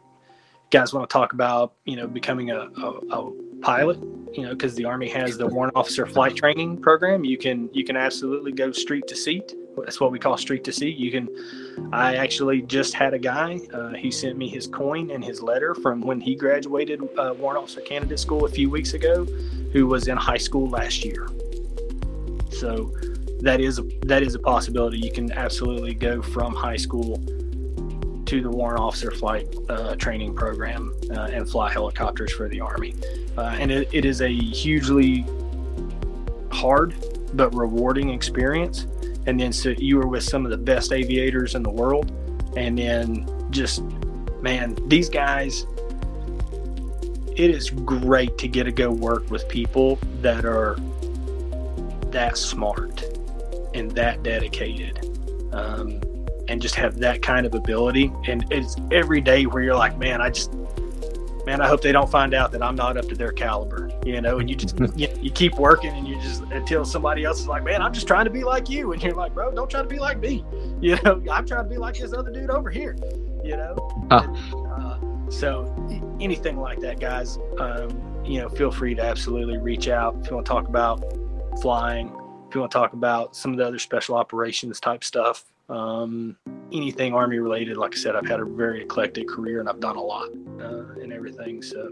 guys 0.71 0.91
want 0.91 1.07
to 1.07 1.13
talk 1.13 1.33
about, 1.33 1.73
you 1.85 1.95
know, 1.95 2.07
becoming 2.07 2.49
a, 2.49 2.71
a, 2.75 2.89
a 3.11 3.31
pilot, 3.61 3.99
you 4.33 4.41
know, 4.41 4.49
because 4.49 4.73
the 4.73 4.85
Army 4.85 5.09
has 5.09 5.37
the 5.37 5.45
warrant 5.45 5.75
officer 5.75 6.07
flight 6.07 6.35
training 6.35 6.81
program. 6.81 7.23
You 7.23 7.37
can 7.37 7.69
you 7.71 7.83
can 7.83 7.95
absolutely 7.95 8.51
go 8.51 8.71
street 8.71 9.05
to 9.09 9.15
seat. 9.15 9.53
That's 9.85 9.99
what 9.99 10.11
we 10.11 10.19
call 10.19 10.37
street 10.37 10.63
to 10.65 10.71
seat. 10.71 10.97
You 10.97 11.11
can. 11.11 11.29
I 11.93 12.15
actually 12.15 12.61
just 12.61 12.93
had 12.93 13.13
a 13.13 13.19
guy. 13.19 13.59
Uh, 13.73 13.93
he 13.93 14.11
sent 14.11 14.37
me 14.37 14.47
his 14.47 14.67
coin 14.67 15.11
and 15.11 15.23
his 15.23 15.41
letter 15.41 15.75
from 15.75 16.01
when 16.01 16.19
he 16.19 16.35
graduated 16.35 17.01
uh, 17.17 17.33
warrant 17.37 17.63
officer 17.63 17.81
candidate 17.81 18.19
school 18.19 18.45
a 18.45 18.49
few 18.49 18.69
weeks 18.69 18.93
ago, 18.93 19.25
who 19.73 19.87
was 19.87 20.07
in 20.07 20.17
high 20.17 20.37
school 20.37 20.69
last 20.69 21.03
year. 21.03 21.27
So 22.51 22.93
that 23.41 23.61
is 23.61 23.79
a 23.79 23.83
that 24.05 24.21
is 24.21 24.35
a 24.35 24.39
possibility. 24.39 24.99
You 24.99 25.11
can 25.11 25.31
absolutely 25.31 25.93
go 25.93 26.21
from 26.21 26.53
high 26.53 26.77
school 26.77 27.21
to 28.29 28.41
the 28.41 28.49
warrant 28.49 28.79
officer 28.79 29.09
flight 29.09 29.47
uh, 29.69 29.95
training 29.95 30.35
program 30.35 30.93
uh, 31.11 31.29
and 31.31 31.49
fly 31.49 31.71
helicopters 31.71 32.31
for 32.31 32.47
the 32.47 32.61
Army. 32.61 32.93
Uh, 33.35 33.57
and 33.59 33.71
it, 33.71 33.89
it 33.91 34.05
is 34.05 34.21
a 34.21 34.31
hugely 34.31 35.25
hard 36.51 36.93
but 37.33 37.53
rewarding 37.55 38.09
experience. 38.09 38.85
And 39.25 39.39
then 39.39 39.51
so 39.51 39.69
you 39.77 39.97
were 39.97 40.07
with 40.07 40.23
some 40.23 40.45
of 40.45 40.51
the 40.51 40.57
best 40.57 40.91
aviators 40.91 41.55
in 41.55 41.63
the 41.63 41.69
world. 41.69 42.11
And 42.57 42.77
then 42.77 43.27
just, 43.51 43.83
man, 44.41 44.77
these 44.87 45.09
guys, 45.09 45.65
it 47.35 47.51
is 47.51 47.69
great 47.69 48.37
to 48.39 48.47
get 48.47 48.63
to 48.63 48.71
go 48.71 48.91
work 48.91 49.29
with 49.29 49.47
people 49.47 49.99
that 50.21 50.45
are 50.45 50.77
that 52.11 52.37
smart 52.37 53.03
and 53.73 53.91
that 53.91 54.23
dedicated. 54.23 55.05
Um, 55.53 56.01
and 56.47 56.59
just 56.61 56.75
have 56.75 56.97
that 56.99 57.21
kind 57.21 57.45
of 57.45 57.53
ability. 57.53 58.11
And 58.27 58.43
it's 58.51 58.75
every 58.91 59.21
day 59.21 59.45
where 59.45 59.61
you're 59.61 59.75
like, 59.75 59.97
man, 59.99 60.19
I 60.19 60.31
just, 60.31 60.51
man, 61.45 61.61
I 61.61 61.67
hope 61.67 61.81
they 61.81 61.91
don't 61.91 62.09
find 62.09 62.33
out 62.33 62.51
that 62.53 62.63
I'm 62.63 62.75
not 62.75 62.97
up 62.97 63.07
to 63.09 63.15
their 63.15 63.31
caliber, 63.31 63.88
you 64.05 64.21
know. 64.21 64.39
And 64.39 64.49
you 64.49 64.55
just 64.55 64.79
you, 64.95 65.07
you, 65.19 65.31
keep 65.31 65.55
working, 65.55 65.91
and 65.91 66.07
you 66.07 66.19
just 66.21 66.43
until 66.51 66.85
somebody 66.85 67.23
else 67.23 67.39
is 67.39 67.47
like, 67.47 67.63
man, 67.63 67.81
I'm 67.81 67.93
just 67.93 68.07
trying 68.07 68.25
to 68.25 68.31
be 68.31 68.43
like 68.43 68.69
you, 68.69 68.93
and 68.93 69.01
you're 69.01 69.13
like, 69.13 69.33
bro, 69.33 69.51
don't 69.51 69.69
try 69.69 69.81
to 69.81 69.87
be 69.87 69.99
like 69.99 70.19
me, 70.19 70.45
you 70.81 70.97
know. 71.03 71.21
I'm 71.31 71.45
trying 71.45 71.63
to 71.63 71.69
be 71.69 71.77
like 71.77 71.97
this 71.99 72.13
other 72.13 72.31
dude 72.31 72.49
over 72.49 72.69
here, 72.69 72.95
you 73.43 73.57
know. 73.57 74.07
Huh. 74.11 74.27
And, 74.27 74.67
uh, 74.67 75.31
so 75.31 75.73
anything 76.19 76.59
like 76.59 76.79
that, 76.79 76.99
guys, 76.99 77.37
um, 77.59 78.23
you 78.25 78.41
know, 78.41 78.49
feel 78.49 78.71
free 78.71 78.95
to 78.95 79.03
absolutely 79.03 79.57
reach 79.57 79.87
out 79.87 80.15
if 80.21 80.29
you 80.29 80.35
want 80.35 80.45
to 80.45 80.51
talk 80.51 80.67
about 80.67 81.03
flying. 81.61 82.07
If 82.47 82.55
you 82.55 82.61
want 82.61 82.71
to 82.71 82.77
talk 82.77 82.93
about 82.93 83.35
some 83.35 83.51
of 83.51 83.57
the 83.57 83.65
other 83.65 83.77
special 83.77 84.15
operations 84.15 84.79
type 84.79 85.03
stuff, 85.03 85.45
um, 85.69 86.35
anything 86.71 87.13
army 87.13 87.39
related 87.39 87.77
like 87.77 87.93
i 87.93 87.97
said 87.97 88.15
i've 88.15 88.27
had 88.27 88.39
a 88.39 88.45
very 88.45 88.83
eclectic 88.83 89.27
career 89.27 89.59
and 89.59 89.69
i've 89.69 89.79
done 89.79 89.95
a 89.95 90.01
lot 90.01 90.29
uh, 90.59 91.01
and 91.01 91.11
everything 91.11 91.61
so 91.61 91.91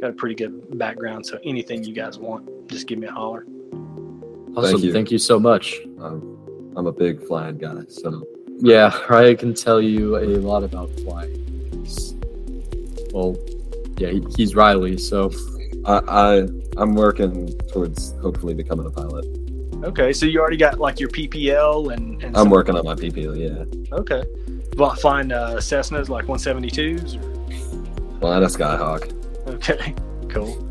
got 0.00 0.10
a 0.10 0.12
pretty 0.12 0.34
good 0.34 0.78
background 0.78 1.24
so 1.24 1.38
anything 1.44 1.84
you 1.84 1.94
guys 1.94 2.18
want 2.18 2.68
just 2.68 2.86
give 2.86 2.98
me 2.98 3.06
a 3.06 3.12
holler 3.12 3.44
awesome 4.56 4.62
thank 4.62 4.82
you, 4.82 4.92
thank 4.92 5.10
you 5.10 5.18
so 5.18 5.38
much 5.38 5.76
um, 6.00 6.72
i'm 6.76 6.86
a 6.86 6.92
big 6.92 7.24
flying 7.26 7.58
guy 7.58 7.82
so 7.88 8.26
yeah 8.58 8.98
i 9.10 9.34
can 9.34 9.54
tell 9.54 9.80
you 9.80 10.16
a 10.16 10.38
lot 10.38 10.62
about 10.62 10.90
flying 11.00 11.36
well 13.12 13.36
yeah 13.98 14.08
he, 14.08 14.24
he's 14.36 14.54
riley 14.54 14.96
so 14.96 15.30
I, 15.84 16.00
I 16.08 16.48
i'm 16.76 16.94
working 16.94 17.56
towards 17.68 18.12
hopefully 18.18 18.54
becoming 18.54 18.86
a 18.86 18.90
pilot 18.90 19.26
Okay, 19.82 20.12
so 20.12 20.26
you 20.26 20.40
already 20.40 20.58
got 20.58 20.78
like 20.78 21.00
your 21.00 21.08
PPL 21.08 21.94
and. 21.94 22.22
and 22.22 22.36
I'm 22.36 22.50
working 22.50 22.76
on 22.76 22.84
my 22.84 22.94
PPL. 22.94 23.38
Yeah. 23.38 23.96
Okay. 23.96 24.22
Flying 24.76 25.32
uh, 25.32 25.56
Cessnas 25.56 26.10
like 26.10 26.26
172s 26.26 27.16
or. 27.16 28.20
Flying 28.20 28.42
a 28.42 28.46
Skyhawk. 28.46 29.19
Okay. 29.60 29.94
Cool. 30.30 30.64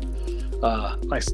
Uh, 0.62 0.96
nice. 1.02 1.28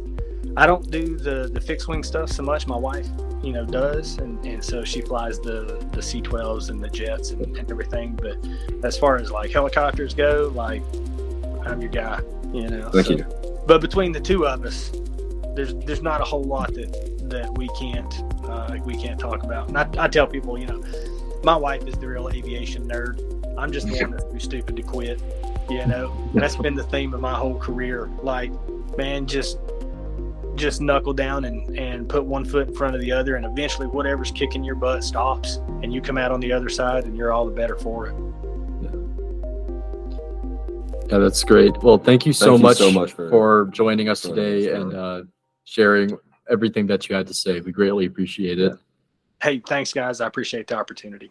I 0.56 0.66
don't 0.66 0.90
do 0.90 1.16
the 1.16 1.48
the 1.52 1.60
fixed 1.60 1.86
wing 1.86 2.02
stuff 2.02 2.28
so 2.28 2.42
much. 2.42 2.66
My 2.66 2.76
wife, 2.76 3.06
you 3.40 3.52
know, 3.52 3.64
does, 3.64 4.18
and, 4.18 4.44
and 4.44 4.64
so 4.64 4.82
she 4.82 5.00
flies 5.00 5.38
the 5.38 5.86
the 5.92 6.00
C12s 6.00 6.70
and 6.70 6.82
the 6.82 6.88
jets 6.88 7.30
and, 7.30 7.56
and 7.56 7.70
everything. 7.70 8.18
But 8.20 8.36
as 8.84 8.98
far 8.98 9.18
as 9.18 9.30
like 9.30 9.52
helicopters 9.52 10.12
go, 10.12 10.50
like 10.56 10.82
I'm 11.64 11.80
your 11.80 11.90
guy. 11.90 12.20
You 12.52 12.68
know. 12.68 12.90
Thank 12.90 13.06
so, 13.06 13.12
you. 13.12 13.24
But 13.64 13.80
between 13.80 14.10
the 14.10 14.20
two 14.20 14.44
of 14.44 14.64
us, 14.64 14.90
there's 15.54 15.74
there's 15.74 16.02
not 16.02 16.20
a 16.20 16.24
whole 16.24 16.42
lot 16.42 16.74
that 16.74 17.28
that 17.30 17.56
we 17.56 17.68
can't 17.78 18.12
uh, 18.44 18.76
we 18.84 18.96
can't 18.96 19.20
talk 19.20 19.44
about. 19.44 19.68
And 19.68 19.78
I, 19.78 19.88
I 19.98 20.08
tell 20.08 20.26
people, 20.26 20.58
you 20.58 20.66
know, 20.66 20.82
my 21.44 21.56
wife 21.56 21.86
is 21.86 21.94
the 21.94 22.08
real 22.08 22.28
aviation 22.28 22.88
nerd. 22.88 23.20
I'm 23.56 23.70
just 23.70 23.86
the 23.86 23.96
one 24.02 24.10
that's 24.12 24.24
too 24.24 24.40
stupid 24.40 24.76
to 24.76 24.82
quit. 24.82 25.20
You 25.68 25.86
know, 25.86 26.30
that's 26.34 26.56
been 26.56 26.74
the 26.74 26.84
theme 26.84 27.12
of 27.14 27.20
my 27.20 27.34
whole 27.34 27.58
career. 27.58 28.08
Like, 28.22 28.52
man, 28.96 29.26
just 29.26 29.58
just 30.54 30.80
knuckle 30.80 31.12
down 31.12 31.44
and, 31.44 31.78
and 31.78 32.08
put 32.08 32.24
one 32.24 32.44
foot 32.44 32.68
in 32.68 32.74
front 32.74 32.94
of 32.94 33.00
the 33.02 33.12
other 33.12 33.36
and 33.36 33.44
eventually 33.44 33.86
whatever's 33.86 34.30
kicking 34.30 34.64
your 34.64 34.74
butt 34.74 35.04
stops 35.04 35.56
and 35.82 35.92
you 35.92 36.00
come 36.00 36.16
out 36.16 36.32
on 36.32 36.40
the 36.40 36.50
other 36.50 36.70
side 36.70 37.04
and 37.04 37.14
you're 37.14 37.30
all 37.30 37.44
the 37.44 37.52
better 37.52 37.76
for 37.76 38.06
it. 38.06 38.14
Yeah, 41.08 41.18
that's 41.18 41.44
great. 41.44 41.76
Well, 41.82 41.98
thank 41.98 42.26
you 42.26 42.32
so, 42.32 42.52
thank 42.52 42.62
much, 42.62 42.80
you 42.80 42.86
so 42.86 42.92
much 42.92 43.12
for, 43.12 43.28
for 43.28 43.70
joining 43.72 44.08
us 44.08 44.22
today 44.22 44.72
and 44.72 44.92
uh, 44.92 45.22
sharing 45.64 46.18
everything 46.50 46.86
that 46.88 47.08
you 47.08 47.14
had 47.14 47.26
to 47.28 47.34
say. 47.34 47.60
We 47.60 47.70
greatly 47.70 48.06
appreciate 48.06 48.58
it. 48.58 48.72
Hey, 49.40 49.62
thanks, 49.64 49.92
guys. 49.92 50.20
I 50.20 50.26
appreciate 50.26 50.66
the 50.66 50.76
opportunity. 50.76 51.30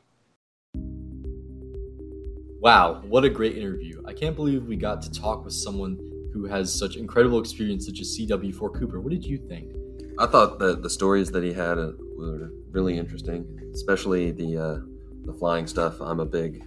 Wow, 2.66 3.04
what 3.08 3.24
a 3.24 3.30
great 3.30 3.60
interview. 3.60 4.02
I 4.08 4.14
can't 4.14 4.36
believe 4.36 4.66
we 4.66 4.76
got 4.76 5.00
to 5.04 5.12
talk 5.12 5.46
with 5.46 5.54
someone 5.54 6.00
who 6.34 6.48
has 6.48 6.74
such 6.74 6.96
incredible 6.96 7.40
experience, 7.40 7.86
such 7.86 8.00
as 8.00 8.18
CW4 8.18 8.80
Cooper. 8.80 9.00
What 9.00 9.12
did 9.12 9.24
you 9.24 9.38
think? 9.38 9.72
I 10.18 10.26
thought 10.26 10.58
that 10.58 10.82
the 10.82 10.90
stories 10.90 11.30
that 11.30 11.44
he 11.44 11.54
had 11.54 11.78
uh, 11.78 11.92
were 12.18 12.50
really 12.72 12.98
interesting, 12.98 13.46
especially 13.72 14.32
the 14.32 14.58
uh, 14.58 14.78
the 15.26 15.34
flying 15.38 15.68
stuff. 15.68 16.02
I'm 16.02 16.20
a 16.20 16.26
big 16.26 16.66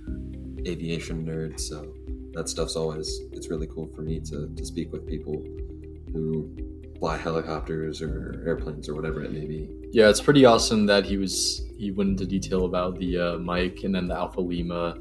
aviation 0.69 1.27
nerd, 1.27 1.59
so 1.59 1.93
that 2.33 2.49
stuff's 2.49 2.77
always 2.77 3.09
it's 3.33 3.51
really 3.51 3.67
cool 3.67 3.91
for 3.93 4.03
me 4.03 4.21
to 4.21 4.49
to 4.55 4.65
speak 4.65 4.93
with 4.93 5.05
people 5.05 5.43
who 6.13 6.49
fly 7.01 7.17
helicopters 7.17 8.01
or 8.01 8.41
airplanes 8.47 8.89
or 8.89 8.95
whatever 8.95 9.25
it 9.25 9.33
may 9.33 9.47
be. 9.47 9.69
Yeah, 9.91 10.09
it's 10.11 10.21
pretty 10.21 10.45
awesome 10.45 10.87
that 10.87 11.05
he 11.05 11.17
was 11.17 11.67
he 11.77 11.91
went 11.91 12.11
into 12.11 12.25
detail 12.25 12.67
about 12.67 13.01
the 13.01 13.19
uh, 13.19 13.39
Mike 13.39 13.81
and 13.83 13.93
then 13.93 14.07
the 14.07 14.15
Alpha 14.15 14.41
Lima 14.41 14.97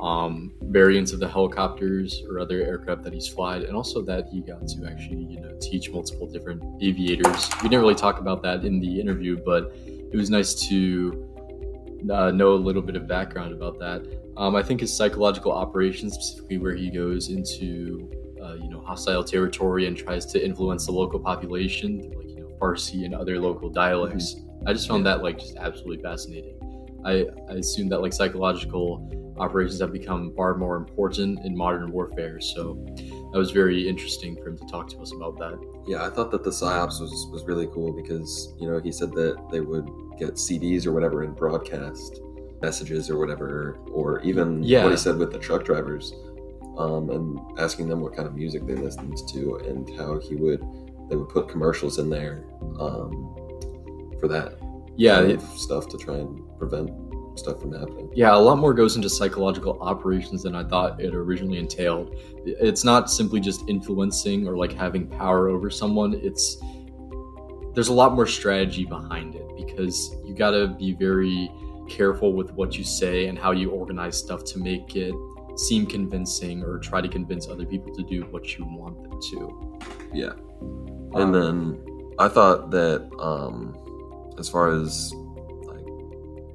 um, 0.00 0.52
variants 0.62 1.12
of 1.12 1.20
the 1.20 1.28
helicopters 1.28 2.22
or 2.28 2.38
other 2.40 2.62
aircraft 2.62 3.02
that 3.04 3.12
he's 3.12 3.28
flied, 3.28 3.62
and 3.62 3.76
also 3.76 4.02
that 4.02 4.28
he 4.28 4.40
got 4.40 4.66
to 4.68 4.86
actually 4.86 5.24
you 5.24 5.40
know 5.40 5.56
teach 5.60 5.90
multiple 5.90 6.26
different 6.26 6.62
aviators. 6.82 7.50
We 7.62 7.68
didn't 7.68 7.82
really 7.82 7.94
talk 7.94 8.18
about 8.18 8.42
that 8.42 8.64
in 8.64 8.80
the 8.80 9.00
interview, 9.00 9.36
but 9.44 9.72
it 9.76 10.16
was 10.16 10.30
nice 10.30 10.54
to 10.68 11.28
uh, 12.10 12.30
know 12.30 12.54
a 12.54 12.54
little 12.54 12.82
bit 12.82 12.96
of 12.96 13.06
background 13.06 13.52
about 13.52 13.78
that. 13.78 14.02
Um, 14.36 14.56
I 14.56 14.62
think 14.62 14.80
his 14.80 14.94
psychological 14.94 15.52
operations, 15.52 16.14
specifically 16.14 16.58
where 16.58 16.74
he 16.74 16.90
goes 16.90 17.28
into 17.28 18.10
uh, 18.42 18.54
you 18.54 18.68
know 18.68 18.80
hostile 18.80 19.22
territory 19.22 19.86
and 19.86 19.96
tries 19.96 20.26
to 20.26 20.44
influence 20.44 20.86
the 20.86 20.92
local 20.92 21.20
population 21.20 22.10
like 22.16 22.28
you 22.28 22.40
know 22.40 22.56
Farsi 22.60 23.04
and 23.04 23.14
other 23.14 23.38
local 23.38 23.68
dialects. 23.68 24.34
Mm-hmm. 24.34 24.68
I 24.68 24.72
just 24.72 24.88
found 24.88 25.06
that 25.06 25.22
like 25.22 25.38
just 25.38 25.56
absolutely 25.56 26.02
fascinating. 26.02 26.61
I, 27.04 27.26
I 27.48 27.54
assume 27.54 27.88
that 27.90 28.00
like 28.00 28.12
psychological 28.12 29.34
operations 29.38 29.80
have 29.80 29.92
become 29.92 30.32
far 30.36 30.56
more 30.56 30.76
important 30.76 31.44
in 31.44 31.56
modern 31.56 31.90
warfare. 31.90 32.40
So 32.40 32.84
that 33.32 33.38
was 33.38 33.50
very 33.50 33.88
interesting 33.88 34.36
for 34.36 34.50
him 34.50 34.58
to 34.58 34.66
talk 34.66 34.88
to 34.90 34.98
us 34.98 35.12
about 35.12 35.38
that. 35.38 35.58
Yeah, 35.86 36.04
I 36.06 36.10
thought 36.10 36.30
that 36.30 36.44
the 36.44 36.50
psyops 36.50 37.00
was 37.00 37.28
was 37.32 37.44
really 37.44 37.66
cool 37.68 37.92
because 37.92 38.54
you 38.60 38.68
know 38.70 38.78
he 38.80 38.92
said 38.92 39.10
that 39.12 39.36
they 39.50 39.60
would 39.60 39.88
get 40.18 40.34
CDs 40.34 40.86
or 40.86 40.92
whatever 40.92 41.22
and 41.22 41.34
broadcast 41.34 42.20
messages 42.60 43.10
or 43.10 43.18
whatever, 43.18 43.78
or 43.90 44.20
even 44.20 44.62
Yeah. 44.62 44.84
what 44.84 44.92
he 44.92 44.96
said 44.96 45.16
with 45.16 45.32
the 45.32 45.38
truck 45.38 45.64
drivers, 45.64 46.12
um, 46.78 47.10
and 47.10 47.40
asking 47.58 47.88
them 47.88 48.00
what 48.00 48.14
kind 48.14 48.28
of 48.28 48.36
music 48.36 48.64
they 48.66 48.74
listened 48.76 49.16
to 49.30 49.56
and 49.66 49.90
how 49.98 50.20
he 50.20 50.36
would 50.36 50.62
they 51.10 51.16
would 51.16 51.28
put 51.30 51.48
commercials 51.48 51.98
in 51.98 52.08
there 52.08 52.44
um, 52.78 53.34
for 54.20 54.28
that 54.28 54.54
Yeah, 54.96 55.16
kind 55.20 55.32
it- 55.32 55.42
of 55.42 55.48
stuff 55.58 55.88
to 55.88 55.98
try 55.98 56.16
and 56.18 56.38
prevent 56.62 56.90
stuff 57.38 57.60
from 57.60 57.72
happening. 57.72 58.08
Yeah, 58.14 58.34
a 58.34 58.38
lot 58.38 58.58
more 58.58 58.72
goes 58.72 58.94
into 58.94 59.08
psychological 59.08 59.80
operations 59.80 60.44
than 60.44 60.54
I 60.54 60.64
thought 60.64 61.00
it 61.00 61.14
originally 61.14 61.58
entailed. 61.58 62.14
It's 62.44 62.84
not 62.84 63.10
simply 63.10 63.40
just 63.40 63.68
influencing 63.68 64.46
or 64.46 64.56
like 64.56 64.72
having 64.72 65.08
power 65.08 65.48
over 65.48 65.70
someone. 65.70 66.14
It's 66.14 66.62
there's 67.74 67.88
a 67.88 67.92
lot 67.92 68.14
more 68.14 68.26
strategy 68.26 68.84
behind 68.84 69.34
it 69.34 69.46
because 69.56 70.14
you 70.24 70.34
got 70.34 70.50
to 70.50 70.68
be 70.68 70.92
very 70.92 71.50
careful 71.88 72.32
with 72.34 72.52
what 72.52 72.76
you 72.76 72.84
say 72.84 73.26
and 73.26 73.38
how 73.38 73.50
you 73.50 73.70
organize 73.70 74.16
stuff 74.16 74.44
to 74.44 74.58
make 74.58 74.94
it 74.94 75.14
seem 75.56 75.86
convincing 75.86 76.62
or 76.62 76.78
try 76.78 77.00
to 77.00 77.08
convince 77.08 77.48
other 77.48 77.64
people 77.64 77.94
to 77.94 78.02
do 78.02 78.22
what 78.30 78.56
you 78.56 78.64
want 78.64 79.02
them 79.02 79.20
to. 79.30 79.80
Yeah. 80.12 80.34
Um, 81.14 81.22
And 81.22 81.34
then 81.34 82.12
I 82.18 82.28
thought 82.28 82.70
that 82.70 83.10
um, 83.18 83.74
as 84.38 84.48
far 84.48 84.68
as 84.68 85.12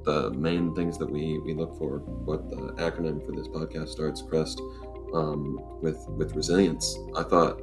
the 0.08 0.30
main 0.30 0.74
things 0.74 0.96
that 0.96 1.10
we, 1.10 1.38
we 1.40 1.52
look 1.52 1.76
for, 1.76 1.98
what 1.98 2.48
the 2.48 2.72
acronym 2.82 3.24
for 3.26 3.32
this 3.32 3.46
podcast 3.46 3.88
starts, 3.90 4.22
Crest, 4.22 4.58
um, 5.12 5.60
with 5.82 6.02
with 6.08 6.34
resilience. 6.34 6.98
I 7.14 7.22
thought 7.24 7.58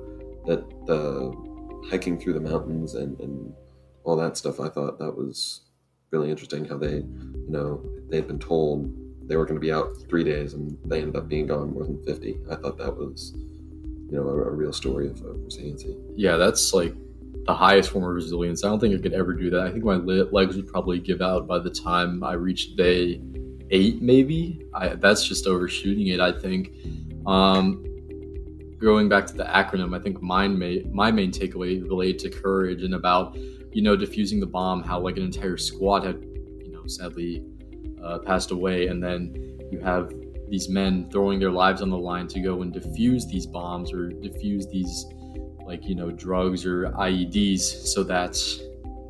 that 0.46 0.64
the 0.86 1.34
hiking 1.90 2.20
through 2.20 2.34
the 2.34 2.40
mountains 2.52 2.94
and, 2.94 3.20
and 3.20 3.52
all 4.04 4.16
that 4.18 4.38
stuff, 4.38 4.60
I 4.60 4.70
thought 4.70 5.00
that 5.00 5.12
was 5.12 5.62
really 6.12 6.30
interesting 6.30 6.66
how 6.66 6.78
they, 6.78 6.98
you 6.98 7.50
know, 7.50 7.84
they'd 8.10 8.28
been 8.28 8.40
told 8.40 8.94
they 9.28 9.38
were 9.38 9.46
going 9.46 9.60
to 9.60 9.68
be 9.68 9.72
out 9.72 9.98
three 10.08 10.24
days 10.24 10.54
and 10.54 10.78
they 10.86 11.02
ended 11.02 11.16
up 11.16 11.28
being 11.28 11.48
gone 11.48 11.74
more 11.74 11.84
than 11.84 12.04
50. 12.06 12.38
I 12.52 12.56
thought 12.58 12.78
that 12.78 12.96
was, 12.96 13.34
you 13.36 14.18
know, 14.18 14.28
a, 14.30 14.34
a 14.34 14.52
real 14.52 14.72
story 14.72 15.08
of, 15.08 15.20
of 15.24 15.44
resiliency. 15.44 15.98
yeah, 16.16 16.38
that's 16.38 16.74
like 16.74 16.94
the 17.46 17.54
highest 17.54 17.92
form 17.92 18.04
of 18.04 18.12
resilience. 18.12 18.64
I 18.64 18.70
don't 18.70 18.80
think 18.80 18.98
I 18.98 19.02
could 19.02 19.14
ever 19.14 19.34
do 19.34 19.50
that. 19.52 19.62
I 19.62 19.72
think 19.72 19.84
my 19.84 19.96
le- 19.96 20.30
legs 20.32 20.56
would 20.56 20.68
probably 20.68 21.00
give 21.00 21.22
out 21.22 21.48
by 21.48 21.60
the 21.60 21.70
time 21.70 22.24
I 22.24 22.34
reached 22.34 22.76
day 22.76 23.22
eight, 23.72 24.02
maybe. 24.02 24.62
I, 24.74 24.90
that's 24.90 25.28
just 25.28 25.46
overshooting 25.48 26.08
it, 26.08 26.20
I 26.20 26.32
think. 26.32 26.72
Um, 27.26 27.84
going 28.80 29.10
back 29.10 29.26
to 29.28 29.34
the 29.34 29.44
acronym, 29.44 29.98
I 29.98 30.02
think 30.02 30.22
mine 30.22 30.58
may, 30.58 30.84
my 30.92 31.12
main 31.12 31.32
takeaway 31.32 31.84
related 31.84 32.20
to 32.20 32.30
courage 32.30 32.84
and 32.84 32.96
about, 32.96 33.36
you 33.72 33.82
know, 33.82 33.96
diffusing 33.96 34.40
the 34.40 34.46
bomb, 34.46 34.84
how 34.84 35.00
like 35.00 35.18
an 35.18 35.24
entire 35.24 35.58
squad 35.58 36.04
had, 36.04 36.24
you 36.24 36.72
know, 36.72 36.86
sadly 36.88 37.44
uh, 38.04 38.20
passed 38.20 38.52
away. 38.52 38.88
And 38.88 39.04
then 39.04 39.58
you 39.72 39.80
have 39.80 40.14
these 40.50 40.70
men 40.70 41.10
throwing 41.12 41.40
their 41.40 41.52
lives 41.52 41.82
on 41.82 41.90
the 41.90 41.98
line 41.98 42.28
to 42.28 42.40
go 42.40 42.62
and 42.62 42.74
defuse 42.74 43.28
these 43.28 43.48
bombs 43.48 43.92
or 43.92 44.10
defuse 44.10 44.70
these 44.70 45.06
like 45.66 45.86
you 45.86 45.96
know 45.96 46.12
drugs 46.12 46.66
or 46.66 46.92
IEDs 46.92 47.60
so 47.60 48.04
that 48.04 48.38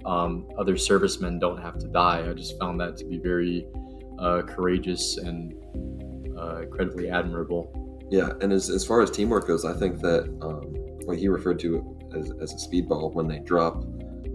um, 0.06 0.48
other 0.58 0.78
servicemen 0.78 1.40
don't 1.40 1.62
have 1.62 1.78
to 1.80 1.88
die. 1.88 2.26
I 2.30 2.34
just 2.34 2.58
found 2.60 2.80
that 2.80 2.98
to 2.98 3.06
be 3.06 3.18
very 3.18 3.68
uh, 4.20 4.44
courageous 4.44 5.18
and 5.18 5.54
uh, 6.38 6.62
incredibly 6.62 7.10
admirable. 7.10 7.82
Yeah, 8.12 8.32
and 8.42 8.54
as, 8.54 8.70
as 8.70 8.86
far 8.86 9.02
as 9.02 9.10
teamwork 9.10 9.48
goes, 9.48 9.66
I 9.66 9.74
think 9.74 10.00
that 10.02 10.24
um, 10.42 10.74
what 11.06 11.18
he 11.18 11.28
referred 11.28 11.60
to 11.60 11.98
as, 12.16 12.32
as 12.40 12.54
a 12.54 12.70
speedball, 12.70 13.14
when 13.14 13.28
they 13.28 13.40
drop 13.40 13.82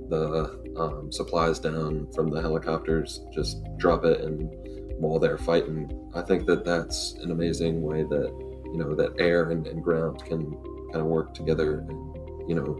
the 0.08 0.60
um, 0.76 1.12
supplies 1.12 1.60
down 1.60 2.10
from 2.12 2.30
the 2.30 2.40
helicopters, 2.40 3.20
just 3.32 3.62
drop 3.78 4.04
it, 4.04 4.22
and 4.22 4.50
while 4.98 5.18
they're 5.18 5.38
fighting, 5.38 6.10
I 6.14 6.22
think 6.22 6.46
that 6.46 6.64
that's 6.64 7.14
an 7.22 7.30
amazing 7.30 7.82
way 7.82 8.02
that 8.02 8.28
you 8.72 8.76
know 8.76 8.94
that 8.94 9.14
air 9.18 9.50
and, 9.50 9.66
and 9.66 9.82
ground 9.82 10.22
can 10.24 10.50
kind 10.92 10.96
of 10.96 11.06
work 11.06 11.34
together 11.34 11.84
and 11.88 12.09
you 12.50 12.56
know 12.58 12.70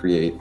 create 0.00 0.34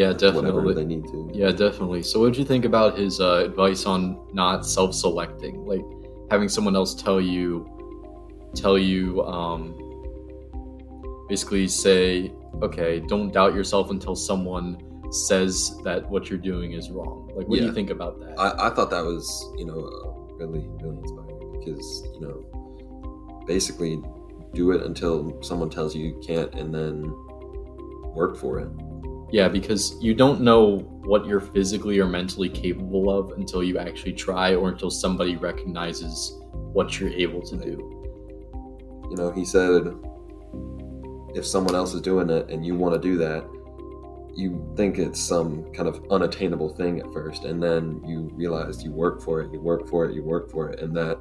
Yeah, 0.00 0.10
whatever 0.12 0.42
definitely. 0.42 0.74
they 0.78 0.84
need 0.94 1.04
to. 1.12 1.18
Yeah, 1.40 1.50
definitely. 1.64 2.02
So, 2.02 2.14
what 2.20 2.26
did 2.32 2.38
you 2.42 2.48
think 2.52 2.64
about 2.72 2.90
his 3.02 3.20
uh, 3.20 3.44
advice 3.48 3.82
on 3.86 4.00
not 4.40 4.66
self-selecting, 4.66 5.54
like 5.72 5.84
having 6.32 6.48
someone 6.56 6.74
else 6.80 6.92
tell 7.06 7.20
you, 7.34 7.46
tell 8.62 8.76
you, 8.90 9.22
um, 9.36 9.62
basically 11.28 11.66
say, 11.68 12.32
okay, 12.66 12.92
don't 13.12 13.32
doubt 13.32 13.54
yourself 13.54 13.90
until 13.90 14.16
someone 14.16 14.68
says 15.12 15.52
that 15.84 16.00
what 16.10 16.28
you're 16.28 16.44
doing 16.52 16.72
is 16.72 16.90
wrong. 16.90 17.30
Like, 17.36 17.46
what 17.48 17.58
do 17.60 17.64
you 17.64 17.72
think 17.72 17.90
about 17.90 18.18
that? 18.20 18.34
I, 18.38 18.66
I 18.66 18.70
thought 18.74 18.90
that 18.90 19.04
was, 19.04 19.24
you 19.56 19.64
know, 19.64 19.78
uh, 19.78 20.34
really, 20.44 20.66
really 20.82 20.98
inspiring 20.98 21.60
because, 21.60 21.86
you 22.14 22.20
know, 22.24 23.44
basically 23.46 24.02
do 24.54 24.72
it 24.72 24.82
until 24.82 25.40
someone 25.42 25.70
tells 25.70 25.94
you 25.94 26.02
you 26.06 26.20
can't 26.26 26.52
and 26.54 26.74
then 26.74 26.94
work 28.14 28.36
for 28.36 28.58
it. 28.58 28.68
Yeah, 29.32 29.48
because 29.48 29.96
you 30.00 30.14
don't 30.14 30.40
know 30.40 30.78
what 31.04 31.26
you're 31.26 31.40
physically 31.40 31.98
or 31.98 32.06
mentally 32.06 32.48
capable 32.48 33.10
of 33.10 33.32
until 33.32 33.62
you 33.64 33.78
actually 33.78 34.12
try 34.12 34.54
or 34.54 34.68
until 34.68 34.90
somebody 34.90 35.36
recognizes 35.36 36.38
what 36.52 36.98
you're 36.98 37.10
able 37.10 37.42
to 37.42 37.56
do. 37.56 37.90
You 39.10 39.16
know, 39.16 39.30
he 39.32 39.44
said 39.44 39.92
if 41.34 41.44
someone 41.44 41.74
else 41.74 41.94
is 41.94 42.00
doing 42.00 42.30
it 42.30 42.48
and 42.48 42.64
you 42.64 42.74
want 42.74 42.94
to 42.94 43.00
do 43.00 43.18
that, 43.18 43.44
you 44.36 44.72
think 44.76 44.98
it's 44.98 45.20
some 45.20 45.72
kind 45.72 45.88
of 45.88 46.04
unattainable 46.10 46.74
thing 46.74 47.00
at 47.00 47.12
first, 47.12 47.44
and 47.44 47.62
then 47.62 48.00
you 48.04 48.30
realize 48.34 48.82
you 48.82 48.90
work 48.90 49.22
for 49.22 49.40
it, 49.40 49.52
you 49.52 49.60
work 49.60 49.88
for 49.88 50.04
it, 50.06 50.14
you 50.14 50.22
work 50.22 50.50
for 50.50 50.70
it, 50.70 50.80
and 50.80 50.96
that 50.96 51.16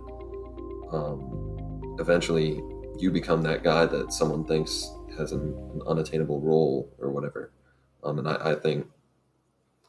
um, 0.92 1.96
eventually 2.00 2.62
you 2.98 3.12
become 3.12 3.42
that 3.44 3.64
guy 3.64 3.86
that 3.86 4.14
someone 4.14 4.44
thinks 4.46 4.90
has 5.18 5.32
an, 5.32 5.42
an 5.74 5.82
unattainable 5.88 6.42
role 6.42 6.94
or 7.00 7.12
whatever. 7.12 7.52
Um, 8.04 8.20
and 8.20 8.28
I, 8.28 8.52
I 8.52 8.56
think 8.56 8.88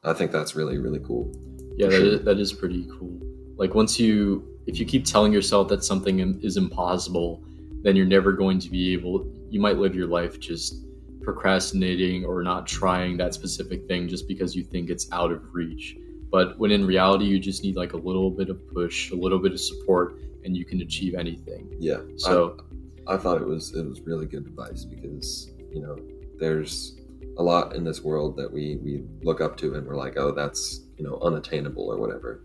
I 0.04 0.12
think 0.12 0.32
that's 0.32 0.54
really 0.54 0.78
really 0.78 1.00
cool. 1.00 1.32
Yeah, 1.76 1.86
For 1.86 1.92
that 1.92 1.98
sure. 1.98 2.06
is, 2.06 2.24
that 2.24 2.38
is 2.38 2.52
pretty 2.52 2.86
cool. 2.98 3.20
Like 3.56 3.74
once 3.74 3.98
you, 3.98 4.58
if 4.66 4.78
you 4.78 4.86
keep 4.86 5.04
telling 5.04 5.32
yourself 5.32 5.68
that 5.68 5.84
something 5.84 6.40
is 6.42 6.56
impossible, 6.56 7.42
then 7.82 7.96
you're 7.96 8.06
never 8.06 8.32
going 8.32 8.58
to 8.60 8.70
be 8.70 8.92
able. 8.92 9.26
You 9.50 9.60
might 9.60 9.76
live 9.78 9.94
your 9.94 10.06
life 10.06 10.38
just 10.40 10.84
procrastinating 11.22 12.24
or 12.24 12.42
not 12.42 12.66
trying 12.66 13.16
that 13.16 13.34
specific 13.34 13.88
thing 13.88 14.08
just 14.08 14.28
because 14.28 14.54
you 14.54 14.62
think 14.62 14.90
it's 14.90 15.10
out 15.10 15.32
of 15.32 15.54
reach. 15.54 15.96
But 16.30 16.58
when 16.58 16.70
in 16.70 16.86
reality, 16.86 17.24
you 17.26 17.38
just 17.38 17.62
need 17.62 17.76
like 17.76 17.92
a 17.92 17.96
little 17.96 18.30
bit 18.30 18.50
of 18.50 18.66
push, 18.72 19.10
a 19.10 19.16
little 19.16 19.38
bit 19.38 19.52
of 19.52 19.60
support, 19.60 20.18
and 20.44 20.56
you 20.56 20.64
can 20.64 20.80
achieve 20.80 21.14
anything. 21.14 21.74
Yeah. 21.78 22.00
So 22.16 22.58
I, 23.06 23.16
thought 23.16 23.40
it 23.40 23.46
was 23.46 23.74
it 23.74 23.86
was 23.86 24.00
really 24.02 24.26
good 24.26 24.46
advice 24.46 24.84
because 24.84 25.50
you 25.72 25.80
know 25.80 25.96
there's 26.38 26.96
a 27.38 27.42
lot 27.42 27.74
in 27.74 27.84
this 27.84 28.02
world 28.02 28.36
that 28.36 28.52
we 28.52 28.76
we 28.82 29.04
look 29.22 29.40
up 29.40 29.56
to 29.58 29.74
and 29.74 29.86
we're 29.86 29.96
like 29.96 30.16
oh 30.16 30.30
that's 30.32 30.80
you 30.96 31.04
know 31.04 31.18
unattainable 31.22 31.90
or 31.90 31.98
whatever, 31.98 32.44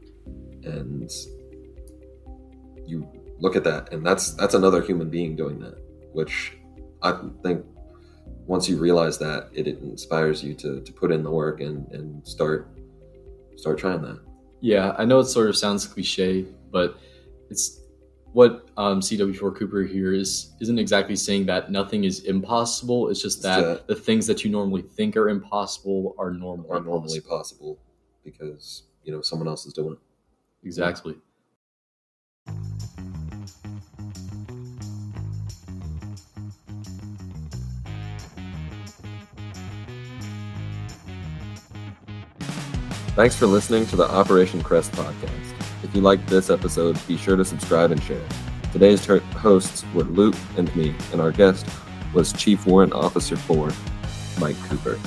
and 0.64 1.10
you 2.86 3.08
look 3.40 3.56
at 3.56 3.64
that 3.64 3.94
and 3.94 4.06
that's 4.06 4.34
that's 4.34 4.54
another 4.54 4.82
human 4.82 5.10
being 5.10 5.36
doing 5.36 5.60
that, 5.60 5.78
which 6.14 6.58
I 7.02 7.20
think 7.44 7.66
once 8.46 8.68
you 8.68 8.78
realize 8.78 9.18
that 9.20 9.50
it, 9.54 9.68
it 9.68 9.80
inspires 9.82 10.44
you 10.44 10.54
to 10.56 10.82
to 10.82 10.92
put 10.92 11.12
in 11.12 11.24
the 11.24 11.32
work 11.32 11.62
and 11.62 11.88
and 11.92 12.28
start 12.28 12.68
start 13.56 13.78
trying 13.78 14.02
that. 14.02 14.20
Yeah, 14.62 14.94
I 14.98 15.06
know 15.06 15.20
it 15.20 15.26
sort 15.26 15.50
of 15.50 15.56
sounds 15.56 15.86
cliche, 15.86 16.46
but 16.72 16.98
it's 17.50 17.79
what 18.34 18.70
um, 18.78 19.00
CW4 19.02 19.56
Cooper 19.56 19.82
here 19.84 20.14
is 20.14 20.54
isn't 20.62 20.78
exactly 20.78 21.16
saying 21.16 21.46
that 21.48 21.72
nothing 21.72 22.04
is 22.04 22.22
impossible. 22.26 23.10
It's 23.10 23.22
just 23.22 23.42
that 23.44 23.62
that- 23.62 23.88
the 23.88 23.96
things 23.96 24.28
that 24.28 24.44
you 24.44 24.52
normally 24.52 24.84
think 24.84 25.18
are 25.18 25.30
impossible 25.30 26.16
are 26.18 26.32
normal. 26.32 26.72
Are 26.72 26.80
normally 26.82 27.22
possible 27.22 27.80
because 28.24 28.84
you 29.04 29.12
know 29.12 29.22
someone 29.22 29.48
else 29.48 29.66
is 29.66 29.74
doing 29.74 29.94
it. 29.94 30.00
exactly. 30.68 31.16
Thanks 43.16 43.36
for 43.36 43.48
listening 43.48 43.86
to 43.88 43.96
the 43.96 44.10
Operation 44.10 44.64
Crest 44.64 44.92
podcast. 44.94 45.59
If 45.84 45.96
you 45.96 46.02
liked 46.02 46.28
this 46.28 46.50
episode, 46.50 47.00
be 47.08 47.18
sure 47.18 47.36
to 47.36 47.46
subscribe 47.46 47.92
and 47.92 48.04
share. 48.04 48.22
Today's 48.72 49.06
hosts 49.06 49.86
were 49.94 50.04
Luke 50.04 50.36
and 50.58 50.74
me, 50.76 50.94
and 51.12 51.22
our 51.22 51.32
guest 51.32 51.66
was 52.14 52.34
Chief 52.34 52.66
Warrant 52.68 52.94
Officer 52.94 53.36
4, 53.36 53.72
Mike 54.40 54.62
Cooper. 54.64 55.00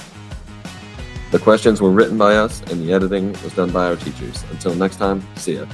The 1.31 1.39
questions 1.39 1.81
were 1.81 1.91
written 1.91 2.19
by 2.19 2.37
us, 2.37 2.61
and 2.63 2.83
the 2.83 2.93
editing 2.93 3.33
was 3.45 3.55
done 3.55 3.71
by 3.71 3.87
our 3.87 3.97
teachers. 3.97 4.45
Until 4.51 4.75
next 4.75 4.97
time, 4.97 5.23
see 5.37 5.57
ya. 5.57 5.67